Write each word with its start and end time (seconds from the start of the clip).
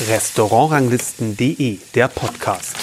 Restaurantranglisten.de, 0.00 1.78
der 1.94 2.08
Podcast. 2.08 2.76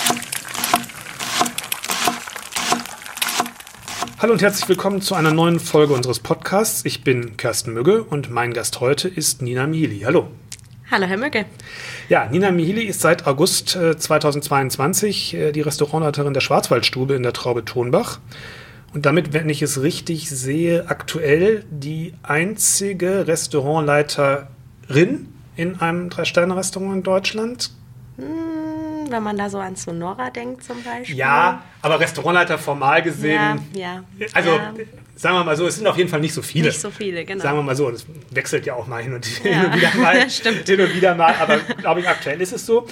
Hallo 4.19 4.31
und 4.31 4.41
herzlich 4.41 4.69
willkommen 4.69 5.01
zu 5.01 5.15
einer 5.15 5.33
neuen 5.33 5.59
Folge 5.59 5.93
unseres 5.93 6.21
Podcasts. 6.21 6.85
Ich 6.85 7.03
bin 7.03 7.35
Kersten 7.35 7.73
Mügge 7.73 8.05
und 8.05 8.29
mein 8.29 8.53
Gast 8.53 8.79
heute 8.79 9.09
ist 9.09 9.41
Nina 9.41 9.67
Mihili. 9.67 10.03
Hallo. 10.05 10.27
Hallo, 10.89 11.05
Herr 11.05 11.17
Mügge. 11.17 11.43
Ja, 12.07 12.27
Nina 12.27 12.49
Mihili 12.49 12.83
ist 12.83 13.01
seit 13.01 13.27
August 13.27 13.71
2022 13.71 15.33
äh, 15.33 15.51
die 15.51 15.61
Restaurantleiterin 15.61 16.33
der 16.33 16.39
Schwarzwaldstube 16.39 17.15
in 17.15 17.23
der 17.23 17.33
Traube 17.33 17.65
Tonbach. 17.65 18.21
Und 18.93 19.05
damit, 19.05 19.33
wenn 19.33 19.49
ich 19.49 19.61
es 19.61 19.81
richtig 19.81 20.29
sehe, 20.29 20.85
aktuell 20.87 21.65
die 21.69 22.13
einzige 22.23 23.27
Restaurantleiterin 23.27 25.27
in 25.61 25.79
einem 25.79 26.09
Drei-Sterne-Restaurant 26.09 26.95
in 26.95 27.03
Deutschland. 27.03 27.69
Hm, 28.17 29.11
wenn 29.11 29.21
man 29.21 29.37
da 29.37 29.49
so 29.49 29.59
an 29.59 29.75
Sonora 29.75 30.31
denkt 30.31 30.63
zum 30.63 30.81
Beispiel. 30.83 31.15
Ja, 31.15 31.63
aber 31.81 31.99
Restaurantleiter 31.99 32.57
formal 32.57 33.03
gesehen. 33.03 33.61
Ja, 33.73 34.03
ja. 34.17 34.27
Also 34.33 34.51
ja. 34.51 34.73
sagen 35.15 35.35
wir 35.35 35.43
mal 35.43 35.55
so, 35.55 35.67
es 35.67 35.75
sind 35.75 35.85
auf 35.85 35.97
jeden 35.97 36.09
Fall 36.09 36.19
nicht 36.19 36.33
so 36.33 36.41
viele. 36.41 36.67
Nicht 36.67 36.81
so 36.81 36.89
viele, 36.89 37.23
genau. 37.25 37.43
Sagen 37.43 37.57
wir 37.57 37.63
mal 37.63 37.75
so, 37.75 37.91
das 37.91 38.05
wechselt 38.31 38.65
ja 38.65 38.73
auch 38.73 38.87
mal 38.87 39.03
hin 39.03 39.13
und, 39.13 39.43
Ja. 39.43 39.51
hin 39.51 39.65
und 39.65 39.75
wieder 39.75 39.95
mal. 40.01 40.29
Stimmt. 40.29 40.67
Hin 40.67 40.81
und 40.81 40.95
wieder 40.95 41.13
mal, 41.13 41.35
aber 41.39 41.57
glaube 41.77 41.99
ich, 41.99 42.07
aktuell 42.07 42.41
ist 42.41 42.53
es 42.53 42.65
so. 42.65 42.87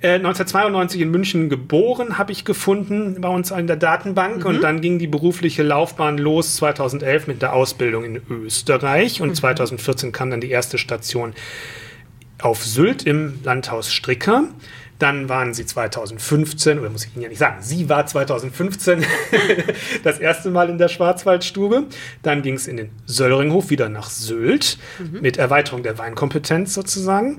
Äh, 0.00 0.14
1992 0.14 1.00
in 1.00 1.10
München 1.10 1.48
geboren, 1.48 2.18
habe 2.18 2.30
ich 2.30 2.44
gefunden 2.44 3.20
bei 3.20 3.28
uns 3.28 3.50
in 3.50 3.66
der 3.66 3.76
Datenbank. 3.76 4.38
Mhm. 4.38 4.46
Und 4.46 4.60
dann 4.62 4.80
ging 4.80 4.98
die 4.98 5.08
berufliche 5.08 5.62
Laufbahn 5.64 6.18
los 6.18 6.56
2011 6.56 7.26
mit 7.26 7.42
der 7.42 7.52
Ausbildung 7.52 8.04
in 8.04 8.22
Österreich. 8.30 9.20
Mhm. 9.20 9.28
Und 9.30 9.34
2014 9.34 10.12
kam 10.12 10.30
dann 10.30 10.40
die 10.40 10.50
erste 10.50 10.78
Station 10.78 11.34
auf 12.42 12.64
Sylt 12.64 13.04
im 13.04 13.40
Landhaus 13.44 13.92
Stricker. 13.92 14.44
Dann 14.98 15.28
waren 15.28 15.54
sie 15.54 15.64
2015, 15.64 16.80
oder 16.80 16.90
muss 16.90 17.04
ich 17.04 17.14
Ihnen 17.14 17.22
ja 17.22 17.28
nicht 17.28 17.38
sagen, 17.38 17.58
sie 17.60 17.88
war 17.88 18.04
2015 18.04 19.04
das 20.02 20.18
erste 20.18 20.50
Mal 20.50 20.68
in 20.70 20.78
der 20.78 20.88
Schwarzwaldstube. 20.88 21.84
Dann 22.22 22.42
ging 22.42 22.54
es 22.54 22.66
in 22.66 22.76
den 22.76 22.90
Söllringhof 23.06 23.70
wieder 23.70 23.88
nach 23.88 24.10
Sylt 24.10 24.76
mit 25.12 25.36
Erweiterung 25.36 25.84
der 25.84 25.98
Weinkompetenz 25.98 26.74
sozusagen. 26.74 27.36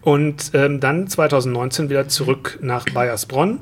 Und 0.00 0.52
ähm, 0.54 0.80
dann 0.80 1.06
2019 1.06 1.90
wieder 1.90 2.08
zurück 2.08 2.58
nach 2.62 2.86
Bayersbronn 2.86 3.60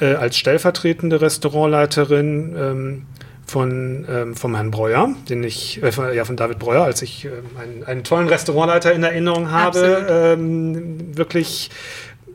äh, 0.00 0.14
als 0.14 0.36
stellvertretende 0.36 1.22
Restaurantleiterin 1.22 2.54
ähm, 2.56 3.06
von, 3.54 4.04
ähm, 4.10 4.34
vom 4.34 4.56
Herrn 4.56 4.72
Breuer, 4.72 5.14
den 5.28 5.44
ich, 5.44 5.80
äh, 5.80 5.92
von, 5.92 6.12
ja, 6.12 6.24
von 6.24 6.36
David 6.36 6.58
Breuer, 6.58 6.82
als 6.82 7.02
ich 7.02 7.26
ähm, 7.26 7.32
einen, 7.56 7.84
einen 7.84 8.02
tollen 8.02 8.26
Restaurantleiter 8.26 8.92
in 8.92 9.04
Erinnerung 9.04 9.52
habe, 9.52 10.34
ähm, 10.36 11.16
wirklich, 11.16 11.70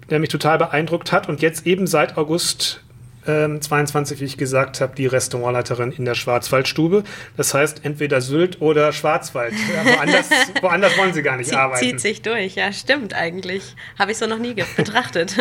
der 0.09 0.19
mich 0.19 0.29
total 0.29 0.57
beeindruckt 0.57 1.11
hat 1.11 1.27
und 1.27 1.41
jetzt 1.41 1.67
eben 1.67 1.87
seit 1.87 2.15
August 2.15 2.85
ähm, 3.27 3.61
22, 3.61 4.21
wie 4.21 4.23
ich 4.23 4.37
gesagt 4.37 4.79
habe, 4.79 4.95
die 4.95 5.07
Restaurantleiterin 5.07 5.91
in 5.91 6.05
der 6.05 6.15
Schwarzwaldstube. 6.15 7.03
Das 7.35 7.53
heißt, 7.53 7.81
entweder 7.83 8.21
Sylt 8.21 8.61
oder 8.61 8.93
Schwarzwald. 8.93 9.53
Ja, 9.75 9.97
woanders, 9.97 10.29
woanders 10.61 10.97
wollen 10.97 11.13
sie 11.13 11.21
gar 11.21 11.35
nicht 11.35 11.49
Zieht, 11.49 11.59
arbeiten. 11.59 11.85
zieht 11.85 11.99
sich 11.99 12.21
durch, 12.21 12.55
ja, 12.55 12.71
stimmt 12.71 13.13
eigentlich. 13.13 13.75
Habe 13.99 14.11
ich 14.13 14.17
so 14.17 14.25
noch 14.25 14.39
nie 14.39 14.53
betrachtet. 14.53 15.35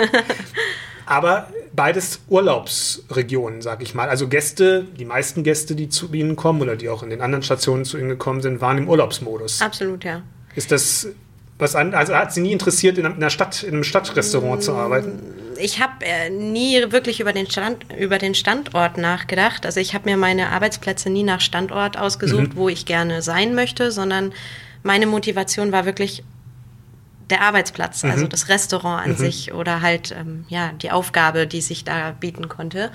Aber 1.07 1.49
beides 1.75 2.21
Urlaubsregionen, 2.29 3.63
sag 3.63 3.83
ich 3.83 3.95
mal. 3.95 4.09
Also 4.09 4.29
Gäste, 4.29 4.87
die 4.99 5.05
meisten 5.05 5.43
Gäste, 5.43 5.75
die 5.75 5.89
zu 5.89 6.13
Ihnen 6.13 6.37
kommen 6.37 6.63
oder 6.63 6.77
die 6.77 6.89
auch 6.89 7.03
in 7.03 7.11
den 7.11 7.21
anderen 7.21 7.43
Stationen 7.43 7.85
zu 7.85 7.99
Ihnen 7.99 8.09
gekommen 8.09 8.41
sind, 8.41 8.61
waren 8.61 8.79
im 8.79 8.89
Urlaubsmodus. 8.89 9.63
Absolut, 9.63 10.05
ja. 10.05 10.23
Ist 10.55 10.73
das 10.73 11.09
was 11.59 11.75
an, 11.75 11.93
also 11.93 12.15
hat 12.15 12.33
Sie 12.33 12.41
nie 12.41 12.53
interessiert, 12.53 12.99
in 12.99 13.07
einer 13.07 13.31
Stadt, 13.31 13.65
in 13.65 13.75
einem 13.75 13.85
Stadtrestaurant 13.85 14.63
zu 14.63 14.75
arbeiten? 14.75 15.21
Ich 15.59 15.81
habe 15.81 16.05
äh, 16.05 16.31
nie 16.31 16.93
wirklich 16.93 17.19
über 17.19 17.33
den, 17.33 17.51
Stand, 17.51 17.85
über 17.99 18.19
den 18.19 18.37
Standort 18.37 18.97
nachgedacht. 18.97 19.67
Also 19.67 19.81
ich 19.81 19.93
habe 19.93 20.09
mir 20.09 20.17
meine 20.17 20.51
Arbeitsplätze 20.51 21.11
nie 21.11 21.25
nach 21.25 21.41
Standort 21.41 21.99
ausgesucht, 21.99 22.51
wo 22.55 22.69
ich 22.69 22.87
gerne 22.87 23.23
sein 23.23 23.57
möchte, 23.57 23.91
sondern 23.91 24.33
meine 24.85 25.07
Motivation 25.07 25.73
war 25.73 25.85
wirklich 25.85 26.23
der 27.31 27.43
Arbeitsplatz, 27.43 28.05
also 28.05 28.27
das 28.27 28.49
Restaurant 28.49 29.07
an 29.07 29.17
sich 29.17 29.53
oder 29.53 29.83
halt 29.83 30.15
ähm, 30.19 30.45
ja 30.49 30.73
die 30.73 30.91
Aufgabe, 30.91 31.47
die 31.47 31.61
sich 31.61 31.85
da 31.85 32.13
bieten 32.13 32.49
konnte. 32.49 32.91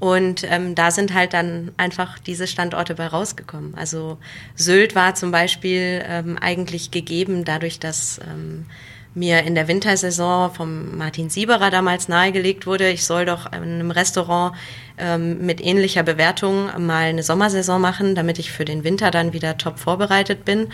Und 0.00 0.44
ähm, 0.50 0.74
da 0.74 0.90
sind 0.90 1.14
halt 1.14 1.32
dann 1.32 1.72
einfach 1.76 2.18
diese 2.18 2.46
Standorte 2.46 2.94
bei 2.94 3.06
rausgekommen. 3.06 3.74
Also 3.74 4.18
Sylt 4.54 4.94
war 4.94 5.14
zum 5.14 5.30
Beispiel 5.30 6.04
ähm, 6.06 6.36
eigentlich 6.38 6.90
gegeben 6.90 7.44
dadurch, 7.44 7.78
dass 7.78 8.18
ähm, 8.18 8.66
mir 9.14 9.42
in 9.44 9.54
der 9.54 9.68
Wintersaison 9.68 10.52
vom 10.52 10.96
Martin 10.98 11.30
Sieberer 11.30 11.70
damals 11.70 12.08
nahegelegt 12.08 12.66
wurde, 12.66 12.90
ich 12.90 13.04
soll 13.04 13.24
doch 13.26 13.46
in 13.46 13.62
einem 13.62 13.90
Restaurant 13.90 14.56
ähm, 14.98 15.44
mit 15.46 15.60
ähnlicher 15.60 16.02
Bewertung 16.02 16.66
mal 16.84 17.04
eine 17.04 17.22
Sommersaison 17.22 17.80
machen, 17.80 18.14
damit 18.14 18.38
ich 18.38 18.50
für 18.50 18.64
den 18.64 18.82
Winter 18.84 19.10
dann 19.10 19.32
wieder 19.32 19.56
top 19.56 19.78
vorbereitet 19.78 20.44
bin. 20.44 20.68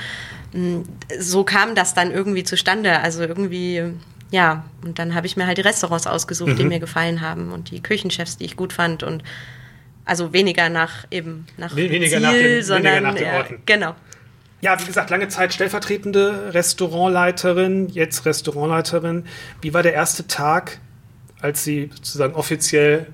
Mm, 0.52 0.82
So 1.18 1.44
kam 1.44 1.74
das 1.74 1.92
dann 1.94 2.10
irgendwie 2.10 2.42
zustande. 2.44 3.00
Also 3.00 3.22
irgendwie, 3.22 3.82
ja, 4.30 4.64
und 4.84 4.98
dann 4.98 5.14
habe 5.14 5.26
ich 5.26 5.36
mir 5.36 5.46
halt 5.46 5.58
die 5.58 5.62
Restaurants 5.62 6.06
ausgesucht, 6.06 6.58
die 6.58 6.64
mir 6.64 6.80
gefallen 6.80 7.20
haben 7.20 7.52
und 7.52 7.70
die 7.70 7.82
Küchenchefs, 7.82 8.38
die 8.38 8.44
ich 8.46 8.56
gut 8.56 8.72
fand 8.72 9.02
und 9.02 9.22
also 10.06 10.32
weniger 10.32 10.70
nach 10.70 11.04
eben 11.10 11.46
nach 11.58 11.76
We- 11.76 11.90
weniger 11.90 12.16
Ziel, 12.18 12.20
nach 12.20 12.32
weniger 12.32 12.62
sondern 12.64 13.02
nach 13.04 13.14
den 13.14 13.26
ja, 13.26 13.36
Orten. 13.36 13.62
genau. 13.66 13.94
Ja, 14.60 14.78
wie 14.78 14.84
gesagt, 14.84 15.10
lange 15.10 15.28
Zeit 15.28 15.54
stellvertretende 15.54 16.52
Restaurantleiterin, 16.52 17.88
jetzt 17.88 18.26
Restaurantleiterin. 18.26 19.24
Wie 19.62 19.72
war 19.72 19.82
der 19.82 19.94
erste 19.94 20.26
Tag, 20.26 20.78
als 21.40 21.64
Sie 21.64 21.90
sozusagen 21.94 22.34
offiziell 22.34 23.06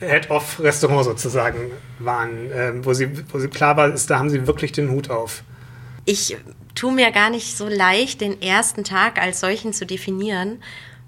Head 0.00 0.30
of 0.30 0.60
Restaurant 0.60 1.04
sozusagen 1.04 1.70
waren, 1.98 2.50
ähm, 2.52 2.84
wo, 2.84 2.92
Sie, 2.92 3.08
wo 3.32 3.38
Sie 3.38 3.48
klar 3.48 3.76
war, 3.76 3.92
ist, 3.92 4.10
da 4.10 4.18
haben 4.18 4.28
Sie 4.28 4.46
wirklich 4.46 4.72
den 4.72 4.90
Hut 4.90 5.08
auf? 5.08 5.42
Ich 6.04 6.36
tue 6.74 6.92
mir 6.92 7.10
gar 7.10 7.30
nicht 7.30 7.56
so 7.56 7.66
leicht, 7.66 8.20
den 8.20 8.42
ersten 8.42 8.84
Tag 8.84 9.18
als 9.18 9.40
solchen 9.40 9.72
zu 9.72 9.86
definieren, 9.86 10.58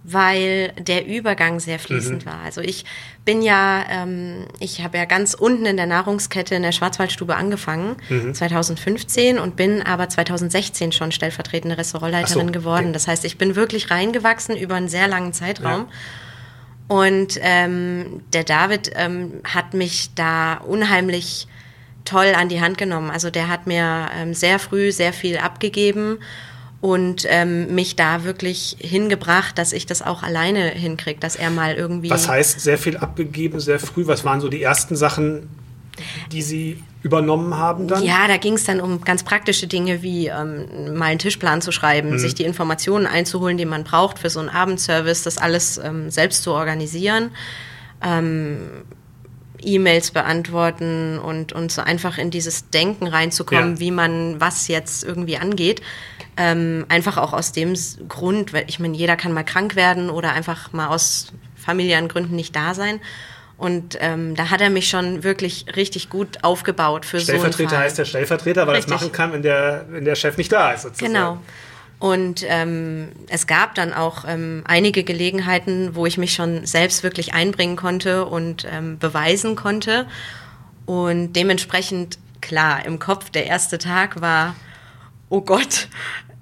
weil 0.09 0.73
der 0.79 1.05
Übergang 1.05 1.59
sehr 1.59 1.81
fließend 1.81 2.27
war. 2.27 2.41
Also 2.45 2.61
ich 2.61 2.85
bin 3.25 3.43
ja, 3.43 3.85
ähm, 3.91 4.47
ich 4.61 4.83
habe 4.85 4.99
ja 4.99 5.05
ganz 5.05 5.35
unten 5.35 5.67
in 5.67 5.77
der 5.77 5.87
Nahrungskette 5.87 6.55
in 6.55 6.63
der 6.63 6.71
Schwarzwaldstube 6.71 7.35
angefangen, 7.35 7.97
2015 8.33 9.39
und 9.39 9.57
bin 9.57 9.83
aber 9.83 10.09
2016 10.09 10.93
schon 10.93 11.11
stellvertretende 11.11 11.77
Restaurantleiterin 11.77 12.47
so, 12.47 12.53
geworden. 12.53 12.85
okay. 12.85 12.93
Das 12.93 13.09
heißt, 13.09 13.25
ich 13.25 13.37
bin 13.37 13.57
wirklich 13.57 13.91
reingewachsen 13.91 14.57
über 14.57 14.77
einen 14.77 14.89
sehr 14.89 15.09
langen 15.09 15.33
Zeitraum. 15.33 15.89
Und 16.87 17.41
ähm, 17.43 18.23
der 18.33 18.45
David 18.45 18.93
ähm, 18.95 19.41
hat 19.43 19.75
mich 19.75 20.11
da 20.15 20.59
unheimlich 20.59 21.49
toll 22.05 22.33
an 22.37 22.49
die 22.49 22.61
Hand 22.61 22.79
genommen. 22.79 23.11
Also 23.11 23.31
der 23.31 23.49
hat 23.49 23.67
mir 23.67 24.09
ähm, 24.17 24.35
sehr 24.35 24.61
früh 24.61 24.93
sehr 24.93 25.13
viel 25.13 25.39
abgegeben 25.39 26.19
und 26.81 27.25
ähm, 27.29 27.75
mich 27.75 27.97
da 27.97 28.25
wirklich 28.25 28.77
hingebracht, 28.79 29.59
dass 29.59 29.73
ich 29.73 29.87
das 29.87 30.03
auch 30.03 30.23
alleine 30.23 30.69
hinkriege, 30.69 31.19
dass 31.21 31.35
er 31.37 31.51
mal 31.51 31.75
irgendwie. 31.75 32.11
Was 32.11 32.29
heißt 32.29 32.61
sehr 32.61 32.79
viel 32.79 32.97
abgegeben, 32.99 33.61
sehr 33.61 33.79
früh? 33.81 34.07
Was 34.07 34.25
waren 34.25 34.41
so 34.41 34.49
die 34.49 34.63
ersten 34.63 34.95
Sachen, 34.95 35.49
die 36.33 36.43
Sie 36.43 36.83
übernommen 37.03 37.57
haben 37.57 37.89
dann? 37.89 38.03
Ja, 38.05 38.29
da 38.29 38.37
ging 38.37 38.55
es 38.55 38.65
dann 38.65 38.81
um 38.81 39.01
ganz 39.03 39.23
praktische 39.23 39.67
Dinge 39.67 40.03
wie 40.03 40.27
ähm, 40.27 40.97
mal 40.97 41.07
einen 41.07 41.19
Tischplan 41.19 41.63
zu 41.63 41.73
schreiben, 41.73 42.11
Mhm. 42.11 42.19
sich 42.19 42.35
die 42.35 42.45
Informationen 42.45 43.07
einzuholen, 43.07 43.57
die 43.57 43.65
man 43.65 43.83
braucht 43.85 44.19
für 44.19 44.29
so 44.29 44.41
einen 44.41 44.51
Abendservice, 44.51 45.23
das 45.23 45.39
alles 45.39 45.79
ähm, 45.79 46.11
selbst 46.11 46.43
zu 46.43 46.53
organisieren, 46.53 47.31
ähm, 48.05 48.59
E-Mails 49.63 50.11
beantworten 50.11 51.19
und, 51.19 51.53
und 51.55 51.73
so 51.73 51.81
einfach 51.81 52.19
in 52.19 52.31
dieses 52.31 52.69
Denken 52.69 53.07
reinzukommen, 53.07 53.75
Ja. 53.75 53.81
wie 53.81 53.91
man 53.91 54.39
was 54.41 54.69
jetzt 54.69 55.03
irgendwie 55.03 55.39
angeht. 55.39 55.81
Ähm, 56.37 56.85
einfach 56.89 57.17
auch 57.17 57.33
aus 57.33 57.53
dem 57.53 57.75
Grund, 58.09 58.53
weil 58.53 58.65
ich 58.69 58.79
meine, 58.79 58.97
jeder 58.97 59.17
kann 59.17 59.33
mal 59.33 59.43
krank 59.43 59.75
werden 59.75 60.11
oder 60.11 60.33
einfach 60.33 60.73
mal 60.73 60.89
aus 60.89 61.33
familiären 61.57 62.09
Gründen 62.09 62.37
nicht 62.37 62.55
da 62.55 62.75
sein. 62.75 63.01
Und 63.59 63.97
ähm, 64.01 64.35
da 64.35 64.51
hat 64.51 64.61
er 64.61 64.69
mich 64.69 64.89
schon 64.89 65.25
wirklich 65.25 65.65
richtig 65.77 66.11
gut 66.11 66.45
aufgebaut 66.45 67.07
für 67.07 67.21
so 67.21 67.33
einen 67.33 67.41
Stellvertreter 67.41 67.79
heißt 67.79 67.99
der 67.99 68.05
Stellvertreter, 68.05 68.67
weil 68.67 68.75
er 68.75 68.81
es 68.81 68.87
machen 68.87 69.13
kann, 69.13 69.33
wenn 69.33 69.43
der, 69.43 69.87
wenn 69.89 70.05
der 70.05 70.15
Chef 70.15 70.37
nicht 70.37 70.53
da 70.53 70.73
ist. 70.73 70.83
Sozusagen. 70.83 71.13
Genau. 71.13 71.39
Und 71.99 72.45
ähm, 72.47 73.09
es 73.29 73.47
gab 73.47 73.75
dann 73.75 73.95
auch 73.95 74.25
ähm, 74.29 74.63
einige 74.67 75.03
Gelegenheiten, 75.03 75.95
wo 75.95 76.05
ich 76.05 76.19
mich 76.19 76.35
schon 76.35 76.67
selbst 76.67 77.03
wirklich 77.03 77.33
einbringen 77.33 77.77
konnte 77.77 78.27
und 78.27 78.67
ähm, 78.71 78.99
beweisen 78.99 79.57
konnte. 79.57 80.07
Und 80.85 81.33
dementsprechend, 81.33 82.19
klar, 82.43 82.85
im 82.85 82.99
Kopf 82.99 83.31
der 83.31 83.47
erste 83.47 83.79
Tag 83.79 84.21
war, 84.21 84.55
oh 85.31 85.41
Gott, 85.41 85.89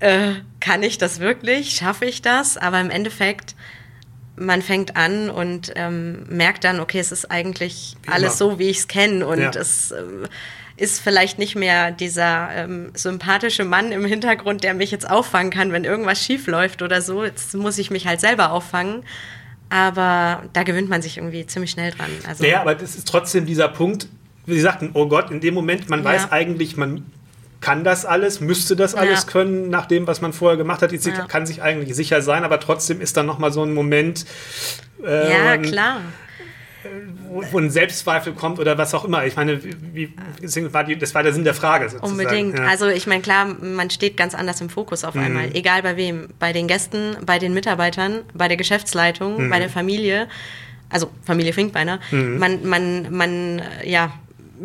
äh, 0.04 0.34
kann 0.60 0.82
ich 0.82 0.98
das 0.98 1.20
wirklich? 1.20 1.70
Schaffe 1.70 2.04
ich 2.04 2.20
das? 2.22 2.56
Aber 2.56 2.80
im 2.80 2.90
Endeffekt, 2.90 3.54
man 4.36 4.62
fängt 4.62 4.96
an 4.96 5.30
und 5.30 5.72
ähm, 5.76 6.24
merkt 6.28 6.64
dann, 6.64 6.80
okay, 6.80 6.98
es 6.98 7.12
ist 7.12 7.30
eigentlich 7.30 7.96
Wie 8.02 8.10
alles 8.10 8.40
immer. 8.40 8.52
so, 8.52 8.58
wie 8.58 8.68
ich 8.68 8.78
es 8.78 8.88
kenne. 8.88 9.26
Und 9.26 9.40
Ja. 9.40 9.50
es, 9.50 9.92
ähm, 9.92 10.26
ist 10.76 11.00
vielleicht 11.00 11.38
nicht 11.38 11.54
mehr 11.54 11.92
dieser 11.92 12.48
ähm, 12.52 12.90
sympathische 12.94 13.64
Mann 13.64 13.92
im 13.92 14.04
Hintergrund, 14.04 14.64
der 14.64 14.74
mich 14.74 14.90
jetzt 14.90 15.08
auffangen 15.08 15.52
kann, 15.52 15.70
wenn 15.70 15.84
irgendwas 15.84 16.20
schief 16.22 16.48
läuft 16.48 16.82
oder 16.82 17.00
so. 17.00 17.24
Jetzt 17.24 17.54
muss 17.54 17.78
ich 17.78 17.90
mich 17.92 18.06
halt 18.06 18.20
selber 18.20 18.50
auffangen. 18.50 19.04
Aber 19.70 20.42
da 20.52 20.62
gewöhnt 20.64 20.88
man 20.88 21.00
sich 21.00 21.16
irgendwie 21.16 21.46
ziemlich 21.46 21.70
schnell 21.70 21.92
dran. 21.92 22.10
Also, 22.28 22.42
naja, 22.42 22.60
aber 22.60 22.74
das 22.74 22.96
ist 22.96 23.08
trotzdem 23.08 23.46
dieser 23.46 23.68
Punkt, 23.68 24.08
wie 24.46 24.54
Sie 24.54 24.60
sagten, 24.60 24.90
oh 24.94 25.06
Gott, 25.08 25.30
in 25.30 25.40
dem 25.40 25.54
Moment, 25.54 25.88
man 25.88 26.00
ja. 26.00 26.06
weiß 26.06 26.32
eigentlich, 26.32 26.76
man 26.76 27.06
kann 27.64 27.82
das 27.82 28.05
alles, 28.05 28.40
müsste 28.40 28.76
das 28.76 28.94
alles 28.94 29.22
ja. 29.25 29.31
können, 29.31 29.70
nach 29.70 29.87
dem, 29.87 30.06
was 30.06 30.20
man 30.20 30.34
vorher 30.34 30.58
gemacht 30.58 30.82
hat. 30.82 30.93
Jetzt 30.93 31.06
ja. 31.06 31.25
kann 31.25 31.46
sich 31.46 31.62
eigentlich 31.62 31.94
sicher 31.94 32.20
sein, 32.20 32.44
aber 32.44 32.61
trotzdem 32.61 33.00
ist 33.00 33.16
dann 33.16 33.25
nochmal 33.25 33.52
so 33.52 33.62
ein 33.62 33.72
Moment. 33.72 34.26
Äh, 35.02 35.32
ja, 35.32 35.56
klar 35.56 36.00
wo, 37.28 37.43
wo, 37.50 37.58
ein 37.58 37.70
Selbstzweifel 37.70 38.32
kommt 38.32 38.58
oder 38.58 38.78
was 38.78 38.94
auch 38.94 39.05
immer. 39.05 39.25
Ich 39.25 39.37
meine, 39.37 39.61
wie, 39.62 40.12
war 40.72 40.84
die, 40.84 40.96
das 40.96 41.14
war 41.14 41.22
der 41.22 41.32
Sinn 41.32 41.44
der 41.44 41.55
Frage. 41.55 41.88
Sozusagen. 41.88 42.12
Unbedingt. 42.12 42.58
Ja. 42.58 42.66
Also 42.66 42.88
ich 42.88 43.06
meine, 43.06 43.22
klar, 43.22 43.46
man 43.46 43.90
steht 43.90 44.17
ganz 44.17 44.34
anders 44.34 44.60
im 44.60 44.70
Fokus 44.70 45.05
auf 45.05 45.14
mhm. 45.14 45.22
einmal. 45.22 45.56
Egal 45.56 45.82
bei 45.82 45.96
wem. 45.96 46.28
Bei 46.38 46.52
den 46.52 46.69
Gästen, 46.69 47.17
bei 47.25 47.38
den 47.38 47.55
Mitarbeitern, 47.55 48.20
bei 48.34 48.49
der 48.49 48.56
Geschäftsleitung, 48.56 49.46
mhm. 49.46 49.50
bei 49.50 49.58
der 49.58 49.69
Familie. 49.70 50.28
Also 50.90 51.10
Familie 51.25 51.52
Finkbeiner. 51.52 51.99
Mhm. 52.10 52.38
Man, 52.38 52.69
man, 52.69 53.12
man, 53.12 53.62
ja, 53.84 54.12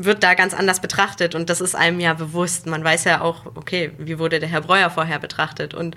wird 0.01 0.23
da 0.23 0.33
ganz 0.33 0.53
anders 0.53 0.79
betrachtet 0.79 1.35
und 1.35 1.49
das 1.49 1.59
ist 1.59 1.75
einem 1.75 1.99
ja 1.99 2.13
bewusst. 2.13 2.65
Man 2.67 2.83
weiß 2.83 3.03
ja 3.03 3.21
auch, 3.21 3.45
okay, 3.55 3.91
wie 3.97 4.17
wurde 4.17 4.39
der 4.39 4.49
Herr 4.49 4.61
Breuer 4.61 4.89
vorher 4.89 5.19
betrachtet 5.19 5.73
und 5.73 5.95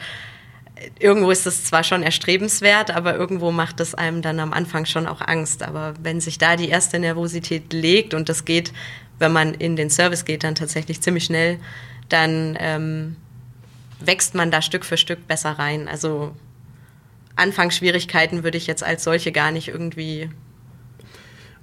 irgendwo 0.98 1.30
ist 1.30 1.46
es 1.46 1.64
zwar 1.64 1.84
schon 1.84 2.02
erstrebenswert, 2.02 2.90
aber 2.90 3.14
irgendwo 3.14 3.52
macht 3.52 3.78
es 3.80 3.94
einem 3.94 4.22
dann 4.22 4.40
am 4.40 4.52
Anfang 4.52 4.86
schon 4.86 5.06
auch 5.06 5.20
Angst. 5.20 5.62
Aber 5.62 5.94
wenn 6.02 6.20
sich 6.20 6.38
da 6.38 6.56
die 6.56 6.68
erste 6.68 6.98
Nervosität 6.98 7.72
legt 7.72 8.14
und 8.14 8.28
das 8.28 8.44
geht, 8.44 8.72
wenn 9.18 9.32
man 9.32 9.54
in 9.54 9.76
den 9.76 9.90
Service 9.90 10.24
geht, 10.24 10.42
dann 10.42 10.54
tatsächlich 10.54 11.00
ziemlich 11.00 11.24
schnell, 11.24 11.60
dann 12.08 12.56
ähm, 12.58 13.16
wächst 14.00 14.34
man 14.34 14.50
da 14.50 14.62
Stück 14.62 14.84
für 14.84 14.96
Stück 14.96 15.28
besser 15.28 15.52
rein. 15.52 15.86
Also 15.86 16.34
Anfangsschwierigkeiten 17.36 18.42
würde 18.42 18.58
ich 18.58 18.66
jetzt 18.66 18.82
als 18.82 19.04
solche 19.04 19.30
gar 19.30 19.52
nicht 19.52 19.68
irgendwie. 19.68 20.30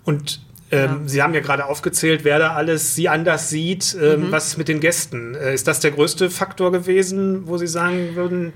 Und 0.05 0.41
ähm, 0.71 0.89
ja. 0.89 0.99
Sie 1.05 1.21
haben 1.21 1.33
ja 1.33 1.39
gerade 1.39 1.65
aufgezählt, 1.65 2.23
wer 2.23 2.39
da 2.39 2.53
alles 2.53 2.95
Sie 2.95 3.09
anders 3.09 3.49
sieht. 3.49 3.97
Ähm, 4.01 4.27
mhm. 4.27 4.31
Was 4.31 4.47
ist 4.47 4.57
mit 4.57 4.67
den 4.67 4.79
Gästen? 4.79 5.35
Äh, 5.35 5.53
ist 5.53 5.67
das 5.67 5.79
der 5.79 5.91
größte 5.91 6.29
Faktor 6.29 6.71
gewesen, 6.71 7.47
wo 7.47 7.57
Sie 7.57 7.67
sagen 7.67 8.15
würden, 8.15 8.53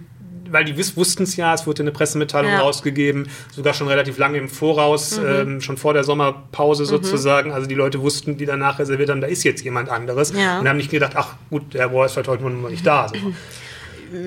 weil 0.53 0.65
die 0.65 0.77
wussten 0.95 1.23
es 1.23 1.35
ja, 1.35 1.53
es 1.53 1.65
wurde 1.65 1.81
eine 1.81 1.91
Pressemitteilung 1.91 2.51
ja. 2.51 2.59
rausgegeben, 2.59 3.27
sogar 3.51 3.73
schon 3.73 3.87
relativ 3.87 4.17
lange 4.19 4.37
im 4.37 4.47
Voraus, 4.47 5.19
mhm. 5.19 5.25
ähm, 5.25 5.61
schon 5.61 5.77
vor 5.77 5.93
der 5.93 6.03
Sommerpause 6.03 6.83
mhm. 6.83 6.87
sozusagen. 6.87 7.51
Also 7.51 7.67
die 7.67 7.75
Leute 7.75 8.01
wussten, 8.01 8.37
die 8.37 8.45
danach 8.45 8.79
reserviert 8.79 9.09
haben, 9.09 9.21
da 9.21 9.27
ist 9.27 9.43
jetzt 9.43 9.63
jemand 9.63 9.89
anderes. 9.89 10.31
Ja. 10.31 10.59
Und 10.59 10.69
haben 10.69 10.77
nicht 10.77 10.91
gedacht, 10.91 11.13
ach 11.15 11.35
gut, 11.49 11.73
der 11.73 11.89
Boy 11.89 12.05
ist 12.05 12.13
vielleicht 12.13 12.29
heute 12.29 12.43
noch 12.43 12.69
nicht 12.69 12.85
da. 12.85 13.09
So. 13.09 13.15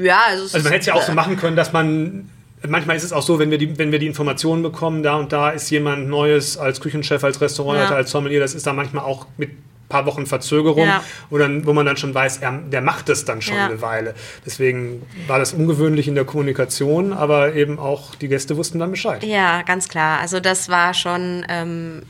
Ja, 0.02 0.18
also, 0.28 0.42
also 0.42 0.58
man 0.58 0.72
hätte 0.72 0.80
es 0.80 0.86
ja 0.86 0.94
auch 0.94 1.02
so 1.02 1.12
machen 1.12 1.36
können, 1.36 1.54
dass 1.54 1.72
man 1.72 2.28
manchmal 2.66 2.96
ist 2.96 3.04
es 3.04 3.12
auch 3.12 3.22
so, 3.22 3.38
wenn 3.38 3.50
wir, 3.50 3.58
die, 3.58 3.78
wenn 3.78 3.92
wir 3.92 3.98
die 3.98 4.06
Informationen 4.06 4.62
bekommen, 4.62 5.02
da 5.02 5.16
und 5.16 5.32
da 5.32 5.50
ist 5.50 5.70
jemand 5.70 6.08
Neues 6.08 6.56
als 6.58 6.80
Küchenchef, 6.80 7.22
als 7.24 7.40
Restaurantleiter, 7.40 7.92
ja. 7.92 7.96
als 7.96 8.10
Sommelier, 8.10 8.40
das 8.40 8.54
ist 8.54 8.66
da 8.66 8.72
manchmal 8.72 9.04
auch 9.04 9.26
mit 9.36 9.50
ein 9.50 9.88
paar 9.88 10.06
Wochen 10.06 10.26
Verzögerung, 10.26 10.86
ja. 10.86 11.04
wo, 11.30 11.38
dann, 11.38 11.64
wo 11.66 11.72
man 11.72 11.86
dann 11.86 11.96
schon 11.96 12.14
weiß, 12.14 12.38
er, 12.38 12.52
der 12.52 12.80
macht 12.80 13.08
es 13.08 13.24
dann 13.24 13.40
schon 13.40 13.56
ja. 13.56 13.66
eine 13.66 13.80
Weile. 13.82 14.14
Deswegen 14.44 15.02
war 15.26 15.38
das 15.38 15.52
ungewöhnlich 15.52 16.08
in 16.08 16.14
der 16.14 16.24
Kommunikation, 16.24 17.12
aber 17.12 17.54
eben 17.54 17.78
auch 17.78 18.14
die 18.16 18.28
Gäste 18.28 18.56
wussten 18.56 18.78
dann 18.78 18.90
Bescheid. 18.90 19.22
Ja, 19.22 19.62
ganz 19.62 19.88
klar. 19.88 20.20
Also 20.20 20.40
das 20.40 20.68
war 20.68 20.92
schon 20.92 21.46
ähm, 21.48 22.02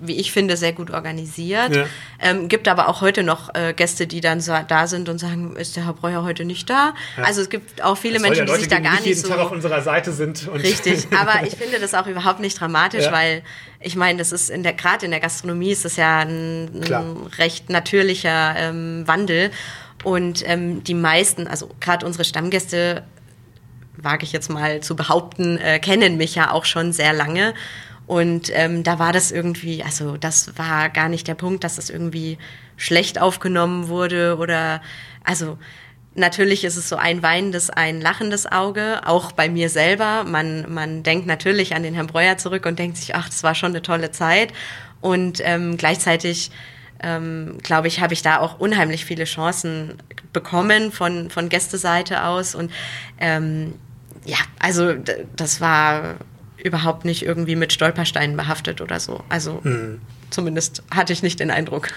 wie 0.00 0.16
ich 0.16 0.32
finde, 0.32 0.56
sehr 0.56 0.72
gut 0.72 0.90
organisiert. 0.90 1.74
Ja. 1.74 1.86
Ähm, 2.20 2.48
gibt 2.48 2.66
aber 2.66 2.88
auch 2.88 3.00
heute 3.00 3.22
noch 3.22 3.54
äh, 3.54 3.72
Gäste, 3.72 4.06
die 4.06 4.20
dann 4.20 4.40
so, 4.40 4.52
da 4.66 4.86
sind 4.86 5.08
und 5.08 5.18
sagen, 5.18 5.54
ist 5.56 5.76
der 5.76 5.86
Herr 5.86 5.92
Breuer 5.92 6.24
heute 6.24 6.44
nicht 6.44 6.68
da? 6.68 6.94
Ja. 7.16 7.24
Also 7.24 7.42
es 7.42 7.48
gibt 7.48 7.82
auch 7.82 7.96
viele 7.96 8.18
Menschen, 8.18 8.46
ja 8.46 8.52
Leute, 8.52 8.58
die 8.58 8.64
sich 8.64 8.68
da 8.68 8.80
gar 8.80 8.94
nicht, 8.94 9.06
jeden 9.06 9.20
so... 9.20 9.28
Tag 9.28 9.38
auf 9.38 9.52
unserer 9.52 9.80
Seite 9.82 10.12
sind. 10.12 10.48
richtig, 10.52 11.06
aber 11.16 11.46
ich 11.46 11.54
finde 11.54 11.78
das 11.78 11.94
auch 11.94 12.06
überhaupt 12.06 12.40
nicht 12.40 12.60
dramatisch, 12.60 13.10
weil 13.10 13.42
ich 13.80 13.94
meine, 13.94 14.18
das 14.18 14.32
ist 14.32 14.50
in 14.50 14.62
der 14.62 14.72
gerade 14.72 15.04
in 15.04 15.12
der 15.12 15.20
Gastronomie 15.20 15.70
ist 15.70 15.84
das 15.84 15.96
ja 15.96 16.20
ein, 16.20 16.82
ein 16.82 17.16
recht 17.38 17.70
natürlicher 17.70 18.54
ähm, 18.56 19.06
Wandel. 19.06 19.50
Und 20.04 20.48
ähm, 20.48 20.84
die 20.84 20.94
meisten, 20.94 21.46
also 21.46 21.70
gerade 21.80 22.06
unsere 22.06 22.24
Stammgäste, 22.24 23.04
wage 23.96 24.24
ich 24.24 24.32
jetzt 24.32 24.48
mal 24.48 24.80
zu 24.80 24.94
behaupten, 24.94 25.58
äh, 25.58 25.78
kennen 25.80 26.16
mich 26.16 26.34
ja 26.34 26.52
auch 26.52 26.64
schon 26.64 26.92
sehr 26.92 27.12
lange. 27.12 27.54
Und 28.08 28.50
ähm, 28.54 28.84
da 28.84 28.98
war 28.98 29.12
das 29.12 29.30
irgendwie, 29.30 29.84
also 29.84 30.16
das 30.16 30.56
war 30.56 30.88
gar 30.88 31.10
nicht 31.10 31.28
der 31.28 31.34
Punkt, 31.34 31.62
dass 31.62 31.76
das 31.76 31.90
irgendwie 31.90 32.38
schlecht 32.78 33.20
aufgenommen 33.20 33.88
wurde 33.88 34.38
oder 34.38 34.80
also 35.24 35.58
natürlich 36.14 36.64
ist 36.64 36.78
es 36.78 36.88
so 36.88 36.96
ein 36.96 37.22
weinendes, 37.22 37.68
ein 37.68 38.00
lachendes 38.00 38.50
Auge, 38.50 39.02
auch 39.04 39.32
bei 39.32 39.50
mir 39.50 39.68
selber. 39.68 40.24
Man, 40.24 40.72
man 40.72 41.02
denkt 41.02 41.26
natürlich 41.26 41.74
an 41.74 41.82
den 41.82 41.92
Herrn 41.92 42.06
Breuer 42.06 42.38
zurück 42.38 42.64
und 42.64 42.78
denkt 42.78 42.96
sich, 42.96 43.14
ach, 43.14 43.28
das 43.28 43.42
war 43.42 43.54
schon 43.54 43.72
eine 43.72 43.82
tolle 43.82 44.10
Zeit. 44.10 44.54
Und 45.02 45.42
ähm, 45.44 45.76
gleichzeitig 45.76 46.50
ähm, 47.02 47.58
glaube 47.62 47.88
ich, 47.88 48.00
habe 48.00 48.14
ich 48.14 48.22
da 48.22 48.38
auch 48.38 48.58
unheimlich 48.58 49.04
viele 49.04 49.24
Chancen 49.24 49.98
bekommen 50.32 50.92
von, 50.92 51.28
von 51.28 51.50
Gästeseite 51.50 52.24
aus. 52.24 52.54
Und 52.54 52.72
ähm, 53.20 53.74
ja, 54.24 54.38
also 54.58 54.94
das 55.36 55.60
war 55.60 56.16
überhaupt 56.62 57.04
nicht 57.04 57.24
irgendwie 57.24 57.56
mit 57.56 57.72
Stolpersteinen 57.72 58.36
behaftet 58.36 58.80
oder 58.80 59.00
so. 59.00 59.22
Also 59.28 59.60
mhm. 59.62 60.00
zumindest 60.30 60.82
hatte 60.90 61.12
ich 61.12 61.22
nicht 61.22 61.40
den 61.40 61.50
Eindruck. 61.50 61.90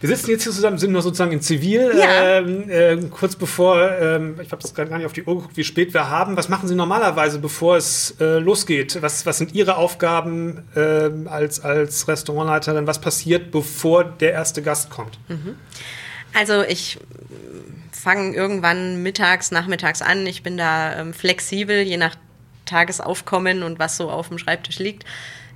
Wir 0.00 0.08
sitzen 0.08 0.30
jetzt 0.30 0.44
hier 0.44 0.52
zusammen, 0.52 0.78
sind 0.78 0.92
noch 0.92 1.02
sozusagen 1.02 1.32
in 1.32 1.42
Zivil. 1.42 1.92
Ja. 1.94 2.38
Ähm, 2.38 2.70
äh, 2.70 2.96
kurz 3.10 3.36
bevor, 3.36 3.98
ähm, 4.00 4.40
ich 4.42 4.50
habe 4.50 4.66
gerade 4.74 4.88
gar 4.88 4.96
nicht 4.96 5.04
auf 5.04 5.12
die 5.12 5.24
Uhr 5.24 5.36
geguckt, 5.36 5.58
wie 5.58 5.64
spät 5.64 5.92
wir 5.92 6.08
haben. 6.08 6.38
Was 6.38 6.48
machen 6.48 6.68
Sie 6.68 6.74
normalerweise, 6.74 7.38
bevor 7.38 7.76
es 7.76 8.16
äh, 8.18 8.38
losgeht? 8.38 9.02
Was, 9.02 9.26
was 9.26 9.36
sind 9.36 9.54
Ihre 9.54 9.76
Aufgaben 9.76 10.64
äh, 10.74 11.10
als, 11.28 11.60
als 11.60 12.08
Restaurantleiterin? 12.08 12.86
Was 12.86 12.98
passiert, 12.98 13.50
bevor 13.50 14.04
der 14.04 14.32
erste 14.32 14.62
Gast 14.62 14.88
kommt? 14.88 15.18
Mhm. 15.28 15.56
Also 16.32 16.62
ich 16.62 16.98
fange 17.92 18.34
irgendwann 18.34 19.02
mittags, 19.02 19.50
nachmittags 19.50 20.00
an. 20.00 20.26
Ich 20.26 20.42
bin 20.42 20.56
da 20.56 20.96
ähm, 20.96 21.12
flexibel, 21.12 21.82
je 21.82 21.98
nach 21.98 22.16
Tagesaufkommen 22.70 23.62
und 23.62 23.78
was 23.78 23.96
so 23.96 24.10
auf 24.10 24.28
dem 24.28 24.38
Schreibtisch 24.38 24.78
liegt. 24.78 25.04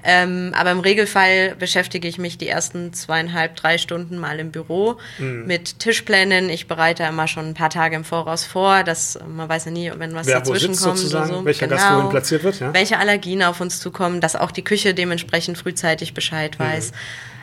Ähm, 0.06 0.52
aber 0.54 0.70
im 0.70 0.80
Regelfall 0.80 1.56
beschäftige 1.58 2.06
ich 2.06 2.18
mich 2.18 2.36
die 2.36 2.46
ersten 2.46 2.92
zweieinhalb, 2.92 3.56
drei 3.56 3.78
Stunden 3.78 4.18
mal 4.18 4.38
im 4.38 4.50
Büro 4.50 4.98
mhm. 5.18 5.46
mit 5.46 5.78
Tischplänen. 5.78 6.50
Ich 6.50 6.68
bereite 6.68 7.04
immer 7.04 7.26
schon 7.26 7.46
ein 7.46 7.54
paar 7.54 7.70
Tage 7.70 7.96
im 7.96 8.04
Voraus 8.04 8.44
vor, 8.44 8.84
dass 8.84 9.18
man 9.26 9.48
weiß 9.48 9.64
ja 9.64 9.70
nie, 9.70 9.90
wenn 9.96 10.14
was 10.14 10.26
Wer 10.26 10.40
dazwischen 10.40 10.76
kommt 10.76 11.02
oder 11.06 11.26
so. 11.26 11.44
Welcher 11.46 11.68
genau, 11.68 11.80
Gast 11.80 11.94
wohin 11.94 12.10
platziert 12.10 12.44
wird, 12.44 12.60
ja? 12.60 12.74
Welche 12.74 12.98
Allergien 12.98 13.42
auf 13.42 13.62
uns 13.62 13.80
zukommen, 13.80 14.20
dass 14.20 14.36
auch 14.36 14.50
die 14.50 14.62
Küche 14.62 14.92
dementsprechend 14.92 15.56
frühzeitig 15.56 16.12
Bescheid 16.12 16.58
mhm. 16.58 16.64
weiß. 16.64 16.90
Mhm. 16.90 16.96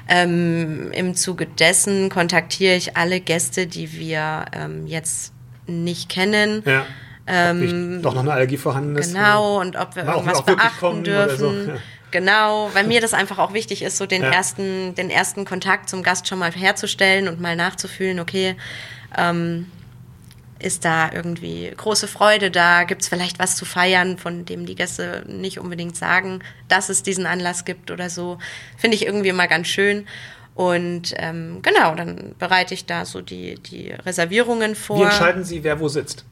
Ähm, 0.08 0.92
Im 0.92 1.16
Zuge 1.16 1.48
dessen 1.48 2.10
kontaktiere 2.10 2.76
ich 2.76 2.96
alle 2.96 3.22
Gäste, 3.22 3.66
die 3.66 3.94
wir 3.94 4.46
ähm, 4.54 4.86
jetzt 4.86 5.34
nicht 5.66 6.10
kennen. 6.10 6.62
Ja 6.66 6.86
ähm, 7.28 8.02
doch 8.02 8.14
noch 8.14 8.22
eine 8.22 8.34
Allergie 8.34 8.58
vorhanden 8.58 8.98
ist. 8.98 9.14
Genau, 9.14 9.60
und 9.60 9.76
ob 9.76 9.96
wir 9.96 10.06
irgendwas 10.06 10.40
auch 10.40 10.44
beachten 10.44 11.04
dürfen. 11.04 11.38
So. 11.38 11.52
Ja. 11.52 11.78
Genau, 12.12 12.70
weil 12.74 12.86
mir 12.86 13.00
das 13.00 13.14
einfach 13.14 13.40
auch 13.40 13.54
wichtig 13.54 13.82
ist, 13.84 13.98
so 13.98 14.06
den, 14.06 14.22
ja. 14.22 14.32
ersten, 14.32 14.96
den 14.96 15.10
ersten 15.10 15.46
Kontakt 15.46 15.90
zum 15.90 16.04
Gast 16.04 16.28
schon 16.28 16.40
mal 16.40 16.52
herzustellen 16.52 17.28
und 17.28 17.40
mal 17.40 17.56
nachzufühlen, 17.56 18.20
okay, 18.20 18.56
ähm, 19.18 19.68
ist 20.60 20.86
da 20.86 21.12
irgendwie 21.12 21.72
große 21.76 22.08
Freude 22.08 22.52
da? 22.52 22.84
Gibt 22.84 23.02
es 23.02 23.08
vielleicht 23.08 23.40
was 23.40 23.56
zu 23.56 23.66
feiern, 23.66 24.18
von 24.18 24.46
dem 24.46 24.66
die 24.66 24.76
Gäste 24.76 25.24
nicht 25.28 25.60
unbedingt 25.60 25.96
sagen, 25.96 26.42
dass 26.68 26.90
es 26.90 27.02
diesen 27.02 27.26
Anlass 27.26 27.66
gibt 27.66 27.90
oder 27.90 28.10
so? 28.10 28.38
Finde 28.78 28.96
ich 28.96 29.06
irgendwie 29.06 29.30
immer 29.30 29.48
ganz 29.48 29.68
schön. 29.68 30.06
Und 30.54 31.14
ähm, 31.18 31.62
genau, 31.62 31.96
dann 31.96 32.36
bereite 32.38 32.74
ich 32.74 32.86
da 32.86 33.06
so 33.06 33.22
die, 33.22 33.56
die 33.56 33.92
Reservierungen 33.92 34.76
vor. 34.76 35.00
Wie 35.00 35.04
entscheiden 35.04 35.44
Sie, 35.44 35.64
wer 35.64 35.80
wo 35.80 35.88
sitzt? 35.88 36.26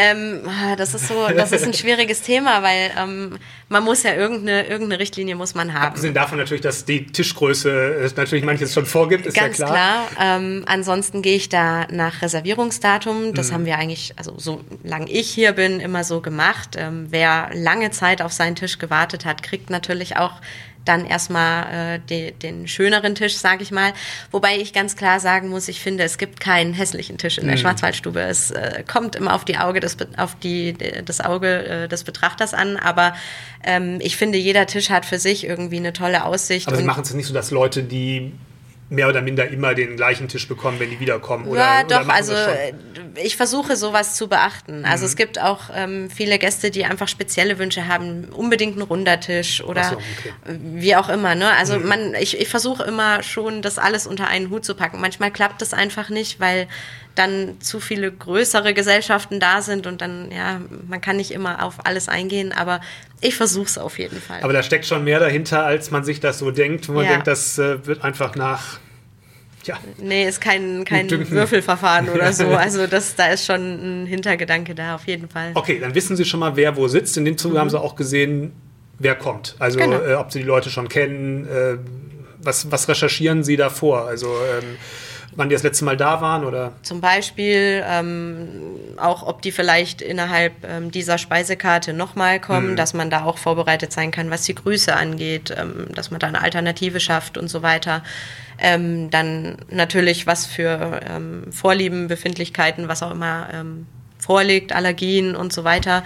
Ähm, 0.00 0.40
ah, 0.46 0.76
das 0.76 0.94
ist 0.94 1.08
so, 1.08 1.28
das 1.28 1.52
ist 1.52 1.64
ein 1.64 1.74
schwieriges 1.74 2.22
Thema, 2.22 2.62
weil 2.62 2.90
ähm, 2.98 3.38
man 3.68 3.84
muss 3.84 4.02
ja 4.02 4.14
irgendeine, 4.14 4.66
irgendeine 4.66 4.98
Richtlinie 5.00 5.36
muss 5.36 5.54
man 5.54 5.74
haben. 5.74 5.88
Abgesehen 5.88 6.14
davon 6.14 6.38
natürlich, 6.38 6.62
dass 6.62 6.84
die 6.84 7.06
Tischgröße 7.06 8.10
natürlich 8.16 8.44
manches 8.44 8.72
schon 8.72 8.86
vorgibt, 8.86 9.26
ist 9.26 9.34
Ganz 9.34 9.58
ja 9.58 9.66
klar. 9.66 10.08
klar. 10.08 10.38
Ähm, 10.38 10.64
ansonsten 10.66 11.22
gehe 11.22 11.36
ich 11.36 11.48
da 11.50 11.86
nach 11.90 12.22
Reservierungsdatum. 12.22 13.34
Das 13.34 13.50
mhm. 13.50 13.54
haben 13.54 13.66
wir 13.66 13.78
eigentlich, 13.78 14.14
also 14.16 14.34
solange 14.38 15.10
ich 15.10 15.30
hier 15.30 15.52
bin, 15.52 15.80
immer 15.80 16.02
so 16.02 16.20
gemacht. 16.20 16.76
Ähm, 16.76 17.08
wer 17.10 17.50
lange 17.52 17.90
Zeit 17.90 18.22
auf 18.22 18.32
seinen 18.32 18.56
Tisch 18.56 18.78
gewartet 18.78 19.24
hat, 19.24 19.42
kriegt 19.42 19.70
natürlich 19.70 20.16
auch 20.16 20.40
dann 20.90 21.06
erstmal 21.06 21.96
äh, 21.96 21.98
de, 22.00 22.32
den 22.32 22.66
schöneren 22.66 23.14
Tisch, 23.14 23.36
sage 23.36 23.62
ich 23.62 23.70
mal. 23.70 23.92
Wobei 24.32 24.56
ich 24.56 24.72
ganz 24.72 24.96
klar 24.96 25.20
sagen 25.20 25.48
muss, 25.48 25.68
ich 25.68 25.80
finde, 25.80 26.02
es 26.02 26.18
gibt 26.18 26.40
keinen 26.40 26.74
hässlichen 26.74 27.16
Tisch 27.16 27.38
in 27.38 27.46
der 27.46 27.56
mhm. 27.56 27.60
Schwarzwaldstube. 27.60 28.20
Es 28.20 28.50
äh, 28.50 28.82
kommt 28.90 29.14
immer 29.14 29.34
auf 29.34 29.44
die 29.44 29.56
Auge 29.56 29.80
des, 29.80 29.96
auf 30.16 30.34
die, 30.34 30.74
das 31.04 31.20
Auge 31.20 31.64
äh, 31.64 31.88
des 31.88 32.04
Betrachters 32.04 32.54
an, 32.54 32.76
aber 32.76 33.14
ähm, 33.62 33.98
ich 34.00 34.16
finde, 34.16 34.38
jeder 34.38 34.66
Tisch 34.66 34.90
hat 34.90 35.06
für 35.06 35.18
sich 35.18 35.44
irgendwie 35.44 35.76
eine 35.76 35.92
tolle 35.92 36.24
Aussicht. 36.24 36.66
Aber 36.66 36.76
Sie 36.76 36.82
machen 36.82 37.04
es 37.04 37.14
nicht 37.14 37.26
so, 37.26 37.34
dass 37.34 37.50
Leute, 37.52 37.84
die 37.84 38.32
mehr 38.90 39.08
oder 39.08 39.22
minder 39.22 39.48
immer 39.48 39.74
den 39.74 39.96
gleichen 39.96 40.28
Tisch 40.28 40.48
bekommen, 40.48 40.80
wenn 40.80 40.90
die 40.90 40.98
wiederkommen? 40.98 41.46
Oder, 41.46 41.60
ja, 41.60 41.84
oder 41.84 42.00
doch, 42.00 42.08
also 42.08 42.34
äh, 42.34 42.72
ich 43.22 43.36
versuche 43.36 43.76
sowas 43.76 44.16
zu 44.16 44.28
beachten. 44.28 44.84
Also 44.84 45.04
mhm. 45.04 45.08
es 45.08 45.16
gibt 45.16 45.40
auch 45.40 45.70
ähm, 45.74 46.10
viele 46.10 46.38
Gäste, 46.38 46.72
die 46.72 46.84
einfach 46.84 47.06
spezielle 47.06 47.58
Wünsche 47.58 47.86
haben, 47.86 48.24
unbedingt 48.24 48.76
ein 48.76 48.82
runder 48.82 49.20
Tisch 49.20 49.62
oder 49.62 49.84
so, 49.84 49.96
okay. 49.96 50.58
wie 50.74 50.96
auch 50.96 51.08
immer. 51.08 51.36
Ne? 51.36 51.50
Also 51.52 51.78
mhm. 51.78 51.86
man, 51.86 52.14
ich, 52.14 52.38
ich 52.38 52.48
versuche 52.48 52.82
immer 52.82 53.22
schon, 53.22 53.62
das 53.62 53.78
alles 53.78 54.08
unter 54.08 54.26
einen 54.26 54.50
Hut 54.50 54.64
zu 54.64 54.74
packen. 54.74 55.00
Manchmal 55.00 55.30
klappt 55.30 55.62
das 55.62 55.72
einfach 55.72 56.10
nicht, 56.10 56.40
weil 56.40 56.66
dann 57.14 57.60
zu 57.60 57.80
viele 57.80 58.10
größere 58.10 58.72
Gesellschaften 58.74 59.40
da 59.40 59.62
sind 59.62 59.86
und 59.86 60.00
dann, 60.00 60.30
ja, 60.30 60.60
man 60.88 61.00
kann 61.00 61.16
nicht 61.16 61.32
immer 61.32 61.62
auf 61.62 61.84
alles 61.84 62.08
eingehen, 62.08 62.52
aber 62.52 62.80
ich 63.20 63.36
versuche 63.36 63.66
es 63.66 63.78
auf 63.78 63.98
jeden 63.98 64.20
Fall. 64.20 64.40
Aber 64.42 64.52
da 64.52 64.62
steckt 64.62 64.86
schon 64.86 65.04
mehr 65.04 65.20
dahinter, 65.20 65.64
als 65.64 65.90
man 65.90 66.04
sich 66.04 66.20
das 66.20 66.38
so 66.38 66.50
denkt, 66.50 66.88
wo 66.88 66.92
man 66.92 67.04
ja. 67.04 67.12
denkt, 67.12 67.26
das 67.26 67.58
äh, 67.58 67.86
wird 67.86 68.04
einfach 68.04 68.34
nach 68.36 68.78
ja. 69.64 69.76
Nee, 69.98 70.26
ist 70.26 70.40
kein, 70.40 70.86
kein 70.86 71.10
Würfelverfahren 71.10 72.08
oder 72.08 72.32
so. 72.32 72.46
Also 72.60 72.86
das, 72.86 73.14
da 73.14 73.26
ist 73.26 73.44
schon 73.44 74.02
ein 74.02 74.06
Hintergedanke 74.06 74.74
da, 74.74 74.94
auf 74.94 75.06
jeden 75.06 75.28
Fall. 75.28 75.52
Okay, 75.54 75.78
dann 75.78 75.94
wissen 75.94 76.16
Sie 76.16 76.24
schon 76.24 76.40
mal, 76.40 76.56
wer 76.56 76.76
wo 76.76 76.88
sitzt. 76.88 77.16
In 77.16 77.24
dem 77.24 77.36
Zuge 77.36 77.54
mhm. 77.54 77.58
haben 77.58 77.70
Sie 77.70 77.78
auch 77.78 77.94
gesehen, 77.94 78.52
wer 78.98 79.14
kommt. 79.14 79.56
Also 79.58 79.78
genau. 79.78 80.00
äh, 80.00 80.14
ob 80.14 80.32
Sie 80.32 80.40
die 80.40 80.46
Leute 80.46 80.70
schon 80.70 80.88
kennen, 80.88 81.46
äh, 81.46 81.76
was, 82.42 82.70
was 82.70 82.88
recherchieren 82.88 83.44
Sie 83.44 83.56
davor? 83.56 84.06
Also 84.06 84.28
ähm, 84.28 84.76
wann 85.32 85.48
die 85.48 85.54
das 85.54 85.62
letzte 85.62 85.84
Mal 85.84 85.96
da 85.96 86.20
waren 86.20 86.44
oder? 86.44 86.72
Zum 86.82 87.00
Beispiel 87.00 87.84
ähm, 87.86 88.48
auch, 88.96 89.26
ob 89.26 89.42
die 89.42 89.52
vielleicht 89.52 90.02
innerhalb 90.02 90.52
ähm, 90.64 90.90
dieser 90.90 91.18
Speisekarte 91.18 91.92
nochmal 91.92 92.40
kommen, 92.40 92.72
mhm. 92.72 92.76
dass 92.76 92.94
man 92.94 93.10
da 93.10 93.24
auch 93.24 93.38
vorbereitet 93.38 93.92
sein 93.92 94.10
kann, 94.10 94.30
was 94.30 94.42
die 94.42 94.54
Grüße 94.54 94.94
angeht, 94.94 95.54
ähm, 95.56 95.86
dass 95.94 96.10
man 96.10 96.20
da 96.20 96.26
eine 96.26 96.42
Alternative 96.42 97.00
schafft 97.00 97.38
und 97.38 97.48
so 97.48 97.62
weiter. 97.62 98.02
Ähm, 98.58 99.10
dann 99.10 99.56
natürlich, 99.70 100.26
was 100.26 100.46
für 100.46 101.00
ähm, 101.08 101.50
Vorlieben, 101.50 102.08
Befindlichkeiten, 102.08 102.88
was 102.88 103.02
auch 103.02 103.10
immer 103.10 103.48
ähm, 103.52 103.86
vorliegt, 104.18 104.72
Allergien 104.72 105.34
und 105.34 105.52
so 105.52 105.64
weiter. 105.64 106.04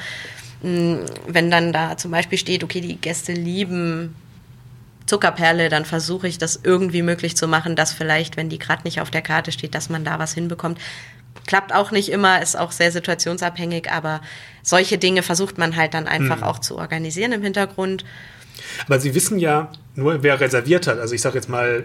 Mm, 0.62 0.99
wenn 1.26 1.50
dann 1.50 1.73
da 1.73 1.97
zum 1.97 2.11
Beispiel 2.11 2.38
steht, 2.38 2.62
okay, 2.62 2.81
die 2.81 2.97
Gäste 2.97 3.33
lieben 3.33 4.14
Zuckerperle, 5.07 5.69
dann 5.69 5.85
versuche 5.85 6.29
ich 6.29 6.39
das 6.39 6.61
irgendwie 6.63 7.03
möglich 7.03 7.37
zu 7.37 7.47
machen, 7.47 7.77
dass 7.77 7.93
vielleicht, 7.93 8.37
wenn 8.37 8.49
die 8.49 8.59
gerade 8.59 8.83
nicht 8.85 9.01
auf 9.01 9.11
der 9.11 9.23
Karte 9.23 9.53
steht, 9.53 9.75
dass 9.75 9.91
man 9.91 10.05
da 10.05 10.19
was 10.19 10.33
hinbekommt. 10.33 10.79
Klappt 11.47 11.75
auch 11.75 11.91
nicht 11.91 12.09
immer, 12.09 12.41
ist 12.41 12.59
auch 12.59 12.73
sehr 12.73 12.91
situationsabhängig, 12.91 13.91
aber 13.91 14.23
solche 14.63 14.97
Dinge 14.97 15.23
versucht 15.23 15.59
man 15.59 15.77
halt 15.77 15.93
dann 15.93 16.07
einfach 16.09 16.39
mhm. 16.39 16.45
auch 16.45 16.59
zu 16.59 16.79
organisieren 16.79 17.33
im 17.33 17.43
Hintergrund. 17.43 18.05
Aber 18.87 18.99
Sie 18.99 19.15
wissen 19.15 19.39
ja 19.39 19.71
nur, 19.95 20.23
wer 20.23 20.41
reserviert 20.41 20.87
hat. 20.87 20.99
Also 20.99 21.15
ich 21.15 21.21
sage 21.21 21.35
jetzt 21.35 21.49
mal, 21.49 21.85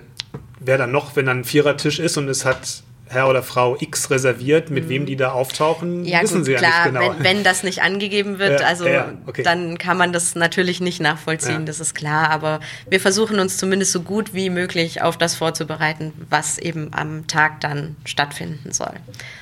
wer 0.59 0.77
dann 0.77 0.91
noch, 0.91 1.15
wenn 1.15 1.25
dann 1.25 1.39
ein 1.39 1.45
Vierertisch 1.45 1.99
ist 1.99 2.17
und 2.17 2.29
es 2.29 2.45
hat 2.45 2.83
Herr 3.11 3.27
oder 3.27 3.41
Frau 3.41 3.75
X 3.79 4.11
reserviert, 4.11 4.69
mit 4.69 4.87
wem 4.87 5.07
die 5.07 5.15
da 5.15 5.31
auftauchen, 5.31 6.05
ja, 6.05 6.21
wissen 6.21 6.37
gut, 6.37 6.45
sie 6.45 6.51
ja 6.51 6.59
klar, 6.59 6.85
nicht 6.85 6.93
genau. 6.93 7.15
Wenn, 7.17 7.23
wenn 7.23 7.43
das 7.43 7.63
nicht 7.63 7.81
angegeben 7.81 8.37
wird, 8.37 8.61
ja, 8.61 8.67
also 8.67 8.87
ja, 8.87 9.13
okay. 9.25 9.41
dann 9.41 9.79
kann 9.79 9.97
man 9.97 10.13
das 10.13 10.35
natürlich 10.35 10.79
nicht 10.79 11.01
nachvollziehen, 11.01 11.65
das 11.65 11.79
ist 11.79 11.95
klar. 11.95 12.29
Aber 12.29 12.59
wir 12.87 12.99
versuchen 12.99 13.39
uns 13.39 13.57
zumindest 13.57 13.93
so 13.93 14.01
gut 14.01 14.35
wie 14.35 14.51
möglich 14.51 15.01
auf 15.01 15.17
das 15.17 15.33
vorzubereiten, 15.33 16.13
was 16.29 16.59
eben 16.59 16.93
am 16.93 17.25
Tag 17.25 17.61
dann 17.61 17.95
stattfinden 18.05 18.71
soll. 18.71 18.93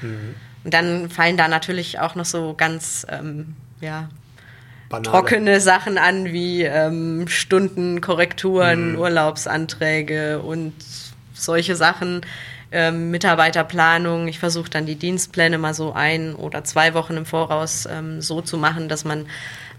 Mhm. 0.01 0.35
Und 0.63 0.73
dann 0.73 1.09
fallen 1.09 1.35
da 1.35 1.49
natürlich 1.49 1.99
auch 1.99 2.15
noch 2.15 2.25
so 2.25 2.53
ganz, 2.55 3.05
ähm, 3.09 3.55
ja, 3.81 4.07
Banale. 4.87 5.11
trockene 5.11 5.59
Sachen 5.59 5.97
an 5.97 6.25
wie 6.25 6.63
ähm, 6.63 7.27
Stunden, 7.27 7.99
Korrekturen, 7.99 8.93
mhm. 8.93 8.99
Urlaubsanträge 8.99 10.39
und 10.39 10.73
solche 11.33 11.75
Sachen 11.75 12.21
ähm, 12.71 13.11
Mitarbeiterplanung. 13.11 14.27
Ich 14.27 14.39
versuche 14.39 14.69
dann 14.69 14.85
die 14.85 14.95
Dienstpläne 14.95 15.57
mal 15.57 15.73
so 15.73 15.93
ein 15.93 16.35
oder 16.35 16.63
zwei 16.63 16.93
Wochen 16.93 17.17
im 17.17 17.25
Voraus 17.25 17.87
ähm, 17.91 18.21
so 18.21 18.41
zu 18.41 18.57
machen, 18.57 18.89
dass 18.89 19.05
man 19.05 19.25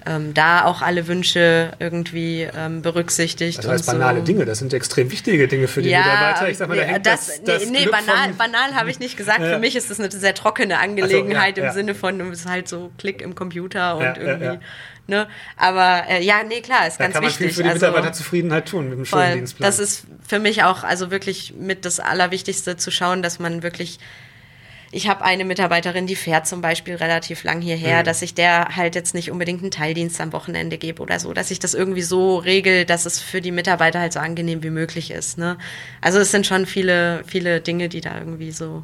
ähm, 0.06 0.32
da 0.32 0.64
auch 0.64 0.80
alle 0.80 1.06
Wünsche 1.06 1.72
irgendwie 1.78 2.48
ähm, 2.56 2.82
berücksichtigt. 2.82 3.58
Das 3.58 3.68
heißt 3.68 3.86
banale 3.86 4.20
so. 4.20 4.24
Dinge, 4.24 4.44
das 4.44 4.58
sind 4.58 4.72
extrem 4.72 5.10
wichtige 5.10 5.48
Dinge 5.48 5.68
für 5.68 5.82
die 5.82 5.90
ja, 5.90 5.98
Mitarbeiter. 5.98 6.48
Ich 6.48 6.56
sag 6.56 6.68
mal, 6.68 6.76
da 6.76 6.84
hängt 6.84 7.06
das, 7.06 7.26
das, 7.26 7.42
das 7.44 7.70
nee, 7.70 7.80
nee 7.84 7.86
banal, 7.86 8.32
banal 8.36 8.74
habe 8.74 8.90
ich 8.90 9.00
nicht 9.00 9.16
gesagt. 9.16 9.40
Ja. 9.40 9.50
Für 9.50 9.58
mich 9.58 9.76
ist 9.76 9.90
das 9.90 9.98
eine 9.98 10.10
sehr 10.10 10.34
trockene 10.34 10.78
Angelegenheit 10.78 11.56
so, 11.56 11.62
ja, 11.62 11.68
im 11.68 11.74
Sinne 11.74 11.94
von, 11.94 12.20
es 12.32 12.40
ist 12.40 12.48
halt 12.48 12.68
so 12.68 12.90
Klick 12.98 13.20
im 13.22 13.34
Computer 13.34 13.96
und 13.96 14.16
irgendwie 14.16 14.58
Ne? 15.08 15.26
Aber 15.56 16.04
äh, 16.08 16.22
ja, 16.22 16.42
nee, 16.46 16.60
klar, 16.60 16.86
ist 16.86 17.00
da 17.00 17.08
ganz 17.08 17.14
wichtig. 17.14 17.14
Kann 17.14 17.22
man 17.22 17.32
viel 17.32 17.50
für 17.50 17.62
die 17.62 17.68
also, 17.70 17.86
Mitarbeiterzufriedenheit 17.86 18.68
tun 18.68 18.90
mit 18.90 18.98
dem 18.98 19.04
schönen 19.06 19.38
Dienstplan. 19.38 19.66
Das 19.66 19.78
ist 19.78 20.04
für 20.26 20.38
mich 20.38 20.64
auch 20.64 20.84
also 20.84 21.10
wirklich 21.10 21.54
mit 21.58 21.86
das 21.86 21.98
Allerwichtigste 21.98 22.76
zu 22.76 22.90
schauen, 22.90 23.22
dass 23.22 23.38
man 23.38 23.62
wirklich 23.62 23.98
ich 24.90 25.08
habe 25.08 25.22
eine 25.22 25.44
Mitarbeiterin, 25.44 26.06
die 26.06 26.16
fährt 26.16 26.46
zum 26.46 26.62
Beispiel 26.62 26.94
relativ 26.94 27.44
lang 27.44 27.60
hierher, 27.60 28.00
mhm. 28.00 28.04
dass 28.04 28.22
ich 28.22 28.34
der 28.34 28.76
halt 28.76 28.94
jetzt 28.94 29.14
nicht 29.14 29.30
unbedingt 29.30 29.60
einen 29.60 29.70
Teildienst 29.70 30.20
am 30.20 30.32
Wochenende 30.32 30.78
gebe 30.78 31.02
oder 31.02 31.20
so, 31.20 31.34
dass 31.34 31.50
ich 31.50 31.58
das 31.58 31.74
irgendwie 31.74 32.02
so 32.02 32.38
regel, 32.38 32.84
dass 32.86 33.04
es 33.04 33.20
für 33.20 33.40
die 33.40 33.50
Mitarbeiter 33.50 34.00
halt 34.00 34.14
so 34.14 34.20
angenehm 34.20 34.62
wie 34.62 34.70
möglich 34.70 35.10
ist. 35.10 35.36
Ne? 35.36 35.58
Also 36.00 36.18
es 36.18 36.30
sind 36.30 36.46
schon 36.46 36.64
viele, 36.64 37.22
viele 37.26 37.60
Dinge, 37.60 37.90
die 37.90 38.00
da 38.00 38.18
irgendwie 38.18 38.50
so 38.50 38.82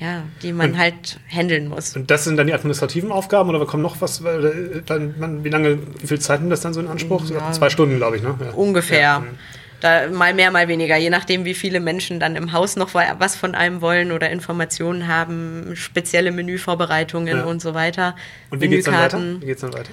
ja, 0.00 0.22
die 0.42 0.54
man 0.54 0.72
und, 0.72 0.78
halt 0.78 1.20
handeln 1.28 1.68
muss. 1.68 1.94
Und 1.94 2.10
das 2.10 2.24
sind 2.24 2.38
dann 2.38 2.46
die 2.46 2.54
administrativen 2.54 3.12
Aufgaben 3.12 3.50
oder 3.50 3.66
kommt 3.66 3.82
noch 3.82 4.00
was? 4.00 4.22
Dann, 4.86 5.44
wie 5.44 5.50
lange, 5.50 5.78
wie 6.00 6.06
viel 6.06 6.18
Zeit 6.18 6.40
nimmt 6.40 6.50
das 6.50 6.62
dann 6.62 6.72
so 6.72 6.80
in 6.80 6.88
Anspruch? 6.88 7.28
Ja, 7.28 7.52
Zwei 7.52 7.68
Stunden, 7.68 7.98
glaube 7.98 8.16
ich, 8.16 8.22
ne? 8.22 8.34
Ja. 8.40 8.52
Ungefähr. 8.52 9.00
Ja. 9.00 9.24
Da 9.80 10.08
mal 10.08 10.32
mehr, 10.34 10.50
mal 10.50 10.68
weniger, 10.68 10.96
je 10.96 11.10
nachdem, 11.10 11.44
wie 11.44 11.54
viele 11.54 11.80
Menschen 11.80 12.18
dann 12.18 12.34
im 12.36 12.52
Haus 12.52 12.76
noch 12.76 12.94
was 12.94 13.36
von 13.36 13.54
einem 13.54 13.82
wollen 13.82 14.10
oder 14.12 14.30
Informationen 14.30 15.06
haben, 15.06 15.72
spezielle 15.74 16.32
Menüvorbereitungen 16.32 17.44
und 17.44 17.60
so 17.60 17.74
weiter. 17.74 18.16
Und 18.50 18.60
wie 18.62 18.68
geht 18.68 18.80
es 18.80 18.84
dann 18.86 18.94
weiter? 18.94 19.20
Wie 19.40 19.46
geht's 19.46 19.60
dann 19.60 19.72
weiter? 19.72 19.90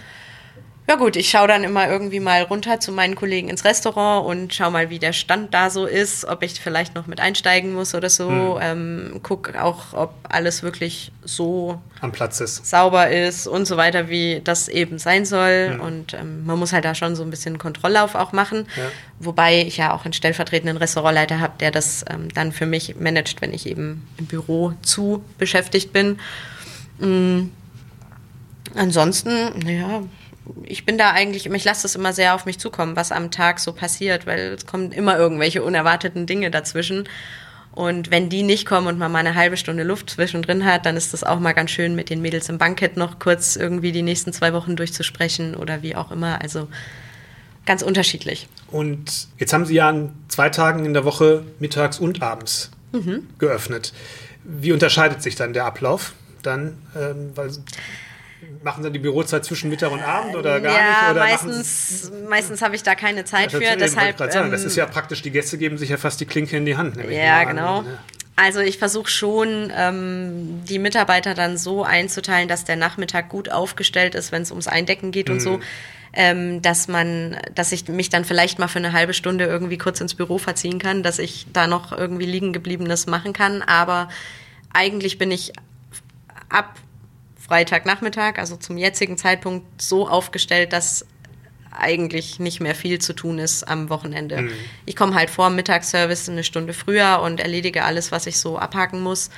Ja 0.90 0.96
gut, 0.96 1.18
ich 1.18 1.30
schaue 1.30 1.50
dann 1.50 1.66
immer 1.66 1.90
irgendwie 1.90 2.22
mal 2.22 2.44
runter 2.44 2.80
zu 2.80 2.94
meinen 2.94 3.16
Kollegen 3.16 3.50
ins 3.50 3.66
Restaurant 3.66 4.26
und 4.26 4.54
schaue 4.54 4.72
mal, 4.72 4.90
wie 4.90 5.00
der 5.00 5.12
Stand 5.12 5.54
da 5.54 5.70
so 5.70 5.86
ist, 5.86 6.24
ob 6.24 6.44
ich 6.44 6.62
vielleicht 6.62 6.96
noch 6.96 7.08
mit 7.08 7.20
einsteigen 7.20 7.74
muss 7.74 7.94
oder 7.94 8.10
so. 8.10 8.58
Hm. 8.58 8.58
Ähm, 8.62 9.20
guck 9.22 9.54
auch, 9.58 9.92
ob 9.92 10.14
alles 10.30 10.64
wirklich 10.64 11.12
so 11.26 11.82
am 12.00 12.14
Platz 12.14 12.40
ist, 12.40 12.66
sauber 12.66 13.10
ist 13.10 13.48
und 13.48 13.66
so 13.66 13.76
weiter, 13.76 14.08
wie 14.08 14.40
das 14.42 14.70
eben 14.70 14.98
sein 14.98 15.26
soll. 15.26 15.72
Hm. 15.74 15.82
Und 15.82 16.14
ähm, 16.14 16.46
man 16.46 16.58
muss 16.58 16.72
halt 16.72 16.86
da 16.86 16.96
schon 16.96 17.18
so 17.18 17.24
ein 17.24 17.32
bisschen 17.32 17.58
Kontrolllauf 17.58 18.16
auch 18.16 18.32
machen. 18.32 18.66
Ja. 18.78 18.84
Wobei 19.20 19.64
ich 19.64 19.76
ja 19.76 19.94
auch 19.94 20.06
einen 20.06 20.14
stellvertretenden 20.14 20.78
Restaurantleiter 20.78 21.42
habe, 21.42 21.54
der 21.60 21.72
das 21.72 22.06
ähm, 22.10 22.30
dann 22.34 22.54
für 22.54 22.66
mich 22.66 22.96
managt, 22.98 23.42
wenn 23.42 23.54
ich 23.54 23.66
eben 23.66 24.08
im 24.18 24.26
Büro 24.26 24.72
zu 24.84 25.22
beschäftigt 25.38 25.92
bin. 25.92 26.18
Mhm. 27.00 27.52
Ansonsten, 28.74 29.32
naja, 29.66 30.04
ich 30.64 30.86
bin 30.86 30.98
da 30.98 31.12
eigentlich, 31.12 31.46
ich 31.46 31.64
lasse 31.64 31.84
das 31.84 31.96
immer 31.96 32.14
sehr 32.14 32.36
auf 32.36 32.46
mich 32.46 32.60
zukommen, 32.60 32.96
was 32.96 33.12
am 33.12 33.32
Tag 33.32 33.60
so 33.60 33.74
passiert, 33.74 34.26
weil 34.26 34.54
es 34.54 34.66
kommen 34.66 34.92
immer 34.92 35.18
irgendwelche 35.18 35.64
unerwarteten 35.64 36.26
Dinge 36.26 36.52
dazwischen. 36.52 37.08
Und 37.72 38.10
wenn 38.10 38.30
die 38.30 38.42
nicht 38.42 38.66
kommen 38.66 38.88
und 38.88 38.98
man 38.98 39.12
mal 39.12 39.20
eine 39.20 39.36
halbe 39.36 39.56
Stunde 39.56 39.84
Luft 39.84 40.10
zwischendrin 40.10 40.66
hat, 40.66 40.88
dann 40.88 40.98
ist 40.98 41.14
das 41.14 41.24
auch 41.24 41.40
mal 41.40 41.54
ganz 41.54 41.70
schön, 41.70 41.94
mit 41.94 42.10
den 42.10 42.22
Mädels 42.22 42.50
im 42.50 42.58
Bankett 42.58 42.98
noch 42.98 43.20
kurz 43.20 43.56
irgendwie 43.56 43.92
die 43.92 44.02
nächsten 44.02 44.34
zwei 44.34 44.52
Wochen 44.54 44.76
durchzusprechen 44.76 45.56
oder 45.56 45.84
wie 45.84 45.96
auch 45.96 46.12
immer. 46.12 46.42
Also 46.42 46.68
ganz 47.68 47.84
unterschiedlich. 47.84 48.48
Und 48.72 49.28
jetzt 49.38 49.54
haben 49.54 49.66
Sie 49.66 49.76
ja 49.76 49.90
an 49.90 50.12
zwei 50.28 50.50
Tagen 50.50 50.86
in 50.86 50.96
der 50.96 51.06
Woche 51.06 51.44
mittags 51.60 52.00
und 52.00 52.24
abends 52.24 52.72
mhm. 52.94 53.28
geöffnet. 53.38 53.94
Wie 54.44 54.72
unterscheidet 54.72 55.22
sich 55.22 55.36
dann 55.36 55.54
der 55.54 55.66
Ablauf 55.66 56.14
dann? 56.42 56.80
Ähm, 56.96 57.32
weil 57.36 57.52
Machen 58.68 58.84
Sie 58.84 58.92
die 58.92 59.00
Bürozeit 59.00 59.46
zwischen 59.46 59.70
Mittag 59.70 59.94
und 59.94 60.02
Abend 60.02 60.36
oder 60.36 60.60
gar 60.60 60.74
ja, 60.74 60.82
nicht? 60.82 61.12
Oder 61.12 61.20
meistens, 61.22 62.12
meistens 62.28 62.62
habe 62.62 62.76
ich 62.76 62.84
da 62.84 62.96
keine 62.96 63.24
Zeit 63.24 63.54
ja, 63.54 63.60
für. 63.60 63.78
Deshalb, 63.78 64.18
sagen, 64.18 64.52
das 64.52 64.66
ist 64.66 64.76
ja 64.76 64.86
praktisch, 64.86 65.22
die 65.22 65.32
Gäste 65.32 65.58
geben 65.58 65.78
sich 65.78 65.88
ja 65.88 65.96
fast 65.96 66.20
die 66.20 66.26
Klinke 66.26 66.58
in 66.58 66.66
die 66.66 66.76
Hand. 66.76 66.98
Ja, 67.10 67.46
genau. 67.46 67.80
An, 67.80 67.86
ja. 67.86 67.92
Also 68.36 68.60
ich 68.60 68.78
versuche 68.78 69.10
schon, 69.10 69.72
ähm, 69.74 70.66
die 70.68 70.80
Mitarbeiter 70.80 71.34
dann 71.34 71.58
so 71.58 71.86
einzuteilen, 71.86 72.50
dass 72.50 72.66
der 72.66 72.76
Nachmittag 72.76 73.30
gut 73.30 73.50
aufgestellt 73.50 74.16
ist, 74.16 74.34
wenn 74.34 74.42
es 74.42 74.52
ums 74.52 74.68
Eindecken 74.68 75.12
geht 75.12 75.30
mhm. 75.30 75.36
und 75.36 75.40
so. 75.40 75.60
Ähm, 76.12 76.62
dass 76.62 76.90
man, 76.90 77.38
dass 77.56 77.72
ich 77.72 77.88
mich 77.88 78.10
dann 78.10 78.26
vielleicht 78.26 78.60
mal 78.60 78.68
für 78.68 78.80
eine 78.80 78.92
halbe 78.92 79.14
Stunde 79.14 79.46
irgendwie 79.46 79.78
kurz 79.78 80.02
ins 80.02 80.14
Büro 80.14 80.40
verziehen 80.40 80.78
kann, 80.78 81.04
dass 81.04 81.20
ich 81.20 81.48
da 81.54 81.68
noch 81.68 81.98
irgendwie 81.98 82.26
liegen 82.26 82.52
gebliebenes 82.52 83.08
machen 83.08 83.32
kann. 83.32 83.62
Aber 83.62 84.10
eigentlich 84.74 85.18
bin 85.18 85.32
ich 85.32 85.54
ab 86.50 86.76
Freitagnachmittag, 87.48 88.38
also 88.38 88.58
zum 88.58 88.78
jetzigen 88.78 89.18
Zeitpunkt, 89.18 89.82
so 89.82 90.08
aufgestellt, 90.08 90.74
dass 90.74 91.06
eigentlich 91.72 92.40
nicht 92.40 92.60
mehr 92.60 92.76
viel 92.76 93.00
zu 93.00 93.14
tun 93.14 93.40
ist 93.40 93.64
am 93.64 93.90
Wochenende. 93.90 94.44
Mhm. 94.44 94.52
Ich 94.86 94.96
komme 94.96 95.16
halt 95.16 95.30
vor 95.30 95.48
dem 95.48 95.56
Mittagsservice 95.56 96.30
eine 96.30 96.44
Stunde 96.44 96.74
früher 96.74 97.22
und 97.24 97.40
erledige 97.40 97.84
alles, 97.84 98.12
was 98.12 98.28
ich 98.28 98.38
so 98.38 98.58
abhaken 98.58 99.02
muss. 99.02 99.30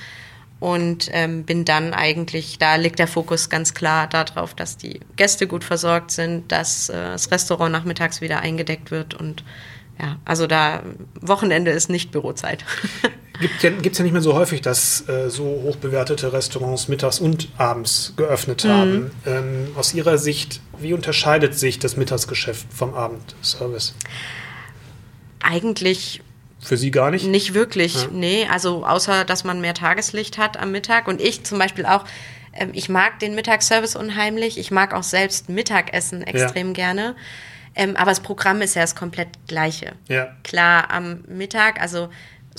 Und 0.60 1.10
ähm, 1.14 1.46
bin 1.46 1.64
dann 1.64 1.94
eigentlich, 1.94 2.60
da 2.60 2.76
liegt 2.76 3.00
der 3.00 3.08
Fokus 3.08 3.50
ganz 3.50 3.74
klar 3.74 4.08
darauf, 4.08 4.54
dass 4.54 4.76
die 4.76 5.00
Gäste 5.16 5.48
gut 5.48 5.64
versorgt 5.64 6.12
sind, 6.12 6.52
dass 6.52 6.90
äh, 6.90 6.94
das 6.94 7.32
Restaurant 7.32 7.72
nachmittags 7.72 8.20
wieder 8.20 8.42
eingedeckt 8.42 8.92
wird 8.92 9.14
und 9.14 9.46
ja, 9.98 10.18
also 10.26 10.48
da 10.48 10.84
Wochenende 11.22 11.72
ist 11.72 11.90
nicht 11.90 12.12
Bürozeit. 12.12 12.66
Gibt 13.40 13.64
ja, 13.64 13.70
gibt's 13.70 13.98
ja 13.98 14.04
nicht 14.04 14.12
mehr 14.12 14.22
so 14.22 14.34
häufig, 14.34 14.62
dass 14.62 15.08
äh, 15.08 15.30
so 15.30 15.44
hochbewertete 15.64 16.34
Restaurants 16.34 16.88
mittags 16.90 17.20
und 17.20 17.48
abends 17.58 18.14
geöffnet 18.18 18.66
Mhm. 18.66 18.70
haben. 18.70 19.12
Ähm, 19.26 19.68
aus 19.76 19.94
Ihrer 19.94 20.18
Sicht, 20.18 20.60
wie 20.78 20.94
unterscheidet 20.94 21.58
sich 21.58 21.80
das 21.80 21.96
Mittagsgeschäft 21.98 22.68
vom 22.74 22.94
Abendservice? 22.94 23.94
Eigentlich 25.42 26.22
Für 26.62 26.76
Sie 26.76 26.92
gar 26.92 27.10
nicht? 27.12 27.26
Nicht 27.26 27.54
wirklich, 27.54 27.96
Ja. 28.04 28.08
nee. 28.12 28.46
Also 28.52 28.86
außer, 28.86 29.24
dass 29.24 29.46
man 29.46 29.62
mehr 29.62 29.74
Tageslicht 29.74 30.38
hat 30.38 30.58
am 30.58 30.72
Mittag. 30.72 31.08
Und 31.08 31.22
ich 31.22 31.46
zum 31.46 31.58
Beispiel 31.58 31.86
auch, 31.86 32.04
ähm, 32.54 32.72
ich 32.74 32.90
mag 32.90 33.20
den 33.20 33.34
Mittagsservice 33.36 33.96
unheimlich. 33.96 34.58
Ich 34.58 34.70
mag 34.70 34.94
auch 34.94 35.04
selbst 35.04 35.48
Mittagessen 35.48 36.22
extrem 36.24 36.74
gerne. 36.74 37.16
Ähm, 37.76 37.96
aber 37.96 38.12
das 38.12 38.20
Programm 38.20 38.62
ist 38.62 38.76
ja 38.76 38.82
das 38.82 38.96
komplett 38.96 39.30
gleiche. 39.48 39.94
Ja. 40.10 40.36
Klar, 40.44 40.92
am 40.92 41.24
Mittag, 41.30 41.80
also 41.80 42.10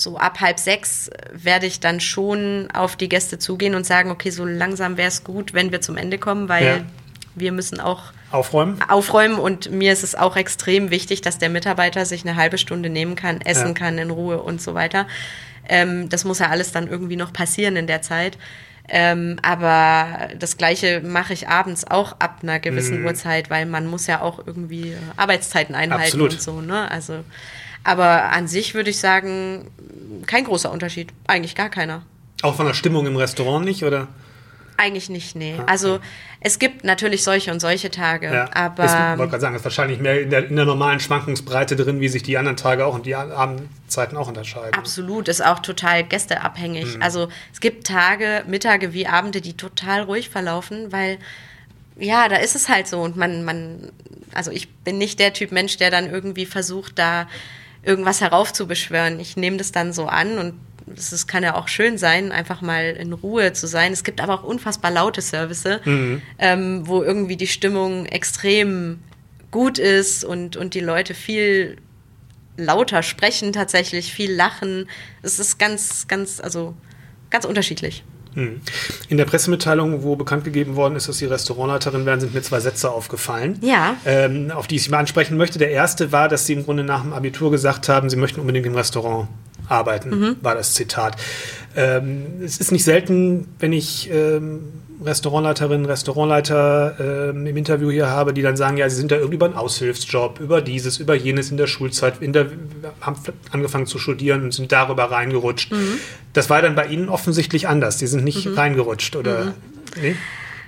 so 0.01 0.17
ab 0.17 0.39
halb 0.41 0.57
sechs 0.59 1.09
werde 1.31 1.67
ich 1.67 1.79
dann 1.79 1.99
schon 1.99 2.69
auf 2.73 2.95
die 2.95 3.07
Gäste 3.07 3.37
zugehen 3.37 3.75
und 3.75 3.85
sagen, 3.85 4.09
okay, 4.09 4.31
so 4.31 4.45
langsam 4.45 4.97
wäre 4.97 5.09
es 5.09 5.23
gut, 5.23 5.53
wenn 5.53 5.71
wir 5.71 5.81
zum 5.81 5.95
Ende 5.97 6.17
kommen, 6.17 6.49
weil 6.49 6.65
Ja. 6.65 6.79
wir 7.35 7.51
müssen 7.51 7.79
auch 7.79 8.05
Aufräumen? 8.31 8.81
aufräumen 8.87 9.35
und 9.37 9.69
mir 9.71 9.93
ist 9.93 10.03
es 10.03 10.15
auch 10.15 10.35
extrem 10.37 10.89
wichtig, 10.89 11.21
dass 11.21 11.37
der 11.37 11.49
Mitarbeiter 11.49 12.05
sich 12.05 12.25
eine 12.25 12.35
halbe 12.35 12.57
Stunde 12.57 12.89
nehmen 12.89 13.15
kann, 13.15 13.41
essen 13.41 13.67
Ja. 13.69 13.73
kann 13.73 13.97
in 13.99 14.09
Ruhe 14.09 14.41
und 14.41 14.59
so 14.61 14.73
weiter. 14.73 15.05
Ähm, 15.69 16.09
das 16.09 16.25
muss 16.25 16.39
ja 16.39 16.47
alles 16.49 16.71
dann 16.71 16.87
irgendwie 16.87 17.15
noch 17.15 17.31
passieren 17.31 17.75
in 17.75 17.85
der 17.87 18.01
Zeit. 18.01 18.37
Ähm, 18.89 19.37
aber 19.43 20.29
das 20.39 20.57
Gleiche 20.57 21.01
mache 21.01 21.31
ich 21.33 21.47
abends 21.47 21.85
auch 21.85 22.13
ab 22.19 22.39
einer 22.41 22.59
gewissen 22.59 23.01
Mhm. 23.01 23.05
Uhrzeit, 23.05 23.49
weil 23.51 23.65
man 23.67 23.85
muss 23.85 24.07
ja 24.07 24.21
auch 24.21 24.45
irgendwie 24.45 24.93
äh, 24.93 24.97
Arbeitszeiten 25.15 25.75
einhalten 25.75 26.03
Absolut. 26.03 26.31
und 26.33 26.41
so. 26.41 26.59
Ne? 26.61 26.89
Also, 26.89 27.23
aber 27.83 28.31
an 28.31 28.47
sich 28.47 28.73
würde 28.73 28.89
ich 28.89 28.99
sagen, 28.99 29.69
kein 30.27 30.43
großer 30.43 30.71
Unterschied. 30.71 31.09
Eigentlich 31.27 31.55
gar 31.55 31.69
keiner. 31.69 32.03
Auch 32.43 32.55
von 32.55 32.65
der 32.65 32.73
Stimmung 32.73 33.05
im 33.07 33.15
Restaurant 33.15 33.65
nicht, 33.65 33.83
oder? 33.83 34.07
Eigentlich 34.77 35.09
nicht, 35.09 35.35
nee. 35.35 35.55
Also 35.67 35.99
es 36.39 36.57
gibt 36.57 36.83
natürlich 36.83 37.23
solche 37.23 37.51
und 37.51 37.59
solche 37.59 37.91
Tage, 37.91 38.33
Ja. 38.33 38.49
aber 38.51 38.85
Ist, 38.85 38.93
wollte 39.19 39.29
gerade 39.29 39.41
sagen, 39.41 39.55
ist 39.55 39.63
wahrscheinlich 39.63 39.99
mehr 39.99 40.21
in 40.21 40.31
der, 40.31 40.47
in 40.47 40.55
der 40.55 40.65
normalen 40.65 40.99
Schwankungsbreite 40.99 41.75
drin, 41.75 41.99
wie 41.99 42.07
sich 42.07 42.23
die 42.23 42.35
anderen 42.37 42.57
Tage 42.57 42.85
auch 42.87 42.95
und 42.95 43.05
die 43.05 43.13
Abendzeiten 43.13 44.17
auch 44.17 44.27
unterscheiden. 44.27 44.73
Absolut, 44.73 45.27
ist 45.27 45.45
auch 45.45 45.59
total 45.59 46.03
gästeabhängig. 46.03 46.97
Also 46.99 47.27
es 47.53 47.59
gibt 47.59 47.85
Tage, 47.85 48.43
Mittage 48.47 48.91
wie 48.93 49.05
Abende, 49.05 49.41
die 49.41 49.53
total 49.53 50.01
ruhig 50.01 50.29
verlaufen, 50.29 50.91
weil 50.91 51.19
ja, 51.97 52.27
da 52.27 52.37
ist 52.37 52.55
es 52.55 52.67
halt 52.67 52.87
so 52.87 53.01
und 53.01 53.17
man, 53.17 53.43
man, 53.43 53.91
also 54.33 54.49
ich 54.49 54.67
bin 54.69 54.97
nicht 54.97 55.19
der 55.19 55.33
Typ 55.33 55.51
Mensch, 55.51 55.77
der 55.77 55.91
dann 55.91 56.09
irgendwie 56.09 56.47
versucht, 56.47 56.97
da 56.97 57.27
irgendwas 57.83 58.21
heraufzubeschwören. 58.21 59.19
Ich 59.19 59.37
nehme 59.37 59.57
das 59.57 59.71
dann 59.71 59.93
so 59.93 60.05
an 60.05 60.37
und 60.37 60.53
es 60.95 61.27
kann 61.27 61.43
ja 61.43 61.55
auch 61.55 61.67
schön 61.67 61.97
sein, 61.97 62.31
einfach 62.31 62.61
mal 62.61 62.97
in 62.99 63.13
Ruhe 63.13 63.53
zu 63.53 63.67
sein. 63.67 63.93
Es 63.93 64.03
gibt 64.03 64.19
aber 64.21 64.33
auch 64.33 64.43
unfassbar 64.43 64.91
laute 64.91 65.21
Service, 65.21 65.63
ähm, 66.39 66.87
wo 66.87 67.03
irgendwie 67.03 67.37
die 67.37 67.47
Stimmung 67.47 68.05
extrem 68.05 68.99
gut 69.51 69.77
ist 69.77 70.23
und, 70.23 70.57
und 70.57 70.73
die 70.73 70.79
Leute 70.79 71.13
viel 71.13 71.77
lauter 72.57 73.03
sprechen 73.03 73.53
tatsächlich, 73.53 74.13
viel 74.13 74.33
lachen. 74.33 74.89
Es 75.21 75.39
ist 75.39 75.57
ganz, 75.57 76.07
ganz, 76.07 76.39
also 76.39 76.75
ganz 77.29 77.45
unterschiedlich. 77.45 78.03
Mhm. 78.35 78.61
In 79.09 79.17
der 79.17 79.25
Pressemitteilung, 79.25 80.03
wo 80.03 80.15
bekannt 80.15 80.43
gegeben 80.43 80.75
worden 80.75 80.95
ist, 80.95 81.07
dass 81.09 81.17
Sie 81.17 81.25
Restaurantleiterin 81.25 82.05
werden, 82.05 82.19
sind 82.21 82.33
mir 82.33 82.41
zwei 82.41 82.59
Sätze 82.59 82.89
aufgefallen, 82.91 83.57
Ja. 83.61 83.95
ähm, 84.05 84.51
auf 84.51 84.67
die 84.67 84.75
ich 84.77 84.83
Sie 84.83 84.89
mal 84.89 84.99
ansprechen 84.99 85.37
möchte. 85.37 85.59
Der 85.59 85.71
erste 85.71 86.11
war, 86.11 86.29
dass 86.29 86.45
Sie 86.45 86.53
im 86.53 86.63
Grunde 86.63 86.83
nach 86.83 87.01
dem 87.01 87.13
Abitur 87.13 87.51
gesagt 87.51 87.89
haben, 87.89 88.09
Sie 88.09 88.15
möchten 88.17 88.39
unbedingt 88.39 88.65
im 88.65 88.75
Restaurant 88.75 89.27
arbeiten, 89.67 90.09
Mhm. 90.09 90.35
war 90.41 90.55
das 90.55 90.73
Zitat. 90.73 91.15
Ähm, 91.75 92.25
es 92.43 92.57
ist 92.57 92.71
nicht 92.71 92.83
selten, 92.83 93.47
wenn 93.59 93.71
ich 93.73 94.09
ähm, 94.11 94.63
Restaurantleiterinnen, 95.03 95.85
Restaurantleiter 95.85 97.31
ähm, 97.31 97.45
im 97.47 97.57
Interview 97.57 97.91
hier 97.91 98.07
habe, 98.07 98.33
die 98.33 98.41
dann 98.41 98.55
sagen, 98.55 98.77
ja, 98.77 98.89
sie 98.89 98.95
sind 98.95 99.11
da 99.11 99.15
irgendwie 99.15 99.35
über 99.35 99.45
einen 99.45 99.55
Aushilfsjob, 99.55 100.39
über 100.39 100.61
dieses, 100.61 100.99
über 100.99 101.15
jenes 101.15 101.51
in 101.51 101.57
der 101.57 101.67
Schulzeit, 101.67 102.21
in 102.21 102.33
der, 102.33 102.47
haben 103.01 103.15
angefangen 103.51 103.87
zu 103.87 103.97
studieren 103.97 104.43
und 104.43 104.53
sind 104.53 104.71
darüber 104.71 105.05
reingerutscht. 105.11 105.73
Das 106.33 106.49
war 106.49 106.61
dann 106.61 106.75
bei 106.75 106.87
Ihnen 106.87 107.09
offensichtlich 107.09 107.67
anders. 107.67 107.99
Sie 107.99 108.07
sind 108.07 108.23
nicht 108.23 108.47
reingerutscht, 108.55 109.15
oder? 109.15 109.53
Nee? 109.99 110.15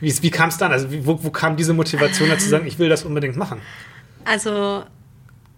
Wie, 0.02 0.22
wie 0.22 0.32
kam 0.32 0.50
es 0.50 0.58
dann? 0.58 0.72
Also 0.72 0.92
wie, 0.92 1.06
wo, 1.06 1.24
wo 1.24 1.30
kam 1.30 1.56
diese 1.56 1.74
Motivation 1.74 2.30
dazu 2.30 2.44
zu 2.44 2.50
sagen, 2.50 2.68
ich 2.68 2.78
will 2.78 2.90
das 2.90 3.04
unbedingt 3.04 3.38
machen? 3.38 3.62
Also 4.26 4.84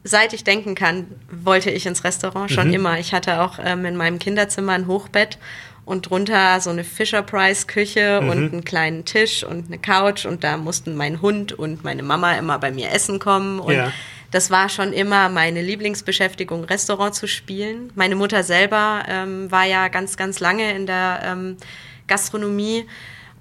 seit 0.03 0.33
ich 0.33 0.43
denken 0.43 0.75
kann, 0.75 1.07
wollte 1.31 1.71
ich 1.71 1.85
ins 1.87 2.03
Restaurant 2.03 2.51
schon 2.51 2.71
immer. 2.71 2.99
Ich 2.99 3.13
hatte 3.13 3.41
auch 3.41 3.57
ähm, 3.61 3.85
in 3.85 3.97
meinem 3.97 4.19
Kinderzimmer 4.19 4.73
ein 4.73 4.87
Hochbett 4.87 5.39
und 5.85 6.09
drunter 6.09 6.59
so 6.59 6.71
eine 6.71 6.83
Fisher 6.83 7.21
Price 7.21 7.67
Küche 7.67 8.19
und 8.19 8.31
einen 8.31 8.63
kleinen 8.65 9.05
Tisch 9.05 9.43
und 9.43 9.67
eine 9.67 9.77
Couch 9.77 10.25
und 10.25 10.43
da 10.43 10.57
mussten 10.57 10.95
mein 10.95 11.21
Hund 11.21 11.53
und 11.53 11.83
meine 11.83 12.01
Mama 12.03 12.33
immer 12.33 12.57
bei 12.59 12.71
mir 12.71 12.91
essen 12.91 13.19
kommen 13.19 13.59
und 13.59 13.73
Ja. 13.75 13.91
das 14.31 14.49
war 14.49 14.67
schon 14.69 14.91
immer 14.93 15.29
meine 15.29 15.61
Lieblingsbeschäftigung, 15.61 16.63
Restaurant 16.63 17.13
zu 17.13 17.27
spielen. 17.27 17.91
Meine 17.95 18.15
Mutter 18.15 18.43
selber 18.43 19.03
ähm, 19.07 19.51
war 19.51 19.65
ja 19.65 19.87
ganz, 19.87 20.17
ganz 20.17 20.39
lange 20.39 20.73
in 20.75 20.87
der 20.87 21.21
ähm, 21.23 21.57
Gastronomie 22.07 22.85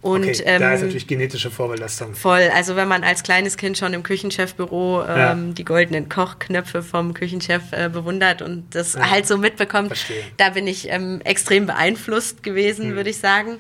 und 0.05 0.25
Okay, 0.25 0.43
ähm, 0.45 0.61
da 0.61 0.75
ist 0.75 0.83
natürlich 0.83 1.07
genetische 1.07 1.51
Vorbelastung. 1.51 2.15
Voll. 2.15 2.51
Also 2.55 2.77
wenn 2.77 2.87
man 2.89 3.03
als 3.05 3.23
kleines 3.23 3.57
Kind 3.57 3.79
schon 3.79 3.95
im 3.95 4.03
Küchenchefbüro 4.03 5.03
ähm, 5.03 5.17
Ja. 5.17 5.35
die 5.55 5.65
goldenen 5.65 6.11
Kochknöpfe 6.11 6.83
vom 6.83 7.15
Küchenchef 7.15 7.63
äh, 7.73 7.89
bewundert 7.89 8.43
und 8.43 8.75
das 8.75 8.95
Ja. 8.95 9.11
halt 9.11 9.27
so 9.27 9.39
mitbekommt, 9.39 9.89
Verstehe. 9.89 10.23
da 10.37 10.51
bin 10.51 10.67
ich 10.67 10.91
ähm, 10.91 11.21
extrem 11.25 11.65
beeinflusst 11.67 12.43
gewesen, 12.43 12.91
Hm. 12.91 12.97
würde 12.97 13.09
ich 13.11 13.17
sagen. 13.17 13.59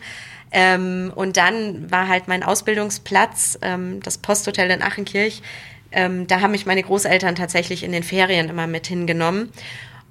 Ähm, 0.52 1.10
und 1.14 1.36
dann 1.38 1.90
war 1.90 2.08
halt 2.08 2.28
mein 2.28 2.42
Ausbildungsplatz, 2.42 3.58
ähm, 3.62 4.00
das 4.02 4.18
Posthotel 4.18 4.70
in 4.70 4.82
Achenkirch. 4.82 5.40
Ähm, 5.92 6.26
da 6.26 6.40
haben 6.42 6.50
mich 6.50 6.66
meine 6.66 6.82
Großeltern 6.82 7.36
tatsächlich 7.36 7.82
in 7.84 7.92
den 7.92 8.02
Ferien 8.02 8.50
immer 8.50 8.66
mit 8.66 8.86
hingenommen. 8.86 9.50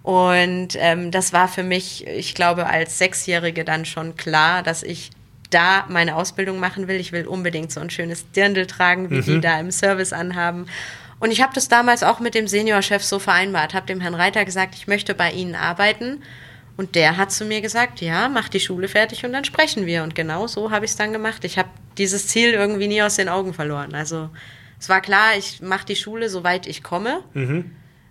Und 0.02 0.70
ähm, 0.80 1.12
das 1.12 1.32
war 1.32 1.48
für 1.48 1.64
mich, 1.64 2.08
ich 2.08 2.34
glaube, 2.36 2.66
als 2.66 2.98
Sechsjährige 2.98 3.64
dann 3.64 3.86
schon 3.86 4.16
klar, 4.18 4.64
dass 4.64 4.82
ich 4.84 5.12
da 5.54 5.86
meine 5.90 6.16
Ausbildung 6.16 6.60
machen 6.60 6.88
will. 6.88 7.00
Ich 7.00 7.12
will 7.12 7.28
unbedingt 7.28 7.72
so 7.72 7.80
ein 7.80 7.90
schönes 7.90 8.30
Dirndl 8.32 8.66
tragen, 8.66 9.10
wie 9.10 9.22
die 9.22 9.40
da 9.42 9.60
im 9.60 9.72
Service 9.72 10.14
anhaben. 10.14 10.66
Und 11.20 11.32
ich 11.32 11.42
habe 11.42 11.54
das 11.54 11.68
damals 11.70 12.04
auch 12.04 12.20
mit 12.20 12.36
dem 12.36 12.48
Seniorchef 12.48 13.04
so 13.04 13.20
vereinbart, 13.20 13.74
habe 13.74 13.86
dem 13.86 14.02
Herrn 14.02 14.16
Reiter 14.16 14.44
gesagt, 14.44 14.76
ich 14.76 14.88
möchte 14.88 15.14
bei 15.16 15.32
Ihnen 15.32 15.56
arbeiten. 15.56 16.22
Und 16.76 16.96
der 16.96 17.18
hat 17.18 17.32
zu 17.32 17.46
mir 17.46 17.62
gesagt, 17.62 18.02
ja, 18.02 18.30
mach 18.30 18.50
die 18.50 18.60
Schule 18.60 18.88
fertig 18.88 19.24
und 19.26 19.32
dann 19.32 19.46
sprechen 19.46 19.86
wir. 19.86 20.04
Und 20.04 20.16
genau 20.16 20.48
so 20.48 20.72
habe 20.72 20.86
ich 20.86 20.92
es 20.92 20.98
dann 20.98 21.14
gemacht. 21.14 21.46
Ich 21.46 21.58
habe 21.58 21.70
dieses 21.98 22.28
Ziel 22.28 22.50
irgendwie 22.50 22.88
nie 22.88 23.02
aus 23.04 23.16
den 23.16 23.30
Augen 23.30 23.54
verloren. 23.54 23.94
Also 23.94 24.30
es 24.80 24.90
war 24.90 25.00
klar, 25.00 25.38
ich 25.38 25.62
mache 25.62 25.86
die 25.86 25.96
Schule, 25.96 26.30
soweit 26.30 26.66
ich 26.68 26.82
komme. 26.84 27.22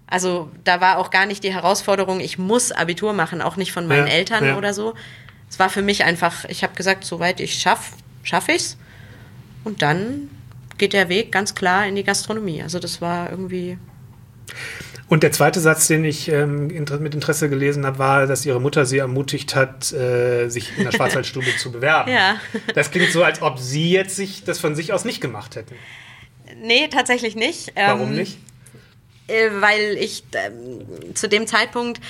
Also 0.06 0.50
da 0.64 0.80
war 0.80 0.98
auch 0.98 1.10
gar 1.10 1.26
nicht 1.26 1.42
die 1.42 1.52
Herausforderung, 1.52 2.20
ich 2.20 2.38
muss 2.38 2.70
Abitur 2.70 3.14
machen, 3.14 3.40
auch 3.42 3.56
nicht 3.56 3.72
von 3.72 3.86
meinen 3.86 4.06
Ja, 4.06 4.12
Eltern 4.12 4.44
ja. 4.46 4.56
oder 4.58 4.74
so. 4.74 4.94
Es 5.52 5.58
war 5.58 5.68
für 5.68 5.82
mich 5.82 6.02
einfach, 6.04 6.46
ich 6.46 6.62
habe 6.62 6.74
gesagt, 6.74 7.04
soweit 7.04 7.38
ich 7.38 7.58
schaff, 7.58 7.90
schaffe 8.22 8.52
ich's. 8.52 8.78
Und 9.64 9.82
dann 9.82 10.30
geht 10.78 10.94
der 10.94 11.10
Weg 11.10 11.30
ganz 11.30 11.54
klar 11.54 11.86
in 11.86 11.94
die 11.94 12.04
Gastronomie. 12.04 12.62
Also 12.62 12.78
das 12.78 13.02
war 13.02 13.28
irgendwie 13.28 13.76
Und 15.08 15.22
der 15.22 15.30
zweite 15.30 15.60
Satz, 15.60 15.88
den 15.88 16.06
ich 16.06 16.28
ähm, 16.28 16.68
mit 16.68 17.14
Interesse 17.14 17.50
gelesen 17.50 17.84
habe, 17.84 17.98
war, 17.98 18.26
dass 18.26 18.46
ihre 18.46 18.62
Mutter 18.62 18.86
sie 18.86 18.96
ermutigt 18.96 19.54
hat, 19.54 19.92
äh, 19.92 20.48
sich 20.48 20.72
in 20.78 20.84
der 20.84 20.92
Schwarzwaldstube 20.92 21.54
zu 21.58 21.70
bewerben. 21.70 22.10
Ja. 22.10 22.36
Das 22.74 22.90
klingt 22.90 23.12
so, 23.12 23.22
als 23.22 23.42
ob 23.42 23.58
sie 23.58 23.92
jetzt 23.92 24.16
sich 24.16 24.44
das 24.44 24.58
von 24.58 24.74
sich 24.74 24.94
aus 24.94 25.04
nicht 25.04 25.20
gemacht 25.20 25.56
hätten. 25.56 25.74
Nee, 26.62 26.88
tatsächlich 26.88 27.36
nicht. 27.36 27.72
Warum 27.74 28.12
Ähm, 28.12 28.16
nicht? 28.16 28.38
Äh, 29.26 29.50
weil 29.60 29.98
ich 30.00 30.24
ähm, 30.32 31.14
zu 31.14 31.28
dem 31.28 31.46
Zeitpunkt 31.46 32.00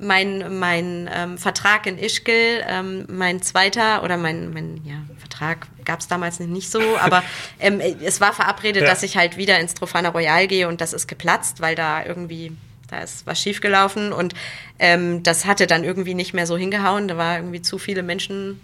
mein, 0.00 0.58
mein 0.58 1.08
ähm, 1.12 1.38
Vertrag 1.38 1.86
in 1.86 1.98
Ischgl, 1.98 2.64
ähm, 2.66 3.04
mein 3.08 3.42
zweiter 3.42 4.02
oder 4.02 4.16
mein, 4.16 4.52
mein 4.52 4.80
ja, 4.84 4.96
Vertrag 5.18 5.66
gab 5.84 6.00
es 6.00 6.08
damals 6.08 6.40
nicht 6.40 6.70
so, 6.70 6.80
aber 6.98 7.22
ähm, 7.60 7.80
es 7.80 8.20
war 8.20 8.32
verabredet, 8.32 8.82
Ja. 8.82 8.88
dass 8.88 9.02
ich 9.02 9.16
halt 9.16 9.36
wieder 9.36 9.58
ins 9.60 9.74
Trofana 9.74 10.08
Royal 10.08 10.46
gehe 10.46 10.68
und 10.68 10.80
das 10.80 10.92
ist 10.92 11.06
geplatzt, 11.06 11.60
weil 11.60 11.74
da 11.74 12.04
irgendwie, 12.04 12.52
da 12.88 13.00
ist 13.00 13.26
was 13.26 13.40
schiefgelaufen 13.40 14.12
und 14.12 14.34
ähm, 14.78 15.22
das 15.22 15.44
hatte 15.44 15.66
dann 15.66 15.84
irgendwie 15.84 16.14
nicht 16.14 16.34
mehr 16.34 16.46
so 16.46 16.56
hingehauen, 16.56 17.08
da 17.08 17.16
war 17.16 17.36
irgendwie 17.36 17.62
zu 17.62 17.78
viele 17.78 18.02
Menschen 18.02 18.60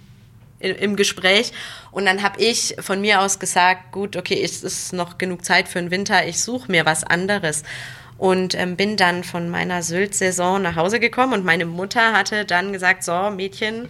im 0.59 0.96
Gespräch. 0.96 1.53
Und 1.90 2.07
dann 2.07 2.22
habe 2.22 2.40
ich 2.40 2.77
von 2.81 3.01
mir 3.03 3.20
aus 3.20 3.38
gesagt, 3.38 3.92
gut, 3.92 4.16
okay, 4.16 4.40
es 4.42 4.62
ist 4.62 4.94
noch 4.94 5.18
genug 5.18 5.44
Zeit 5.44 5.68
für 5.68 5.79
den 5.79 5.90
Winter, 5.90 6.27
ich 6.27 6.40
suche 6.40 6.72
mir 6.72 6.87
was 6.87 7.05
anderes. 7.05 7.62
Und 8.18 8.55
ähm, 8.55 8.76
bin 8.76 8.96
dann 8.96 9.24
von 9.24 9.50
meiner 9.50 9.83
Sylt-Saison 9.83 10.62
nach 10.62 10.76
Hause 10.76 11.00
gekommen 11.00 11.35
und 11.35 11.44
meine 11.44 11.66
Mutter 11.66 12.12
hatte 12.12 12.46
dann 12.46 12.72
gesagt, 12.72 13.05
so 13.05 13.31
Mädchen, 13.31 13.88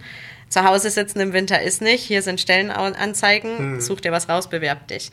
zu 0.49 0.63
Hause 0.63 0.89
sitzen 0.89 1.19
im 1.19 1.33
Winter 1.33 1.61
ist 1.61 1.81
nicht, 1.81 2.03
hier 2.03 2.21
sind 2.21 2.39
Stellenanzeigen, 2.39 3.81
such 3.81 4.01
dir 4.01 4.11
was 4.11 4.29
raus, 4.29 4.49
bewerb 4.49 4.87
dich. 4.87 5.11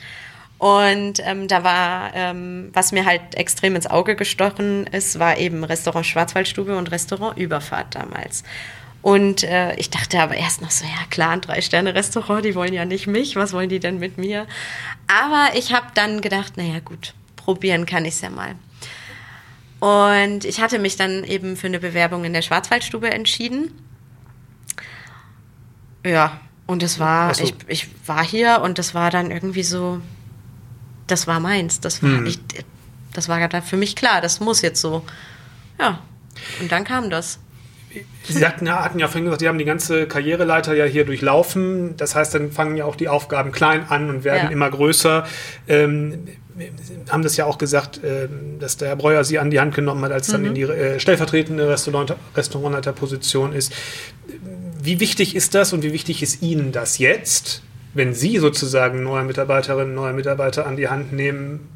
Und 0.59 1.21
ähm, 1.25 1.49
da 1.49 1.65
war, 1.65 2.13
ähm, 2.15 2.71
was 2.73 2.93
mir 2.93 3.05
halt 3.05 3.35
extrem 3.35 3.75
ins 3.75 3.87
Auge 3.87 4.15
gestochen 4.15 4.87
ist, 4.87 5.19
war 5.19 5.37
eben 5.37 5.65
Restaurant 5.65 6.07
Schwarzwaldstube 6.07 6.77
und 6.77 6.91
Restaurant 6.93 7.37
Überfahrt 7.37 7.95
damals. 7.95 8.45
Und 9.03 9.43
äh, 9.43 9.75
ich 9.75 9.91
dachte 9.91 10.21
aber 10.21 10.35
erst 10.35 10.63
noch 10.63 10.71
so, 10.71 10.85
ja 10.87 11.05
klar, 11.11 11.33
ein 11.33 11.43
Drei-Sterne-Restaurant, 11.43 12.45
die 12.45 12.55
wollen 12.55 12.73
ja 12.73 12.87
nicht 12.87 13.07
mich, 13.07 13.37
was 13.37 13.53
wollen 13.53 13.69
die 13.69 13.81
denn 13.81 13.99
mit 13.99 14.17
mir? 14.17 14.47
Aber 15.09 15.51
ich 15.59 15.75
habe 15.75 15.89
dann 15.95 16.23
gedacht, 16.23 16.57
naja 16.57 16.79
gut, 16.79 17.13
probieren 17.37 17.85
kann 17.85 18.07
ich 18.07 18.15
es 18.15 18.21
ja 18.23 18.31
mal. 18.31 18.55
Und 19.85 20.47
ich 20.47 20.63
hatte 20.63 20.79
mich 20.79 20.97
dann 20.97 21.25
eben 21.25 21.59
für 21.59 21.67
eine 21.67 21.79
Bewerbung 21.79 22.25
in 22.25 22.33
der 22.33 22.41
Schwarzwaldstube 22.41 23.11
entschieden. 23.11 23.71
Ja, 26.07 26.41
und 26.65 26.83
es 26.83 26.99
war, 26.99 27.35
so. 27.35 27.45
ich, 27.45 27.55
ich 27.67 27.89
war 28.07 28.25
hier 28.25 28.63
und 28.63 28.79
das 28.79 28.95
war 28.95 29.11
dann 29.11 29.31
irgendwie 29.31 29.63
so, 29.63 30.01
das 31.07 31.27
war 31.27 31.39
meins. 31.39 31.81
Das 31.81 32.03
war, 32.03 32.17
hm. 32.17 32.25
ich, 32.25 32.41
das 33.13 33.29
war 33.29 33.47
für 33.61 33.77
mich 33.77 33.95
klar, 33.95 34.23
das 34.23 34.41
muss 34.41 34.63
jetzt 34.63 34.81
so. 34.81 35.05
Ja, 35.79 35.99
und 36.63 36.73
dann 36.73 36.85
kam 36.85 37.11
das. 37.11 37.39
Sie 38.25 38.33
sagten, 38.33 38.67
ja, 38.67 38.85
hatten 38.85 38.99
ja 38.99 39.07
vorhin 39.07 39.25
gesagt, 39.25 39.41
Sie 39.41 39.49
haben 39.49 39.59
die 39.59 39.65
ganze 39.65 40.07
Karriereleiter 40.07 40.75
ja 40.75 40.85
hier 40.85 41.05
durchlaufen. 41.05 41.97
Das 41.97 42.15
heißt, 42.15 42.35
dann 42.35 42.53
fangen 42.53 42.77
ja 42.77 42.85
auch 42.85 42.97
die 42.97 43.09
Aufgaben 43.09 43.53
klein 43.53 43.85
an 43.89 44.09
und 44.11 44.25
werden 44.25 44.45
ja. 44.45 44.51
immer 44.51 44.71
größer. 44.71 45.27
Ähm, 45.69 46.27
haben 47.11 47.23
das 47.23 47.37
ja 47.37 47.47
auch 47.47 47.59
gesagt, 47.59 48.03
äh, 48.05 48.29
dass 48.61 48.77
der 48.77 48.89
Herr 48.89 48.97
Breuer 48.97 49.25
sie 49.25 49.39
an 49.39 49.51
die 49.51 49.61
Hand 49.61 49.75
genommen 49.75 50.05
hat, 50.05 50.13
als 50.13 50.29
mhm. 50.29 50.33
dann 50.33 50.45
in 50.47 50.55
die 50.55 50.63
äh, 50.63 51.01
stellvertretende 51.01 51.69
Restaurant, 51.69 52.15
Restaurantleiterposition 52.37 53.53
ist. 53.53 53.73
Wie 54.81 55.01
wichtig 55.01 55.35
ist 55.35 55.55
das 55.55 55.73
und 55.73 55.83
wie 55.83 55.93
wichtig 55.93 56.23
ist 56.23 56.43
Ihnen 56.43 56.71
das 56.71 56.99
jetzt, 56.99 57.63
wenn 57.95 58.15
Sie 58.15 58.39
sozusagen 58.39 59.03
neue 59.03 59.25
Mitarbeiterinnen, 59.25 59.95
neue 59.95 60.13
Mitarbeiter 60.13 60.67
an 60.67 60.77
die 60.77 60.89
Hand 60.89 61.13
nehmen 61.13 61.69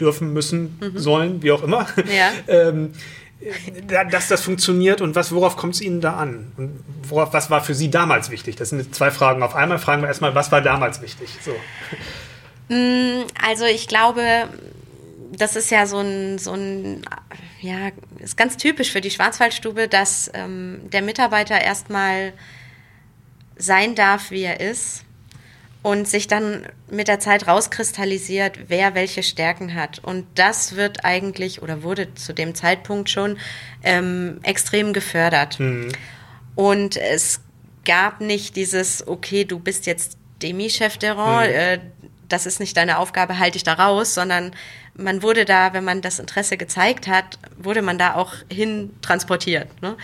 dürfen, 0.00 0.32
müssen, 0.32 0.78
mhm. 0.80 0.98
sollen, 0.98 1.42
wie 1.42 1.52
auch 1.52 1.62
immer? 1.62 1.86
Ja. 2.16 2.32
ähm, 2.68 2.92
dass 4.10 4.28
das 4.28 4.42
funktioniert 4.42 5.00
und 5.00 5.14
was, 5.14 5.32
worauf 5.32 5.56
kommt 5.56 5.74
es 5.74 5.80
Ihnen 5.80 6.00
da 6.00 6.14
an? 6.14 6.52
Und 6.56 6.84
worauf, 7.08 7.32
was 7.32 7.50
war 7.50 7.62
für 7.62 7.74
Sie 7.74 7.90
damals 7.90 8.30
wichtig? 8.30 8.56
Das 8.56 8.70
sind 8.70 8.94
zwei 8.94 9.10
Fragen 9.10 9.42
auf 9.42 9.54
einmal. 9.54 9.78
Fragen 9.78 10.02
wir 10.02 10.08
erstmal, 10.08 10.34
was 10.34 10.52
war 10.52 10.60
damals 10.60 11.02
wichtig? 11.02 11.30
So. 11.44 11.52
Mm, 12.68 13.24
also 13.44 13.64
ich 13.64 13.88
glaube, 13.88 14.48
das 15.32 15.56
ist 15.56 15.70
ja 15.70 15.86
so 15.86 15.98
ein, 15.98 16.38
so 16.38 16.52
ein, 16.52 17.02
ja, 17.60 17.90
ist 18.18 18.36
ganz 18.36 18.56
typisch 18.56 18.90
für 18.92 19.00
die 19.00 19.10
Schwarzwaldstube, 19.10 19.88
dass 19.88 20.30
ähm, 20.34 20.88
der 20.92 21.02
Mitarbeiter 21.02 21.60
erstmal 21.60 22.32
sein 23.56 23.94
darf, 23.94 24.30
wie 24.30 24.42
er 24.42 24.60
ist 24.60 25.04
und 25.82 26.06
sich 26.06 26.28
dann 26.28 26.66
mit 26.90 27.08
der 27.08 27.18
Zeit 27.18 27.48
rauskristallisiert, 27.48 28.68
wer 28.68 28.94
welche 28.94 29.22
Stärken 29.22 29.74
hat. 29.74 29.98
Und 29.98 30.26
das 30.36 30.76
wird 30.76 31.04
eigentlich 31.04 31.60
oder 31.60 31.82
wurde 31.82 32.14
zu 32.14 32.32
dem 32.32 32.54
Zeitpunkt 32.54 33.10
schon 33.10 33.38
ähm, 33.82 34.38
extrem 34.44 34.92
gefördert. 34.92 35.58
Mhm. 35.58 35.92
Und 36.54 36.96
es 36.96 37.40
gab 37.84 38.20
nicht 38.20 38.54
dieses, 38.54 39.06
okay, 39.06 39.44
du 39.44 39.58
bist 39.58 39.86
jetzt 39.86 40.16
Demi-Chef 40.40 40.98
der 40.98 41.16
Rang, 41.16 41.48
mhm. 41.48 41.54
äh, 41.54 41.78
das 42.28 42.46
ist 42.46 42.60
nicht 42.60 42.76
deine 42.76 42.98
Aufgabe, 42.98 43.38
halte 43.38 43.54
dich 43.54 43.64
da 43.64 43.74
raus, 43.74 44.14
sondern 44.14 44.52
man 44.94 45.22
wurde 45.22 45.44
da, 45.44 45.72
wenn 45.74 45.84
man 45.84 46.00
das 46.00 46.18
Interesse 46.18 46.56
gezeigt 46.56 47.08
hat, 47.08 47.38
wurde 47.58 47.82
man 47.82 47.98
da 47.98 48.14
auch 48.14 48.34
hin 48.50 48.90
transportiert. 49.02 49.82
Ne? 49.82 49.96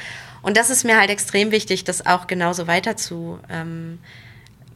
Und 0.42 0.56
das 0.56 0.70
ist 0.70 0.84
mir 0.84 0.98
halt 0.98 1.10
extrem 1.10 1.50
wichtig, 1.50 1.84
das 1.84 2.04
auch 2.04 2.26
genauso 2.26 2.66
weiter 2.66 2.96
zu 2.96 3.38
ähm, 3.48 3.98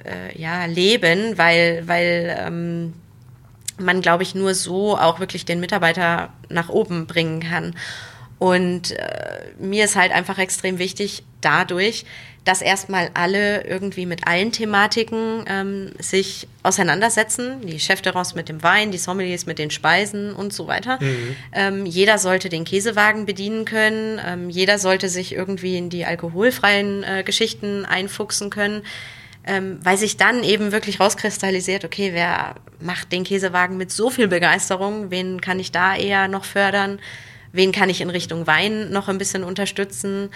äh, 0.05 0.39
ja, 0.39 0.65
leben, 0.67 1.39
weil, 1.39 1.83
weil 1.87 2.37
ähm, 2.39 2.93
man, 3.79 4.01
glaube 4.01 4.23
ich, 4.23 4.35
nur 4.35 4.55
so 4.55 4.97
auch 4.97 5.21
wirklich 5.21 5.45
den 5.45 5.61
Mitarbeiter 5.61 6.33
nach 6.49 6.69
oben 6.69 7.07
bringen 7.07 7.41
kann. 7.41 7.75
Und 8.39 8.93
äh, 8.93 9.53
mir 9.61 9.85
ist 9.85 9.97
halt 9.97 10.11
einfach 10.13 10.39
extrem 10.39 10.79
wichtig 10.79 11.23
dadurch, 11.41 12.05
dass 12.45 12.61
erstmal 12.61 13.11
alle 13.15 13.65
irgendwie 13.65 14.05
mit 14.05 14.27
allen 14.27 14.51
Thematiken 14.51 15.45
ähm, 15.47 15.93
sich 16.01 16.49
auseinandersetzen. 16.65 17.65
Die 17.65 17.79
Chefterrasse 17.79 18.35
mit 18.35 18.49
dem 18.49 18.65
Wein, 18.65 18.91
die 18.91 18.99
Sommeliers 18.99 19.47
mit 19.47 19.61
den 19.61 19.71
Speisen 19.71 20.35
und 20.35 20.53
so 20.53 20.67
weiter. 20.67 20.99
Mhm. 21.01 21.37
Ähm, 21.53 21.87
jeder 21.87 22.19
sollte 22.19 22.49
den 22.49 22.65
Käsewagen 22.65 23.27
bedienen 23.27 23.65
können. 23.65 24.21
Ähm, 24.27 24.51
jeder 24.51 24.81
sollte 24.81 25.09
sich 25.09 25.35
irgendwie 25.35 25.77
in 25.77 25.89
die 25.89 26.05
alkoholfreien 26.05 27.05
äh, 27.05 27.23
Geschichten 27.23 27.85
einfuchsen 27.85 28.51
können. 28.51 28.83
Ähm, 29.45 29.81
weil 29.83 29.97
sich 29.97 30.17
dann 30.17 30.45
eben 30.45 30.71
wirklich 30.71 31.01
rauskristallisiert, 31.01 31.85
okay, 31.85 32.11
wer 32.13 32.55
macht 32.81 33.11
den 33.11 33.25
Käsewagen 33.25 33.77
mit 33.77 33.91
so 33.91 34.09
viel 34.09 34.29
Begeisterung? 34.29 35.11
Wen 35.11 35.41
kann 35.41 35.59
ich 35.59 35.73
da 35.73 35.97
eher 35.97 36.29
noch 36.29 36.45
fördern? 36.45 37.01
wen 37.53 37.73
kann 37.73 37.91
ich 37.91 38.01
in 38.01 38.11
Richtung 38.11 38.47
Wein 38.47 38.91
noch 38.91 39.09
ein 39.09 39.19
bisschen 39.19 39.45
unterstützen, 39.45 40.31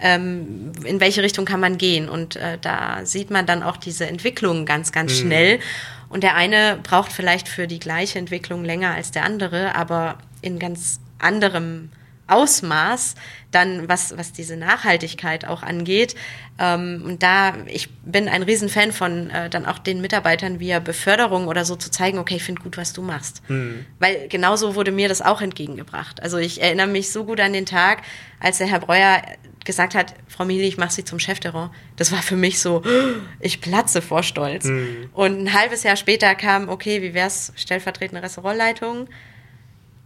ähm, 0.00 0.72
in 0.84 0.98
welche 0.98 1.22
Richtung 1.22 1.44
kann 1.44 1.60
man 1.60 1.78
gehen. 1.78 2.08
Und 2.08 2.36
äh, 2.36 2.58
da 2.60 3.04
sieht 3.04 3.30
man 3.30 3.46
dann 3.46 3.62
auch 3.62 3.76
diese 3.76 4.06
Entwicklung 4.06 4.66
ganz, 4.66 4.90
ganz 4.90 5.12
mhm. 5.12 5.26
schnell. 5.26 5.60
Und 6.08 6.22
der 6.22 6.34
eine 6.34 6.78
braucht 6.82 7.12
vielleicht 7.12 7.48
für 7.48 7.66
die 7.66 7.78
gleiche 7.78 8.18
Entwicklung 8.18 8.64
länger 8.64 8.94
als 8.94 9.10
der 9.10 9.24
andere, 9.24 9.74
aber 9.74 10.18
in 10.42 10.58
ganz 10.58 11.00
anderem 11.18 11.90
Ausmaß, 12.26 13.14
dann 13.50 13.88
was, 13.88 14.16
was 14.16 14.32
diese 14.32 14.56
Nachhaltigkeit 14.56 15.46
auch 15.46 15.62
angeht. 15.62 16.14
Ähm, 16.58 17.02
und 17.04 17.22
da, 17.22 17.54
ich 17.66 17.90
bin 18.04 18.28
ein 18.28 18.42
Riesenfan 18.42 18.92
von 18.92 19.30
äh, 19.30 19.50
dann 19.50 19.66
auch 19.66 19.78
den 19.78 20.00
Mitarbeitern 20.00 20.60
via 20.60 20.78
Beförderung 20.78 21.48
oder 21.48 21.64
so 21.64 21.76
zu 21.76 21.90
zeigen, 21.90 22.18
okay, 22.18 22.36
ich 22.36 22.44
finde 22.44 22.62
gut, 22.62 22.76
was 22.76 22.92
du 22.92 23.02
machst. 23.02 23.42
Mhm. 23.48 23.84
Weil 23.98 24.28
genauso 24.28 24.74
wurde 24.74 24.90
mir 24.90 25.08
das 25.08 25.22
auch 25.22 25.40
entgegengebracht. 25.40 26.22
Also 26.22 26.38
ich 26.38 26.62
erinnere 26.62 26.86
mich 26.86 27.12
so 27.12 27.24
gut 27.24 27.40
an 27.40 27.52
den 27.52 27.66
Tag, 27.66 28.02
als 28.40 28.58
der 28.58 28.68
Herr 28.68 28.80
Breuer 28.80 29.22
gesagt 29.64 29.94
hat, 29.94 30.14
Frau 30.28 30.44
Mili, 30.44 30.66
ich 30.66 30.76
mache 30.76 30.92
Sie 30.92 31.04
zum 31.04 31.18
Chef 31.18 31.40
der 31.40 31.54
Rang. 31.54 31.70
Das 31.96 32.12
war 32.12 32.22
für 32.22 32.36
mich 32.36 32.60
so, 32.60 32.82
ich 33.40 33.60
platze 33.60 34.02
vor 34.02 34.22
Stolz. 34.22 34.64
Mhm. 34.64 35.10
Und 35.12 35.40
ein 35.40 35.52
halbes 35.52 35.82
Jahr 35.82 35.96
später 35.96 36.34
kam, 36.34 36.68
okay, 36.68 37.02
wie 37.02 37.14
wär's, 37.14 37.52
stellvertretende 37.56 38.22
Restaurantleitung? 38.22 39.08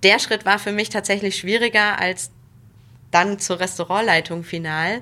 Der 0.03 0.19
Schritt 0.19 0.45
war 0.45 0.59
für 0.59 0.73
mich 0.73 0.89
tatsächlich 0.89 1.37
schwieriger 1.37 1.99
als 1.99 2.31
dann 3.11 3.39
zur 3.39 3.61
Restaurantleitung 3.61 4.45
final. 4.45 5.01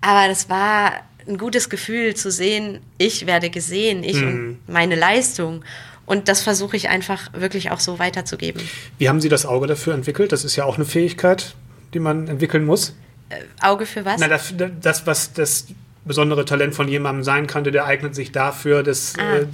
Aber 0.00 0.28
das 0.28 0.48
war 0.48 0.92
ein 1.28 1.38
gutes 1.38 1.70
Gefühl 1.70 2.14
zu 2.14 2.30
sehen, 2.30 2.80
ich 2.98 3.26
werde 3.26 3.50
gesehen, 3.50 4.02
ich 4.02 4.16
mhm. 4.16 4.26
und 4.66 4.68
meine 4.68 4.96
Leistung. 4.96 5.64
Und 6.04 6.28
das 6.28 6.42
versuche 6.42 6.76
ich 6.76 6.88
einfach 6.88 7.32
wirklich 7.32 7.70
auch 7.70 7.78
so 7.78 7.98
weiterzugeben. 7.98 8.60
Wie 8.98 9.08
haben 9.08 9.20
Sie 9.20 9.28
das 9.28 9.46
Auge 9.46 9.66
dafür 9.66 9.94
entwickelt? 9.94 10.32
Das 10.32 10.44
ist 10.44 10.56
ja 10.56 10.64
auch 10.64 10.76
eine 10.76 10.84
Fähigkeit, 10.84 11.54
die 11.94 12.00
man 12.00 12.26
entwickeln 12.26 12.64
muss. 12.64 12.94
Äh, 13.28 13.36
Auge 13.60 13.86
für 13.86 14.04
was? 14.04 14.20
Na, 14.20 14.28
das, 14.28 14.52
das, 14.80 15.06
was 15.06 15.32
das 15.32 15.66
besondere 16.04 16.44
Talent 16.44 16.74
von 16.74 16.88
jemandem 16.88 17.22
sein 17.22 17.46
könnte, 17.46 17.70
der 17.70 17.84
eignet 17.84 18.14
sich 18.14 18.32
dafür, 18.32 18.82
dass, 18.82 19.14
ah. 19.18 19.36
äh, 19.36 19.46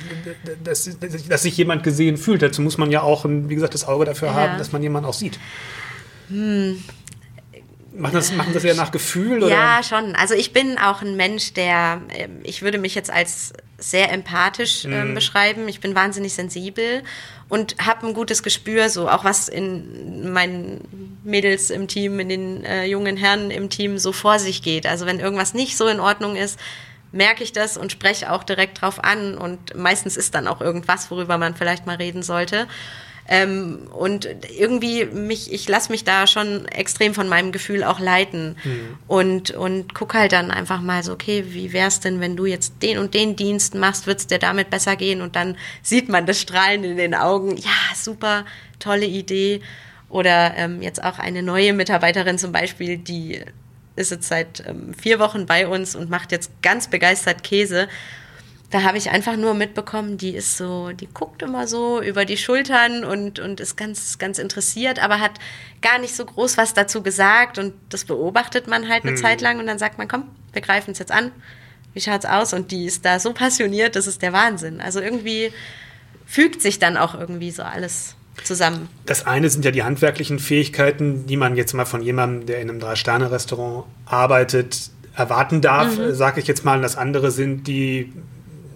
dass, 0.65 0.89
dass, 1.29 1.43
sich 1.43 1.57
jemand 1.57 1.83
gesehen 1.83 2.17
fühlt. 2.17 2.43
Dazu 2.43 2.63
muss 2.63 2.79
man 2.79 2.91
ja 2.91 3.03
auch, 3.03 3.25
wie 3.27 3.55
gesagt, 3.55 3.75
das 3.75 3.87
Auge 3.87 4.05
dafür 4.05 4.29
ja. 4.29 4.35
haben, 4.35 4.59
dass 4.59 4.73
man 4.73 4.83
jemanden 4.83 5.09
auch 5.09 5.15
sieht. 5.15 5.39
Hm. 6.29 6.83
Machen 7.97 8.15
das, 8.15 8.33
machen 8.33 8.53
das 8.55 8.65
eher 8.65 8.77
nach 8.77 8.93
Gefühl? 8.93 9.43
Oder? 9.43 9.49
Ja, 9.49 9.83
schon. 9.83 10.15
Also 10.15 10.35
ich 10.35 10.53
bin 10.53 10.79
auch 10.79 11.03
ein 11.03 11.17
Mensch, 11.17 11.53
der, 11.55 12.01
ähm, 12.11 12.39
ich 12.45 12.63
würde 12.63 12.79
mich 12.79 12.95
jetzt 12.95 13.11
als 13.11 13.53
sehr 13.77 14.13
empathisch 14.13 14.85
äh, 14.85 15.05
mhm. 15.05 15.15
beschreiben. 15.15 15.69
Ich 15.69 15.81
bin 15.81 15.95
wahnsinnig 15.95 16.35
sensibel 16.35 17.03
und 17.49 17.77
habe 17.85 18.07
ein 18.07 18.15
gutes 18.15 18.43
Gespür, 18.43 18.91
so 18.91 19.09
auch 19.09 19.25
was 19.25 19.49
in 19.49 20.33
meinen 20.33 21.19
Mädels 21.25 21.71
im 21.71 21.89
Team, 21.89 22.21
in 22.21 22.29
den 22.29 22.65
äh, 22.65 22.85
jungen 22.85 23.17
Herren 23.17 23.51
im 23.51 23.71
Team 23.71 23.99
so 23.99 24.13
vor 24.13 24.39
sich 24.39 24.63
geht. 24.63 24.87
Also 24.87 25.07
wenn 25.07 25.21
irgendwas 25.21 25.55
nicht 25.55 25.77
so 25.77 25.87
in 25.89 26.01
Ordnung 26.01 26.37
ist, 26.37 26.59
merke 27.11 27.43
ich 27.43 27.53
das 27.53 27.77
und 27.77 27.91
spreche 27.91 28.33
auch 28.33 28.45
direkt 28.45 28.83
drauf 28.83 29.03
an. 29.03 29.39
Und 29.39 29.75
meistens 29.75 30.17
ist 30.17 30.35
dann 30.35 30.47
auch 30.47 30.61
irgendwas, 30.61 31.11
worüber 31.11 31.39
man 31.39 31.55
vielleicht 31.55 31.87
mal 31.87 31.97
reden 31.97 32.23
sollte. 32.23 32.67
Ähm, 33.31 33.89
und 33.93 34.27
irgendwie 34.59 35.05
mich, 35.05 35.53
ich 35.53 35.69
lasse 35.69 35.93
mich 35.93 36.03
da 36.03 36.27
schon 36.27 36.67
extrem 36.69 37.13
von 37.13 37.29
meinem 37.29 37.53
Gefühl 37.53 37.85
auch 37.85 38.01
leiten 38.01 38.57
mhm. 38.65 38.99
und, 39.07 39.51
und 39.51 39.95
guck 39.95 40.15
halt 40.15 40.33
dann 40.33 40.51
einfach 40.51 40.81
mal 40.81 41.03
so, 41.03 41.13
okay, 41.13 41.45
wie 41.49 41.75
wär's 41.75 42.01
denn, 42.01 42.21
wenn 42.21 42.37
du 42.37 42.47
jetzt 42.47 42.83
den 42.83 42.97
und 42.97 43.13
den 43.13 43.37
Dienst 43.37 43.75
machst, 43.75 44.07
wird's 44.07 44.27
dir 44.27 44.39
damit 44.39 44.71
besser 44.71 44.97
gehen? 44.97 45.21
Und 45.21 45.37
dann 45.37 45.57
sieht 45.83 46.09
man 46.09 46.25
das 46.25 46.41
Strahlen 46.41 46.85
in 46.85 46.97
den 46.97 47.15
Augen. 47.15 47.59
Ja, 47.59 47.95
super, 47.95 48.47
tolle 48.79 49.07
Idee. 49.07 49.61
Oder 50.09 50.55
ähm, 50.57 50.81
jetzt 50.81 51.05
auch 51.05 51.19
eine 51.19 51.43
neue 51.43 51.75
Mitarbeiterin 51.75 52.39
zum 52.39 52.51
Beispiel, 52.51 52.97
die 52.97 53.43
ist 53.95 54.11
jetzt 54.11 54.29
seit 54.29 54.65
ähm, 54.67 54.95
vier 54.95 55.19
Wochen 55.19 55.45
bei 55.45 55.69
uns 55.69 55.95
und 55.95 56.09
macht 56.09 56.33
jetzt 56.33 56.51
ganz 56.63 56.89
begeistert 56.89 57.43
Käse 57.43 57.89
da 58.71 58.83
habe 58.83 58.99
ich 58.99 59.11
einfach 59.11 59.37
nur 59.37 59.55
mitbekommen, 59.55 60.19
die 60.19 60.35
ist 60.35 60.59
so, 60.59 60.91
die 60.91 61.07
guckt 61.07 61.43
immer 61.43 61.67
so 61.67 62.03
über 62.03 62.25
die 62.27 62.37
Schultern 62.37 63.03
und, 63.03 63.39
und 63.39 63.61
ist 63.61 63.77
ganz, 63.77 64.19
ganz 64.19 64.39
interessiert, 64.39 65.03
aber 65.03 65.21
hat 65.21 65.33
gar 65.81 65.99
nicht 65.99 66.15
so 66.15 66.27
groß 66.27 66.59
was 66.59 66.75
dazu 66.75 67.03
gesagt 67.03 67.59
und 67.59 67.73
das 67.89 68.05
beobachtet 68.05 68.67
man 68.67 68.89
halt 68.89 69.05
eine 69.05 69.13
hm. 69.13 69.19
Zeit 69.19 69.41
lang 69.41 69.59
und 69.59 69.67
dann 69.67 69.79
sagt 69.79 69.97
man, 69.97 70.07
komm, 70.07 70.25
wir 70.53 70.61
greifen 70.61 70.91
es 70.91 70.99
jetzt 70.99 71.13
an. 71.13 71.33
Wie 71.95 72.01
schaut's 72.01 72.27
aus? 72.27 72.53
Und 72.53 72.71
die 72.71 72.85
ist 72.85 73.05
da 73.05 73.19
so 73.19 73.33
passioniert, 73.33 73.97
das 73.97 74.07
ist 74.07 74.21
der 74.21 74.35
Wahnsinn. 74.35 74.81
Also 74.83 75.01
irgendwie 75.01 75.51
fügt 76.27 76.61
sich 76.61 76.79
dann 76.79 76.99
auch 76.99 77.19
irgendwie 77.19 77.51
so 77.51 77.63
alles 77.63 78.17
zusammen. 78.45 78.89
Das 79.07 79.27
eine 79.27 79.49
sind 79.49 79.65
ja 79.65 79.71
die 79.71 79.83
handwerklichen 79.83 80.39
Fähigkeiten, 80.39 81.27
die 81.27 81.37
man 81.37 81.57
jetzt 81.57 81.73
mal 81.73 81.87
von 81.87 82.03
jemandem, 82.03 82.47
der 82.47 82.61
in 82.61 82.69
einem 82.69 82.81
Drei-Sterne-Restaurant 82.81 83.87
arbeitet, 84.05 84.91
erwarten 85.17 85.61
darf, 85.61 85.97
mhm. 85.99 86.15
sage 86.15 86.41
ich 86.41 86.47
jetzt 86.47 86.65
mal. 86.65 86.77
Und 86.77 86.83
das 86.83 86.97
andere 86.97 87.31
sind 87.31 87.67
die, 87.67 88.13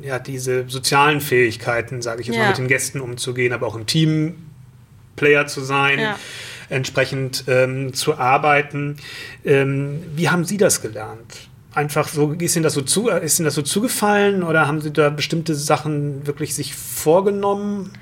ja, 0.02 0.18
diese 0.18 0.68
sozialen 0.68 1.20
Fähigkeiten, 1.20 2.02
sage 2.02 2.20
ich 2.20 2.28
jetzt 2.28 2.36
ja. 2.36 2.42
mal, 2.42 2.48
mit 2.48 2.58
den 2.58 2.68
Gästen 2.68 3.00
umzugehen, 3.00 3.52
aber 3.52 3.66
auch 3.66 3.76
im 3.76 3.86
Team 3.86 4.46
Player 5.16 5.46
zu 5.46 5.60
sein. 5.60 5.98
Ja. 5.98 6.18
entsprechend 6.68 7.44
ähm, 7.48 7.92
zu 7.92 8.18
arbeiten. 8.18 8.96
Ähm, 9.44 10.02
wie 10.16 10.30
haben 10.30 10.44
Sie 10.44 10.56
das 10.56 10.80
gelernt? 10.80 11.48
Einfach 11.74 12.08
so, 12.08 12.32
ist 12.32 12.56
Ihnen 12.56 12.62
das 12.62 12.74
so 12.74 12.82
zu, 12.82 13.08
ist 13.08 13.38
Ihnen 13.38 13.44
das 13.44 13.54
so 13.54 13.62
zugefallen 13.62 14.42
oder 14.42 14.66
haben 14.66 14.80
Sie 14.80 14.90
da 14.90 15.10
bestimmte 15.10 15.54
Sachen 15.54 16.26
wirklich 16.26 16.54
sich 16.54 16.74
vorgenommen? 16.74 17.92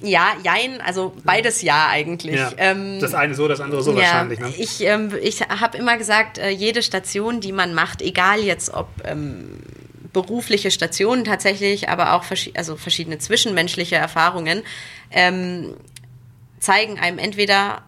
Ja, 0.00 0.34
jein, 0.44 0.80
also 0.80 1.14
beides 1.24 1.62
ja 1.62 1.88
eigentlich. 1.90 2.36
Ja, 2.36 2.52
ähm, 2.56 3.00
das 3.00 3.14
eine 3.14 3.34
so, 3.34 3.48
das 3.48 3.60
andere 3.60 3.82
so 3.82 3.92
ja, 3.92 3.98
wahrscheinlich. 3.98 4.38
Ne? 4.38 4.52
Ich, 4.56 4.80
ähm, 4.84 5.12
ich 5.20 5.42
habe 5.42 5.76
immer 5.76 5.98
gesagt, 5.98 6.38
äh, 6.38 6.50
jede 6.50 6.82
Station, 6.82 7.40
die 7.40 7.52
man 7.52 7.74
macht, 7.74 8.00
egal 8.00 8.40
jetzt 8.40 8.72
ob 8.72 8.88
ähm, 9.04 9.48
berufliche 10.12 10.70
Stationen 10.70 11.24
tatsächlich, 11.24 11.88
aber 11.88 12.14
auch 12.14 12.24
vers 12.24 12.48
also 12.54 12.76
verschiedene 12.76 13.18
zwischenmenschliche 13.18 13.96
Erfahrungen, 13.96 14.62
ähm, 15.10 15.74
zeigen 16.60 16.98
einem 16.98 17.18
entweder, 17.18 17.82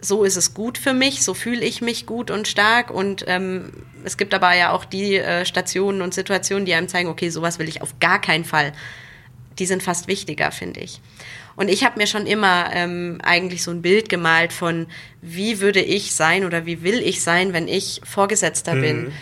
so 0.00 0.24
ist 0.24 0.36
es 0.36 0.54
gut 0.54 0.78
für 0.78 0.94
mich, 0.94 1.22
so 1.22 1.34
fühle 1.34 1.64
ich 1.64 1.82
mich 1.82 2.06
gut 2.06 2.30
und 2.30 2.48
stark 2.48 2.90
und 2.90 3.24
ähm, 3.28 3.72
es 4.04 4.16
gibt 4.16 4.32
aber 4.34 4.54
ja 4.54 4.72
auch 4.72 4.84
die 4.84 5.16
äh, 5.16 5.44
Stationen 5.44 6.02
und 6.02 6.14
Situationen, 6.14 6.64
die 6.64 6.74
einem 6.74 6.88
zeigen, 6.88 7.08
okay, 7.08 7.28
sowas 7.28 7.58
will 7.58 7.68
ich 7.68 7.82
auf 7.82 7.98
gar 8.00 8.20
keinen 8.20 8.44
Fall. 8.44 8.72
Die 9.58 9.66
sind 9.66 9.82
fast 9.82 10.08
wichtiger, 10.08 10.52
finde 10.52 10.80
ich. 10.80 11.00
Und 11.56 11.68
ich 11.68 11.84
habe 11.84 11.98
mir 11.98 12.06
schon 12.06 12.26
immer 12.26 12.70
ähm, 12.72 13.18
eigentlich 13.22 13.62
so 13.62 13.70
ein 13.70 13.82
Bild 13.82 14.08
gemalt 14.08 14.52
von, 14.52 14.86
wie 15.20 15.60
würde 15.60 15.82
ich 15.82 16.14
sein 16.14 16.44
oder 16.44 16.64
wie 16.64 16.82
will 16.82 17.00
ich 17.00 17.22
sein, 17.22 17.52
wenn 17.52 17.68
ich 17.68 18.00
Vorgesetzter 18.04 18.74
mhm. 18.74 18.80
bin. 18.80 19.12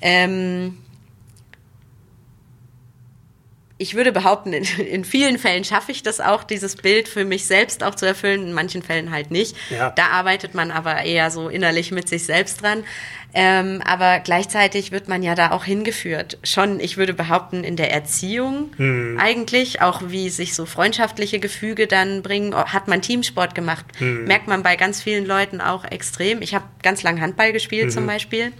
Ähm, 0.00 0.78
ich 3.82 3.96
würde 3.96 4.12
behaupten, 4.12 4.52
in, 4.52 4.64
in, 4.64 5.04
vielen 5.04 5.38
Fällen 5.38 5.64
schaffe 5.64 5.90
ich 5.90 6.04
das 6.04 6.20
auch, 6.20 6.44
dieses 6.44 6.76
Bild 6.76 7.08
für 7.08 7.24
mich 7.24 7.46
selbst 7.46 7.82
auch 7.82 7.96
zu 7.96 8.06
erfüllen, 8.06 8.44
in 8.44 8.52
manchen 8.52 8.82
Fällen 8.82 9.10
halt 9.10 9.32
nicht. 9.32 9.56
Ja. 9.70 9.90
Da 9.90 10.06
arbeitet 10.06 10.54
man 10.54 10.70
aber 10.70 11.02
eher 11.02 11.32
so 11.32 11.48
innerlich 11.48 11.90
mit 11.90 12.08
sich 12.08 12.24
selbst 12.24 12.62
dran. 12.62 12.84
Ähm, 13.34 13.80
aber 13.84 14.20
gleichzeitig 14.20 14.92
wird 14.92 15.08
man 15.08 15.22
ja 15.22 15.34
da 15.34 15.50
auch 15.50 15.64
hingeführt. 15.64 16.38
Schon, 16.44 16.78
ich 16.78 16.96
würde 16.96 17.12
behaupten, 17.12 17.64
in 17.64 17.76
der 17.76 17.90
Erziehung 17.90 18.70
mhm. 18.76 19.18
eigentlich, 19.18 19.80
auch 19.80 20.02
wie 20.06 20.28
sich 20.30 20.54
so 20.54 20.64
freundschaftliche 20.64 21.40
Gefüge 21.40 21.86
dann 21.88 22.22
bringen, 22.22 22.54
hat 22.54 22.86
man 22.86 23.02
Teamsport 23.02 23.54
gemacht. 23.54 23.86
Mhm. 23.98 24.26
Merkt 24.26 24.46
man 24.46 24.62
bei 24.62 24.76
ganz 24.76 25.02
vielen 25.02 25.26
Leuten 25.26 25.60
auch 25.60 25.84
extrem. 25.84 26.40
Ich 26.40 26.54
habe 26.54 26.66
ganz 26.82 27.02
lang 27.02 27.20
Handball 27.20 27.52
gespielt 27.52 27.86
mhm. 27.86 27.90
zum 27.90 28.06
Beispiel. 28.06 28.52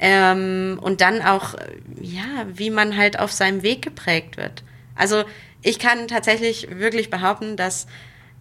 Ähm, 0.00 0.78
und 0.80 1.00
dann 1.02 1.22
auch, 1.22 1.54
ja, 2.00 2.46
wie 2.52 2.70
man 2.70 2.96
halt 2.96 3.18
auf 3.18 3.30
seinem 3.30 3.62
Weg 3.62 3.82
geprägt 3.82 4.36
wird. 4.36 4.64
Also 4.96 5.24
ich 5.62 5.78
kann 5.78 6.08
tatsächlich 6.08 6.68
wirklich 6.70 7.10
behaupten, 7.10 7.56
dass 7.56 7.86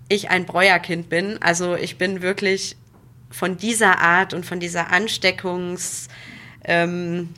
ich 0.07 0.29
ein 0.29 0.45
Breuerkind 0.45 1.09
bin. 1.09 1.37
Also 1.41 1.75
ich 1.75 1.97
bin 1.97 2.21
wirklich 2.21 2.77
von 3.29 3.57
dieser 3.57 3.99
Art 3.99 4.33
und 4.33 4.45
von 4.45 4.59
dieser 4.59 4.91
Ansteckungs... 4.91 6.07
Ähm, 6.63 7.29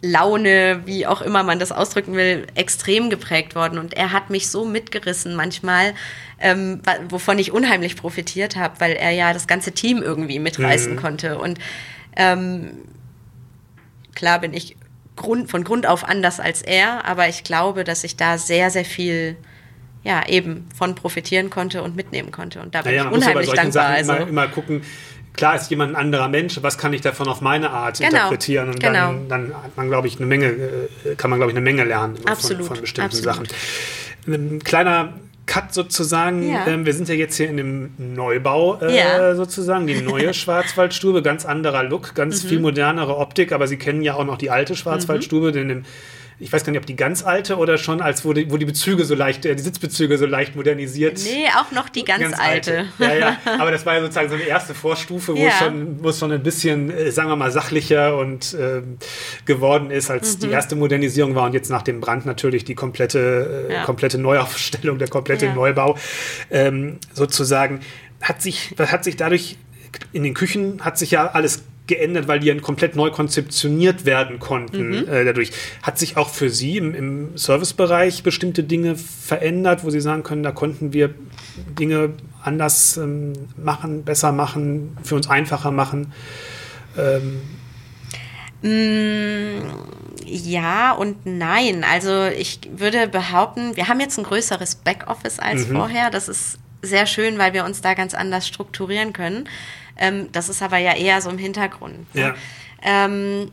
Laune, 0.00 0.82
wie 0.84 1.06
auch 1.06 1.22
immer 1.22 1.42
man 1.42 1.58
das 1.58 1.72
ausdrücken 1.72 2.14
will, 2.14 2.46
extrem 2.54 3.10
geprägt 3.10 3.54
worden. 3.54 3.78
Und 3.78 3.94
er 3.94 4.12
hat 4.12 4.30
mich 4.30 4.48
so 4.48 4.64
mitgerissen 4.64 5.34
manchmal, 5.34 5.94
ähm, 6.38 6.80
wovon 7.08 7.38
ich 7.38 7.50
unheimlich 7.50 7.96
profitiert 7.96 8.54
habe, 8.54 8.78
weil 8.78 8.92
er 8.92 9.10
ja 9.10 9.32
das 9.32 9.46
ganze 9.48 9.72
Team 9.72 10.02
irgendwie 10.02 10.38
mitreißen 10.38 10.92
mhm. 10.94 10.98
konnte. 10.98 11.38
Und 11.38 11.58
ähm, 12.16 12.70
Klar 14.18 14.40
bin 14.40 14.52
ich 14.52 14.76
Grund, 15.14 15.48
von 15.48 15.62
Grund 15.62 15.86
auf 15.86 16.02
anders 16.02 16.40
als 16.40 16.60
er, 16.60 17.04
aber 17.04 17.28
ich 17.28 17.44
glaube, 17.44 17.84
dass 17.84 18.02
ich 18.02 18.16
da 18.16 18.36
sehr, 18.36 18.68
sehr 18.70 18.84
viel 18.84 19.36
ja, 20.02 20.26
eben 20.26 20.68
von 20.76 20.96
profitieren 20.96 21.50
konnte 21.50 21.84
und 21.84 21.94
mitnehmen 21.94 22.32
konnte. 22.32 22.60
Und 22.60 22.74
da 22.74 22.82
bin 22.82 22.94
ja, 22.94 23.04
ja, 23.04 23.10
ich 23.10 23.16
unheimlich 23.16 23.50
dankbar. 23.50 23.70
Sachen 23.70 23.94
also. 23.94 24.12
immer, 24.14 24.28
immer 24.28 24.48
gucken, 24.48 24.82
klar 25.34 25.54
ist 25.54 25.70
jemand 25.70 25.92
ein 25.92 25.96
anderer 25.96 26.28
Mensch, 26.28 26.58
was 26.62 26.78
kann 26.78 26.92
ich 26.92 27.00
davon 27.00 27.28
auf 27.28 27.40
meine 27.40 27.70
Art 27.70 27.98
genau, 27.98 28.10
interpretieren? 28.10 28.70
Und 28.70 28.80
genau. 28.80 29.12
dann, 29.12 29.28
dann, 29.28 29.54
hat 29.54 29.76
man, 29.76 29.88
glaube 29.88 30.08
ich, 30.08 30.16
eine 30.16 30.26
Menge, 30.26 30.46
äh, 30.46 31.14
kann 31.16 31.30
man, 31.30 31.38
glaube 31.38 31.52
ich, 31.52 31.56
eine 31.56 31.64
Menge 31.64 31.84
lernen 31.84 32.18
absolut, 32.24 32.66
von, 32.66 32.74
von 32.74 32.80
bestimmten 32.80 33.16
absolut. 33.16 33.50
Sachen. 34.26 34.34
Ein 34.34 34.64
kleiner 34.64 35.12
Cut 35.48 35.74
sozusagen. 35.74 36.48
Ja. 36.48 36.68
Ähm, 36.68 36.86
wir 36.86 36.94
sind 36.94 37.08
ja 37.08 37.16
jetzt 37.16 37.36
hier 37.36 37.48
in 37.48 37.56
dem 37.56 37.90
Neubau 37.96 38.78
äh, 38.80 38.96
ja. 38.96 39.34
sozusagen, 39.34 39.88
die 39.88 40.00
neue 40.00 40.32
Schwarzwaldstube, 40.34 41.22
ganz 41.22 41.44
anderer 41.44 41.82
Look, 41.82 42.14
ganz 42.14 42.44
mhm. 42.44 42.48
viel 42.48 42.60
modernere 42.60 43.16
Optik, 43.16 43.50
aber 43.50 43.66
Sie 43.66 43.78
kennen 43.78 44.02
ja 44.02 44.14
auch 44.14 44.24
noch 44.24 44.38
die 44.38 44.50
alte 44.50 44.76
Schwarzwaldstube, 44.76 45.48
mhm. 45.48 45.52
denn 45.52 45.70
im 45.70 45.84
ich 46.40 46.52
weiß 46.52 46.64
gar 46.64 46.70
nicht, 46.70 46.80
ob 46.80 46.86
die 46.86 46.96
ganz 46.96 47.24
alte 47.24 47.56
oder 47.56 47.78
schon 47.78 48.00
als 48.00 48.24
wo 48.24 48.32
die, 48.32 48.50
wo 48.50 48.56
die 48.56 48.64
Bezüge 48.64 49.04
so 49.04 49.14
leicht, 49.14 49.44
äh, 49.44 49.56
die 49.56 49.62
Sitzbezüge 49.62 50.18
so 50.18 50.26
leicht 50.26 50.54
modernisiert. 50.54 51.20
Nee, 51.24 51.46
auch 51.58 51.72
noch 51.72 51.88
die 51.88 52.04
ganz, 52.04 52.22
ganz 52.22 52.38
alte. 52.38 52.78
alte. 52.78 52.88
Ja, 52.98 53.14
ja. 53.14 53.38
Aber 53.58 53.70
das 53.70 53.84
war 53.84 53.94
ja 53.94 54.00
sozusagen 54.02 54.28
so 54.28 54.36
eine 54.36 54.44
erste 54.44 54.74
Vorstufe, 54.74 55.34
wo, 55.34 55.38
ja. 55.38 55.48
es, 55.48 55.58
schon, 55.58 56.02
wo 56.02 56.10
es 56.10 56.18
schon 56.18 56.30
ein 56.30 56.42
bisschen, 56.42 56.90
äh, 56.90 57.10
sagen 57.10 57.28
wir 57.28 57.36
mal, 57.36 57.50
sachlicher 57.50 58.16
und 58.16 58.54
äh, 58.54 58.82
geworden 59.46 59.90
ist, 59.90 60.10
als 60.10 60.36
mhm. 60.36 60.40
die 60.42 60.50
erste 60.50 60.76
Modernisierung 60.76 61.34
war 61.34 61.44
und 61.44 61.54
jetzt 61.54 61.70
nach 61.70 61.82
dem 61.82 62.00
Brand 62.00 62.24
natürlich 62.24 62.64
die 62.64 62.74
komplette, 62.74 63.66
äh, 63.68 63.74
ja. 63.74 63.84
komplette 63.84 64.18
Neuaufstellung, 64.18 64.98
der 64.98 65.08
komplette 65.08 65.46
ja. 65.46 65.54
Neubau 65.54 65.96
ähm, 66.50 66.98
sozusagen. 67.12 67.80
Hat 68.20 68.42
sich, 68.42 68.74
hat 68.78 69.04
sich 69.04 69.16
dadurch 69.16 69.56
in 70.12 70.22
den 70.22 70.34
Küchen 70.34 70.84
hat 70.84 70.98
sich 70.98 71.12
ja 71.12 71.28
alles 71.28 71.62
geändert, 71.88 72.28
weil 72.28 72.38
die 72.38 72.46
ja 72.46 72.54
komplett 72.60 72.94
neu 72.94 73.10
konzeptioniert 73.10 74.04
werden 74.04 74.38
konnten 74.38 74.90
mhm. 74.90 75.08
äh, 75.08 75.24
dadurch. 75.24 75.50
Hat 75.82 75.98
sich 75.98 76.16
auch 76.16 76.28
für 76.28 76.50
Sie 76.50 76.76
im, 76.76 76.94
im 76.94 77.36
Servicebereich 77.36 78.22
bestimmte 78.22 78.62
Dinge 78.62 78.94
verändert, 78.96 79.84
wo 79.84 79.90
Sie 79.90 80.00
sagen 80.00 80.22
können, 80.22 80.42
da 80.42 80.52
konnten 80.52 80.92
wir 80.92 81.14
Dinge 81.78 82.10
anders 82.42 82.96
ähm, 82.96 83.32
machen, 83.56 84.04
besser 84.04 84.32
machen, 84.32 84.96
für 85.02 85.16
uns 85.16 85.28
einfacher 85.28 85.70
machen? 85.70 86.12
Ähm. 86.96 87.40
Mm, 88.62 89.62
ja 90.24 90.92
und 90.92 91.24
nein. 91.24 91.84
Also 91.84 92.26
ich 92.26 92.60
würde 92.76 93.08
behaupten, 93.08 93.76
wir 93.76 93.88
haben 93.88 94.00
jetzt 94.00 94.18
ein 94.18 94.24
größeres 94.24 94.76
Backoffice 94.76 95.38
als 95.38 95.68
mhm. 95.68 95.76
vorher. 95.76 96.10
Das 96.10 96.28
ist 96.28 96.58
sehr 96.82 97.06
schön, 97.06 97.38
weil 97.38 97.52
wir 97.52 97.64
uns 97.64 97.80
da 97.80 97.94
ganz 97.94 98.14
anders 98.14 98.46
strukturieren 98.46 99.12
können. 99.12 99.48
Ähm, 99.96 100.30
das 100.32 100.48
ist 100.48 100.62
aber 100.62 100.78
ja 100.78 100.94
eher 100.94 101.20
so 101.20 101.30
im 101.30 101.38
Hintergrund. 101.38 102.14
Ne? 102.14 102.20
Ja. 102.20 102.34
Ähm, 102.82 103.50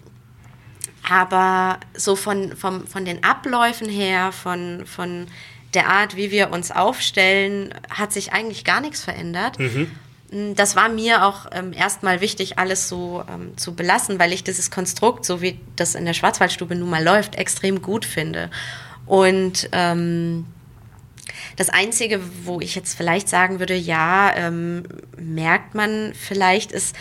aber 1.07 1.79
so 1.95 2.15
von, 2.15 2.55
vom, 2.55 2.87
von 2.87 3.05
den 3.05 3.23
Abläufen 3.23 3.89
her, 3.89 4.31
von, 4.31 4.85
von 4.85 5.27
der 5.73 5.87
Art, 5.87 6.15
wie 6.15 6.31
wir 6.31 6.51
uns 6.51 6.71
aufstellen, 6.71 7.73
hat 7.89 8.11
sich 8.11 8.33
eigentlich 8.33 8.63
gar 8.63 8.81
nichts 8.81 9.03
verändert. 9.03 9.59
Mhm. 9.59 9.91
Das 10.55 10.75
war 10.75 10.89
mir 10.89 11.23
auch 11.25 11.45
ähm, 11.51 11.71
erstmal 11.71 12.19
wichtig, 12.21 12.57
alles 12.57 12.89
so 12.89 13.23
ähm, 13.31 13.55
zu 13.57 13.75
belassen, 13.75 14.17
weil 14.19 14.33
ich 14.33 14.43
dieses 14.43 14.71
Konstrukt, 14.71 15.23
so 15.23 15.41
wie 15.41 15.59
das 15.75 15.93
in 15.95 16.05
der 16.05 16.13
Schwarzwaldstube 16.13 16.75
nun 16.75 16.89
mal 16.89 17.03
läuft, 17.03 17.35
extrem 17.35 17.81
gut 17.81 18.05
finde. 18.05 18.49
Und 19.05 19.69
ähm, 19.71 20.45
das 21.55 21.69
Einzige, 21.69 22.19
wo 22.43 22.59
ich 22.59 22.75
jetzt 22.75 22.95
vielleicht 22.95 23.29
sagen 23.29 23.59
würde, 23.59 23.75
ja, 23.75 24.33
ähm, 24.35 24.83
merkt 25.17 25.73
man 25.75 26.13
vielleicht, 26.13 26.71
ist 26.71 26.95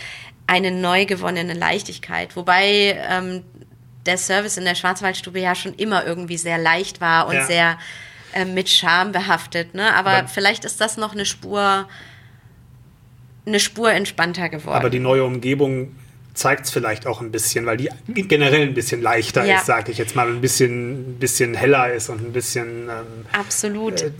eine 0.47 0.71
neu 0.71 1.05
gewonnene 1.05 1.53
Leichtigkeit. 1.53 2.35
Wobei 2.35 2.97
ähm, 3.09 3.43
der 4.05 4.17
Service 4.17 4.57
in 4.57 4.65
der 4.65 4.75
Schwarzwaldstube 4.75 5.39
ja 5.39 5.55
schon 5.55 5.73
immer 5.73 6.05
irgendwie 6.05 6.37
sehr 6.37 6.57
leicht 6.57 7.01
war 7.01 7.27
und 7.27 7.35
ja. 7.35 7.45
sehr 7.45 7.79
äh, 8.33 8.45
mit 8.45 8.69
Charme 8.69 9.11
behaftet. 9.11 9.73
Ne? 9.73 9.93
Aber, 9.93 10.11
aber 10.11 10.27
vielleicht 10.27 10.65
ist 10.65 10.79
das 10.79 10.97
noch 10.97 11.13
eine 11.13 11.25
Spur, 11.25 11.87
eine 13.45 13.59
Spur 13.59 13.91
entspannter 13.91 14.49
geworden. 14.49 14.77
Aber 14.77 14.89
die 14.89 14.99
neue 14.99 15.23
Umgebung 15.23 15.95
zeigt 16.33 16.65
es 16.65 16.71
vielleicht 16.71 17.07
auch 17.07 17.21
ein 17.21 17.31
bisschen, 17.31 17.65
weil 17.65 17.77
die 17.77 17.89
generell 18.27 18.67
ein 18.67 18.73
bisschen 18.73 19.01
leichter 19.01 19.45
ja. 19.45 19.57
ist, 19.57 19.65
sage 19.65 19.91
ich 19.91 19.97
jetzt 19.97 20.15
mal, 20.15 20.27
ein 20.27 20.41
bisschen, 20.41 21.13
ein 21.13 21.19
bisschen 21.19 21.55
heller 21.55 21.93
ist 21.93 22.09
und 22.09 22.21
ein 22.23 22.33
bisschen. 22.33 22.89
Ähm, 22.89 23.25
Absolut. 23.31 24.01
Äh, 24.01 24.11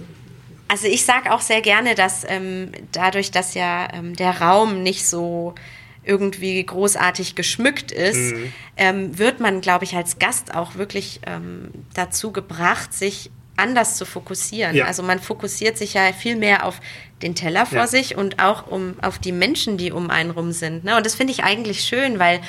also 0.67 0.87
ich 0.87 1.05
sage 1.05 1.31
auch 1.31 1.41
sehr 1.41 1.61
gerne, 1.61 1.95
dass 1.95 2.25
ähm, 2.27 2.71
dadurch, 2.91 3.31
dass 3.31 3.53
ja 3.53 3.87
ähm, 3.93 4.15
der 4.15 4.41
Raum 4.41 4.83
nicht 4.83 5.05
so 5.07 5.55
irgendwie 6.03 6.63
großartig 6.63 7.35
geschmückt 7.35 7.91
ist, 7.91 8.33
mhm. 8.33 8.53
ähm, 8.77 9.17
wird 9.17 9.39
man, 9.39 9.61
glaube 9.61 9.85
ich, 9.85 9.95
als 9.95 10.19
Gast 10.19 10.53
auch 10.53 10.75
wirklich 10.75 11.19
ähm, 11.25 11.71
dazu 11.93 12.31
gebracht, 12.31 12.93
sich 12.93 13.31
anders 13.57 13.97
zu 13.97 14.05
fokussieren. 14.05 14.75
Ja. 14.75 14.85
Also 14.85 15.01
man 15.01 15.19
fokussiert 15.19 15.77
sich 15.77 15.93
ja 15.93 16.11
viel 16.13 16.35
mehr 16.35 16.65
auf 16.65 16.79
den 17.21 17.35
Teller 17.35 17.65
vor 17.65 17.79
ja. 17.79 17.87
sich 17.87 18.17
und 18.17 18.39
auch 18.39 18.67
um, 18.67 18.95
auf 19.01 19.17
die 19.17 19.31
Menschen, 19.31 19.77
die 19.77 19.91
um 19.91 20.09
einen 20.09 20.31
rum 20.31 20.51
sind. 20.51 20.83
Ne? 20.83 20.97
Und 20.97 21.05
das 21.05 21.15
finde 21.15 21.31
ich 21.33 21.43
eigentlich 21.43 21.81
schön, 21.81 22.19
weil 22.19 22.41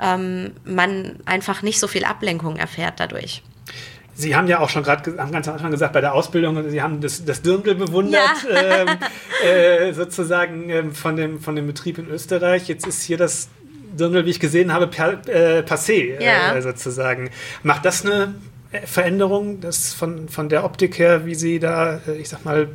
ähm, 0.00 0.52
man 0.64 1.18
einfach 1.26 1.62
nicht 1.62 1.78
so 1.78 1.88
viel 1.88 2.04
Ablenkung 2.04 2.56
erfährt 2.56 3.00
dadurch. 3.00 3.42
Sie 4.18 4.34
haben 4.34 4.48
ja 4.48 4.60
auch 4.60 4.70
schon 4.70 4.82
gerade 4.82 5.18
am 5.18 5.30
ganz 5.30 5.46
Anfang 5.46 5.70
gesagt, 5.70 5.92
bei 5.92 6.00
der 6.00 6.14
Ausbildung, 6.14 6.70
Sie 6.70 6.80
haben 6.80 7.02
das, 7.02 7.24
das 7.24 7.42
Dirndl 7.42 7.74
bewundert, 7.74 8.22
ja. 8.50 8.82
ähm, 8.82 8.88
äh, 9.44 9.92
sozusagen 9.92 10.70
ähm, 10.70 10.94
von, 10.94 11.16
dem, 11.16 11.40
von 11.40 11.54
dem 11.54 11.66
Betrieb 11.66 11.98
in 11.98 12.08
Österreich. 12.08 12.66
Jetzt 12.66 12.86
ist 12.86 13.02
hier 13.02 13.18
das 13.18 13.48
Dirndl, 13.92 14.24
wie 14.24 14.30
ich 14.30 14.40
gesehen 14.40 14.72
habe, 14.72 14.86
per, 14.86 15.20
äh, 15.28 15.60
passé 15.60 16.18
ja. 16.18 16.54
äh, 16.54 16.62
sozusagen. 16.62 17.30
Macht 17.62 17.84
das 17.84 18.06
eine 18.06 18.34
Veränderung 18.84 19.60
das 19.60 19.92
von, 19.92 20.28
von 20.28 20.48
der 20.48 20.64
Optik 20.64 20.98
her, 20.98 21.26
wie 21.26 21.34
Sie 21.34 21.58
da, 21.58 22.00
äh, 22.08 22.16
ich 22.18 22.30
sag 22.30 22.44
mal, 22.44 22.68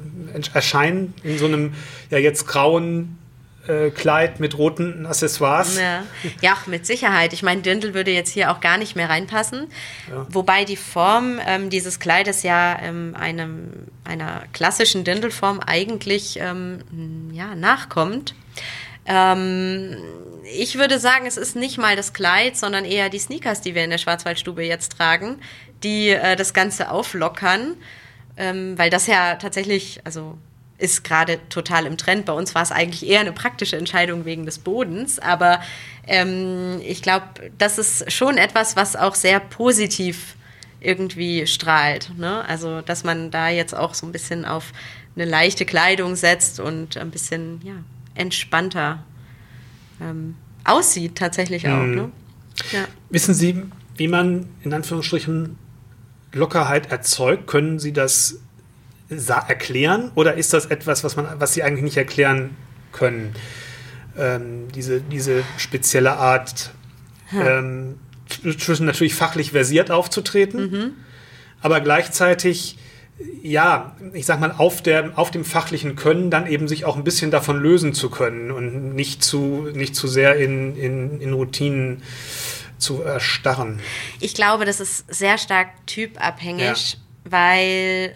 erscheinen 0.53 1.13
in 1.23 1.37
so 1.39 1.45
einem 1.45 1.73
ja 2.11 2.19
jetzt 2.19 2.47
grauen 2.47 3.17
äh, 3.67 3.89
Kleid 3.91 4.39
mit 4.39 4.57
roten 4.57 5.05
Accessoires. 5.05 5.77
Ja. 5.77 6.03
ja, 6.41 6.57
mit 6.65 6.85
Sicherheit. 6.85 7.33
Ich 7.33 7.43
meine, 7.43 7.61
Dirndl 7.61 7.93
würde 7.93 8.11
jetzt 8.11 8.31
hier 8.31 8.51
auch 8.51 8.59
gar 8.59 8.77
nicht 8.77 8.95
mehr 8.95 9.09
reinpassen. 9.09 9.67
Ja. 10.09 10.25
Wobei 10.29 10.65
die 10.65 10.77
Form 10.77 11.39
ähm, 11.45 11.69
dieses 11.69 11.99
Kleides 11.99 12.43
ja 12.43 12.79
ähm, 12.81 13.15
einem, 13.17 13.71
einer 14.03 14.43
klassischen 14.53 15.03
Dirndlform 15.03 15.59
eigentlich 15.59 16.39
ähm, 16.39 16.79
ja, 17.31 17.55
nachkommt. 17.55 18.35
Ähm, 19.05 19.97
ich 20.43 20.77
würde 20.77 20.99
sagen, 20.99 21.25
es 21.27 21.37
ist 21.37 21.55
nicht 21.55 21.77
mal 21.77 21.95
das 21.95 22.13
Kleid, 22.13 22.57
sondern 22.57 22.85
eher 22.85 23.09
die 23.09 23.19
Sneakers, 23.19 23.61
die 23.61 23.75
wir 23.75 23.83
in 23.83 23.89
der 23.89 23.97
Schwarzwaldstube 23.97 24.63
jetzt 24.63 24.97
tragen, 24.97 25.39
die 25.83 26.09
äh, 26.09 26.35
das 26.35 26.53
Ganze 26.53 26.89
auflockern. 26.89 27.75
Ähm, 28.37 28.77
weil 28.77 28.89
das 28.89 29.07
ja 29.07 29.35
tatsächlich, 29.35 29.99
also 30.05 30.37
ist 30.81 31.03
gerade 31.03 31.39
total 31.49 31.85
im 31.85 31.97
Trend. 31.97 32.25
Bei 32.25 32.33
uns 32.33 32.55
war 32.55 32.63
es 32.63 32.71
eigentlich 32.71 33.07
eher 33.07 33.19
eine 33.19 33.31
praktische 33.31 33.77
Entscheidung 33.77 34.25
wegen 34.25 34.45
des 34.45 34.59
Bodens, 34.59 35.19
aber 35.19 35.61
ähm, 36.07 36.81
ich 36.83 37.01
glaube, 37.01 37.25
das 37.57 37.77
ist 37.77 38.11
schon 38.11 38.37
etwas, 38.37 38.75
was 38.75 38.95
auch 38.95 39.15
sehr 39.15 39.39
positiv 39.39 40.35
irgendwie 40.79 41.45
strahlt. 41.45 42.11
Ne? 42.17 42.43
Also, 42.47 42.81
dass 42.81 43.03
man 43.03 43.29
da 43.29 43.49
jetzt 43.49 43.75
auch 43.75 43.93
so 43.93 44.07
ein 44.07 44.11
bisschen 44.11 44.43
auf 44.45 44.73
eine 45.15 45.25
leichte 45.25 45.65
Kleidung 45.65 46.15
setzt 46.15 46.59
und 46.59 46.97
ein 46.97 47.11
bisschen 47.11 47.61
ja, 47.63 47.75
entspannter 48.15 49.03
ähm, 50.01 50.35
aussieht, 50.63 51.15
tatsächlich 51.15 51.67
auch. 51.67 51.83
Mhm. 51.83 51.95
Ne? 51.95 52.11
Ja. 52.71 52.85
Wissen 53.09 53.35
Sie, 53.35 53.63
wie 53.97 54.07
man 54.07 54.47
in 54.63 54.73
Anführungsstrichen 54.73 55.57
Lockerheit 56.33 56.91
erzeugt? 56.91 57.45
Können 57.45 57.77
Sie 57.77 57.93
das 57.93 58.39
erklären 59.11 60.11
oder 60.15 60.35
ist 60.35 60.53
das 60.53 60.65
etwas, 60.67 61.03
was, 61.03 61.15
man, 61.15 61.27
was 61.39 61.53
Sie 61.53 61.63
eigentlich 61.63 61.83
nicht 61.83 61.97
erklären 61.97 62.55
können? 62.91 63.33
Ähm, 64.17 64.67
diese, 64.73 65.01
diese 65.01 65.43
spezielle 65.57 66.13
Art, 66.13 66.71
hm. 67.27 67.41
ähm, 67.41 67.95
natürlich 68.43 69.15
fachlich 69.15 69.51
versiert 69.51 69.91
aufzutreten, 69.91 70.71
mhm. 70.71 70.91
aber 71.61 71.81
gleichzeitig, 71.81 72.77
ja, 73.41 73.95
ich 74.13 74.25
sag 74.25 74.39
mal, 74.39 74.51
auf, 74.57 74.81
der, 74.81 75.17
auf 75.17 75.31
dem 75.31 75.45
fachlichen 75.45 75.95
Können 75.95 76.31
dann 76.31 76.47
eben 76.47 76.67
sich 76.67 76.85
auch 76.85 76.95
ein 76.95 77.03
bisschen 77.03 77.31
davon 77.31 77.61
lösen 77.61 77.93
zu 77.93 78.09
können 78.09 78.51
und 78.51 78.95
nicht 78.95 79.23
zu, 79.23 79.69
nicht 79.73 79.95
zu 79.95 80.07
sehr 80.07 80.37
in, 80.37 80.75
in, 80.75 81.21
in 81.21 81.33
Routinen 81.33 82.01
zu 82.77 83.01
erstarren. 83.01 83.79
Ich 84.19 84.33
glaube, 84.33 84.65
das 84.65 84.79
ist 84.79 85.13
sehr 85.13 85.37
stark 85.37 85.69
typabhängig, 85.85 86.93
ja. 86.93 87.31
weil 87.31 88.15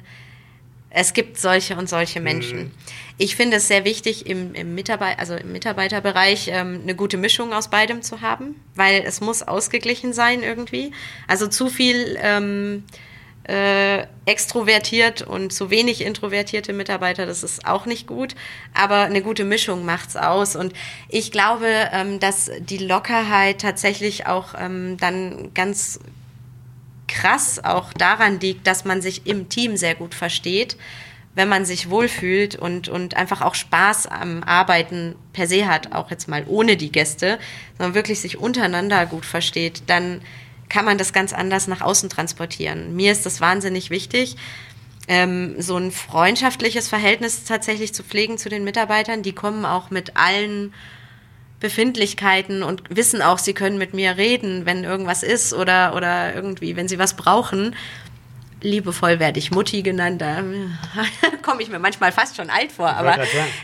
es 0.98 1.12
gibt 1.12 1.38
solche 1.38 1.76
und 1.76 1.90
solche 1.90 2.22
Menschen. 2.22 2.58
Mhm. 2.58 2.72
Ich 3.18 3.36
finde 3.36 3.58
es 3.58 3.68
sehr 3.68 3.84
wichtig, 3.84 4.28
im, 4.28 4.54
im, 4.54 4.76
Mitarbeit 4.76 5.20
also 5.20 5.36
im 5.36 5.52
Mitarbeiterbereich 5.52 6.48
ähm, 6.48 6.80
eine 6.84 6.96
gute 6.96 7.18
Mischung 7.18 7.52
aus 7.52 7.70
beidem 7.70 8.02
zu 8.02 8.22
haben, 8.22 8.56
weil 8.76 9.04
es 9.06 9.20
muss 9.20 9.44
ausgeglichen 9.44 10.14
sein 10.14 10.42
irgendwie. 10.42 10.92
Also 11.28 11.48
zu 11.48 11.68
viel 11.68 12.18
ähm, 12.22 12.86
äh, 13.44 14.08
extrovertiert 14.26 15.22
und 15.22 15.52
zu 15.52 15.70
wenig 15.70 16.00
introvertierte 16.00 16.72
Mitarbeiter, 16.72 17.26
das 17.26 17.44
ist 17.44 17.68
auch 17.68 17.86
nicht 17.86 18.08
gut. 18.08 18.34
Aber 18.74 19.02
eine 19.02 19.22
gute 19.22 19.44
Mischung 19.44 19.84
macht's 19.84 20.16
aus. 20.16 20.56
Und 20.56 20.72
ich 21.10 21.30
glaube, 21.30 21.68
ähm, 21.92 22.22
dass 22.22 22.50
die 22.60 22.78
Lockerheit 22.78 23.60
tatsächlich 23.60 24.28
auch 24.28 24.54
ähm, 24.58 24.96
dann 24.98 25.54
ganz 25.54 26.00
krass 27.08 27.64
auch 27.64 27.94
daran 27.94 28.40
liegt, 28.40 28.68
dass 28.68 28.86
man 28.86 29.02
sich 29.02 29.26
im 29.28 29.50
Team 29.50 29.78
sehr 29.78 29.96
gut 29.96 30.16
versteht, 30.16 30.78
wenn 31.36 31.50
man 31.50 31.66
sich 31.66 31.90
wohlfühlt 31.90 32.56
und, 32.56 32.88
und 32.88 33.16
einfach 33.18 33.42
auch 33.42 33.56
Spaß 33.56 34.08
am 34.08 34.42
Arbeiten 34.44 35.16
per 35.34 35.48
se 35.48 35.68
hat, 35.68 35.92
auch 35.92 36.10
jetzt 36.10 36.28
mal 36.28 36.46
ohne 36.48 36.78
die 36.78 36.92
Gäste, 36.92 37.40
sondern 37.78 37.94
wirklich 37.94 38.22
sich 38.22 38.38
untereinander 38.38 39.06
gut 39.06 39.26
versteht, 39.26 39.84
dann 39.88 40.22
kann 40.70 40.86
man 40.86 40.98
das 40.98 41.14
ganz 41.14 41.34
anders 41.34 41.68
nach 41.68 41.82
außen 41.82 42.10
transportieren. 42.10 42.96
Mir 42.96 43.12
ist 43.12 43.26
das 43.26 43.42
wahnsinnig 43.42 43.90
wichtig, 43.90 44.38
ähm, 45.08 45.62
so 45.62 45.78
ein 45.78 45.92
freundschaftliches 45.92 46.88
Verhältnis 46.88 47.44
tatsächlich 47.44 47.94
zu 47.94 48.04
pflegen 48.04 48.38
zu 48.38 48.50
den 48.50 48.64
Mitarbeitern. 48.64 49.22
Die 49.22 49.34
kommen 49.34 49.66
auch 49.66 49.92
mit 49.92 50.18
allen 50.18 50.74
Befindlichkeiten 51.60 52.64
und 52.64 52.84
wissen 52.90 53.22
auch, 53.22 53.40
sie 53.40 53.54
können 53.54 53.78
mit 53.78 53.94
mir 53.94 54.18
reden, 54.18 54.66
wenn 54.66 54.84
irgendwas 54.84 55.24
ist 55.24 55.54
oder, 55.54 55.96
oder 55.96 56.36
irgendwie, 56.36 56.76
wenn 56.76 56.88
sie 56.88 57.00
was 57.00 57.16
brauchen. 57.16 57.76
Liebevoll 58.62 59.20
werde 59.20 59.38
ich 59.38 59.52
Mutti 59.52 59.84
genannt, 59.84 60.22
da 60.22 60.44
komme 61.44 61.62
ich 61.62 61.70
mir 61.70 61.78
manchmal 61.78 62.12
fast 62.12 62.36
schon 62.36 62.50
alt 62.50 62.72
vor, 62.72 62.90
aber 62.90 63.20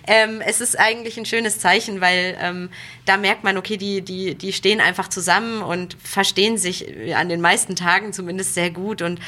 ähm, 0.06 0.42
es 0.46 0.62
ist 0.62 0.78
eigentlich 0.78 1.18
ein 1.18 1.26
schönes 1.26 1.60
Zeichen, 1.60 2.02
weil 2.02 2.38
ähm, 2.40 2.70
da 3.06 3.18
merkt 3.18 3.44
man, 3.44 3.58
okay, 3.58 3.78
die, 3.78 4.02
die, 4.02 4.36
die 4.36 4.54
stehen 4.54 4.80
einfach 4.80 5.08
zusammen 5.08 5.64
und 5.64 5.98
verstehen 6.04 6.58
sich 6.58 7.16
an 7.16 7.30
den 7.30 7.42
meisten 7.42 7.76
Tagen 7.76 8.14
zumindest 8.14 8.54
sehr 8.54 8.70
gut 8.70 9.02
und 9.02 9.20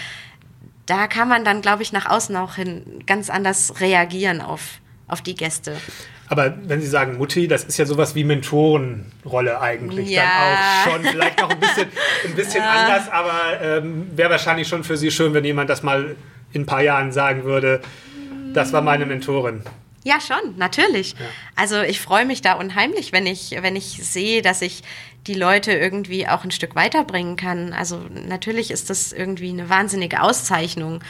da 0.86 1.08
kann 1.08 1.28
man 1.28 1.46
dann, 1.46 1.62
glaube 1.62 1.82
ich, 1.82 1.94
nach 1.94 2.06
außen 2.06 2.36
auch 2.36 2.56
hin 2.56 3.04
ganz 3.06 3.30
anders 3.30 3.80
reagieren 3.80 4.42
auf, 4.42 4.80
auf 5.08 5.22
die 5.22 5.36
Gäste. 5.36 5.78
Aber 6.30 6.54
wenn 6.64 6.82
Sie 6.82 6.88
sagen 6.88 7.18
Mutti, 7.18 7.48
das 7.48 7.64
ist 7.64 7.78
ja 7.78 7.86
sowas 7.86 8.16
wie 8.16 8.24
Mentorenrolle 8.24 9.62
eigentlich 9.62 10.10
ja. 10.10 10.24
dann 10.24 10.58
auch 10.58 10.94
schon. 10.94 11.12
Vielleicht 11.12 11.40
noch 11.40 11.50
ein 11.50 11.60
bisschen, 11.60 11.88
ein 12.26 12.36
bisschen 12.36 12.64
ja. 12.64 12.72
anders, 12.72 13.10
aber 13.12 13.62
ähm, 13.62 14.08
wäre 14.16 14.30
wahrscheinlich 14.30 14.68
schon 14.68 14.84
für 14.84 14.98
Sie 14.98 15.12
schön, 15.12 15.34
wenn 15.34 15.46
jemand 15.46 15.70
das 15.70 15.84
mal 15.84 16.16
in 16.54 16.62
ein 16.62 16.66
paar 16.66 16.82
Jahren 16.82 17.12
sagen 17.12 17.44
würde, 17.44 17.82
das 18.54 18.72
war 18.74 18.82
meine 18.82 19.06
Mentorin. 19.06 19.64
Ja, 20.04 20.20
schon, 20.20 20.58
natürlich. 20.58 21.14
Ja. 21.14 21.26
Also 21.56 21.82
ich 21.82 22.02
freue 22.02 22.26
mich 22.26 22.42
da 22.42 22.54
unheimlich, 22.54 23.14
wenn 23.14 23.26
ich, 23.26 23.56
wenn 23.62 23.76
ich 23.76 24.04
sehe, 24.04 24.42
dass 24.42 24.62
ich 24.62 24.84
die 25.28 25.34
Leute 25.34 25.72
irgendwie 25.72 26.28
auch 26.28 26.44
ein 26.44 26.52
Stück 26.52 26.76
weiterbringen 26.76 27.38
kann. 27.38 27.72
Also 27.72 28.02
natürlich 28.28 28.72
ist 28.72 28.90
das 28.90 29.14
irgendwie 29.14 29.50
eine 29.50 29.70
wahnsinnige 29.70 30.22
Auszeichnung. 30.22 31.02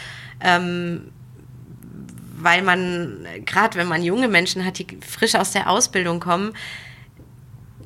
Ähm, 0.41 1.12
weil 2.43 2.62
man, 2.62 3.25
gerade 3.45 3.77
wenn 3.77 3.88
man 3.88 4.03
junge 4.03 4.27
Menschen 4.27 4.65
hat, 4.65 4.79
die 4.79 4.88
frisch 5.08 5.36
aus 5.36 5.51
der 5.51 5.69
Ausbildung 5.69 6.19
kommen, 6.19 6.53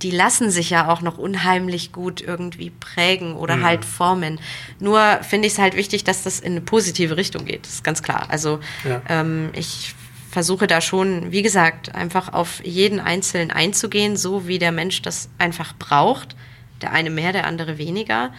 die 0.01 0.11
lassen 0.11 0.51
sich 0.51 0.69
ja 0.69 0.89
auch 0.89 1.01
noch 1.01 1.17
unheimlich 1.17 1.91
gut 1.91 2.21
irgendwie 2.21 2.69
prägen 2.69 3.35
oder 3.35 3.57
mhm. 3.57 3.63
halt 3.63 3.85
formen. 3.85 4.39
Nur 4.79 5.19
finde 5.23 5.47
ich 5.47 5.53
es 5.53 5.59
halt 5.59 5.75
wichtig, 5.75 6.03
dass 6.03 6.23
das 6.23 6.39
in 6.39 6.53
eine 6.53 6.61
positive 6.61 7.17
Richtung 7.17 7.45
geht. 7.45 7.65
Das 7.65 7.73
ist 7.73 7.83
ganz 7.83 8.03
klar. 8.03 8.27
Also 8.29 8.59
ja. 8.87 9.01
ähm, 9.09 9.49
ich 9.53 9.95
versuche 10.29 10.67
da 10.67 10.81
schon, 10.81 11.31
wie 11.31 11.41
gesagt, 11.41 11.95
einfach 11.95 12.33
auf 12.33 12.63
jeden 12.63 12.99
Einzelnen 12.99 13.49
einzugehen, 13.49 14.17
so 14.17 14.47
wie 14.47 14.59
der 14.59 14.71
Mensch 14.71 15.01
das 15.01 15.29
einfach 15.37 15.73
braucht. 15.77 16.35
Der 16.81 16.91
eine 16.91 17.09
mehr, 17.09 17.33
der 17.33 17.47
andere 17.47 17.79
weniger. 17.79 18.31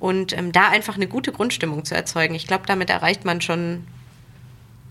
Und 0.00 0.36
ähm, 0.36 0.52
da 0.52 0.68
einfach 0.68 0.96
eine 0.96 1.06
gute 1.06 1.32
Grundstimmung 1.32 1.84
zu 1.84 1.94
erzeugen. 1.94 2.34
Ich 2.34 2.46
glaube, 2.46 2.64
damit 2.66 2.88
erreicht 2.88 3.24
man 3.24 3.40
schon 3.40 3.86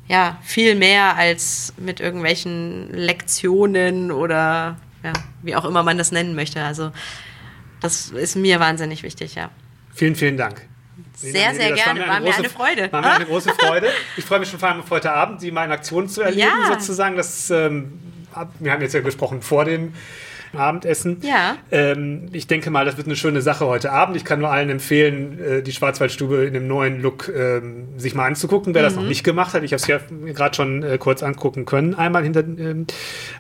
ja, 0.08 0.38
viel 0.44 0.76
mehr 0.76 1.16
als 1.16 1.74
mit 1.78 2.00
irgendwelchen 2.00 2.92
Lektionen 2.92 4.12
oder 4.12 4.78
ja, 5.04 5.14
wie 5.42 5.56
auch 5.56 5.66
immer 5.66 5.84
man 5.84 5.98
das 5.98 6.12
nennen 6.12 6.36
möchte. 6.36 6.64
Also 6.64 6.92
das 7.82 8.10
ist 8.10 8.36
mir 8.36 8.60
wahnsinnig 8.60 9.04
wichtig, 9.04 9.36
ja. 9.36 9.50
Vielen, 9.94 10.16
vielen 10.16 10.38
Dank. 10.38 10.62
Sehr, 11.16 11.54
sehr 11.54 11.72
gerne. 11.74 12.02
War 12.02 12.04
mir, 12.04 12.04
eine, 12.04 12.10
war 12.10 12.20
große, 12.20 12.30
mir 12.30 12.38
eine 12.38 12.50
Freude. 12.50 12.92
War 12.92 13.02
mir 13.02 13.12
eine 13.12 13.26
große 13.28 13.54
Freude. 13.54 13.90
Ich 14.18 14.26
freue 14.26 14.40
mich 14.40 14.50
schon 14.50 14.60
vor 14.60 14.70
allem 14.70 14.80
auf 14.82 14.90
heute 14.90 15.12
Abend, 15.12 15.42
Sie 15.42 15.52
mal 15.52 15.66
in 15.66 15.72
Aktion 15.72 16.10
zu 16.10 16.22
erleben, 16.22 16.40
ja. 16.40 16.68
sozusagen. 16.68 17.16
Das, 17.16 17.50
ähm, 17.50 18.00
wir 18.60 18.72
haben 18.72 18.82
jetzt 18.82 18.94
ja 18.94 19.02
gesprochen 19.02 19.42
vor 19.42 19.66
dem 19.66 19.94
Abendessen. 20.56 21.18
Ja. 21.22 21.58
Ähm, 21.72 22.30
ich 22.32 22.48
denke 22.48 22.70
mal, 22.70 22.86
das 22.86 22.98
wird 22.98 23.08
eine 23.08 23.16
schöne 23.16 23.42
Sache 23.42 23.66
heute 23.66 23.92
Abend. 23.92 24.16
Ich 24.16 24.26
kann 24.26 24.40
nur 24.40 24.50
allen 24.50 24.70
empfehlen, 24.70 25.40
äh, 25.40 25.64
die 25.64 25.72
Schwarzwaldstube 25.72 26.46
in 26.46 26.54
dem 26.54 26.68
neuen 26.68 27.02
Look 27.02 27.32
ähm, 27.36 27.98
sich 27.98 28.16
mal 28.16 28.26
anzugucken, 28.26 28.74
wer 28.74 28.82
mhm. 28.82 28.86
das 28.86 28.96
noch 28.96 29.04
mhm. 29.04 29.10
nicht 29.10 29.24
gemacht 29.24 29.54
hat. 29.54 29.64
Ich 29.64 29.74
habe 29.74 29.82
es 29.82 29.88
ja 29.88 30.00
gerade 30.34 30.56
schon 30.56 30.84
äh, 30.84 30.98
kurz 30.98 31.24
angucken 31.24 31.66
können, 31.66 31.96
einmal 31.96 32.24
hinter, 32.24 32.42
ähm, 32.42 32.88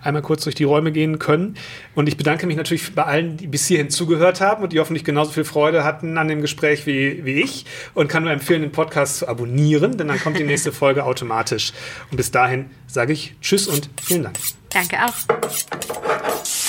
einmal 0.01 0.22
kurz 0.22 0.43
durch 0.43 0.55
die 0.55 0.64
Räume 0.64 0.91
gehen 0.91 1.20
können. 1.20 1.55
Und 1.95 2.07
ich 2.07 2.18
bedanke 2.18 2.47
mich 2.47 2.57
natürlich 2.57 2.93
bei 2.95 3.03
allen, 3.03 3.38
die 3.38 3.47
bis 3.47 3.68
hierhin 3.68 3.89
zugehört 3.89 4.41
haben 4.41 4.64
und 4.64 4.74
die 4.74 4.80
hoffentlich 4.80 5.03
genauso 5.03 5.32
viel 5.32 5.45
Freude 5.45 5.84
hatten 5.84 6.18
an 6.18 6.28
dem 6.28 6.41
Gespräch 6.41 6.86
wie, 6.86 7.26
wie 7.26 7.41
ich 7.41 7.66
und 7.93 8.07
kann 8.07 8.24
nur 8.24 8.32
empfehlen, 8.32 8.61
den 8.61 8.72
Podcast 8.72 9.20
zu 9.20 9.28
abonnieren, 9.28 9.97
denn 9.97 10.07
dann 10.07 10.20
kommt 10.20 10.38
die 10.38 10.43
nächste 10.43 10.72
Folge 10.74 11.03
automatisch. 11.05 11.74
Und 12.09 12.18
bis 12.18 12.32
dahin 12.32 12.70
sage 12.88 13.14
ich 13.14 13.36
Tschüss 13.41 13.68
und 13.68 13.89
vielen 14.01 14.24
Dank. 14.24 14.38
Danke 14.70 14.97
auch. 15.05 16.62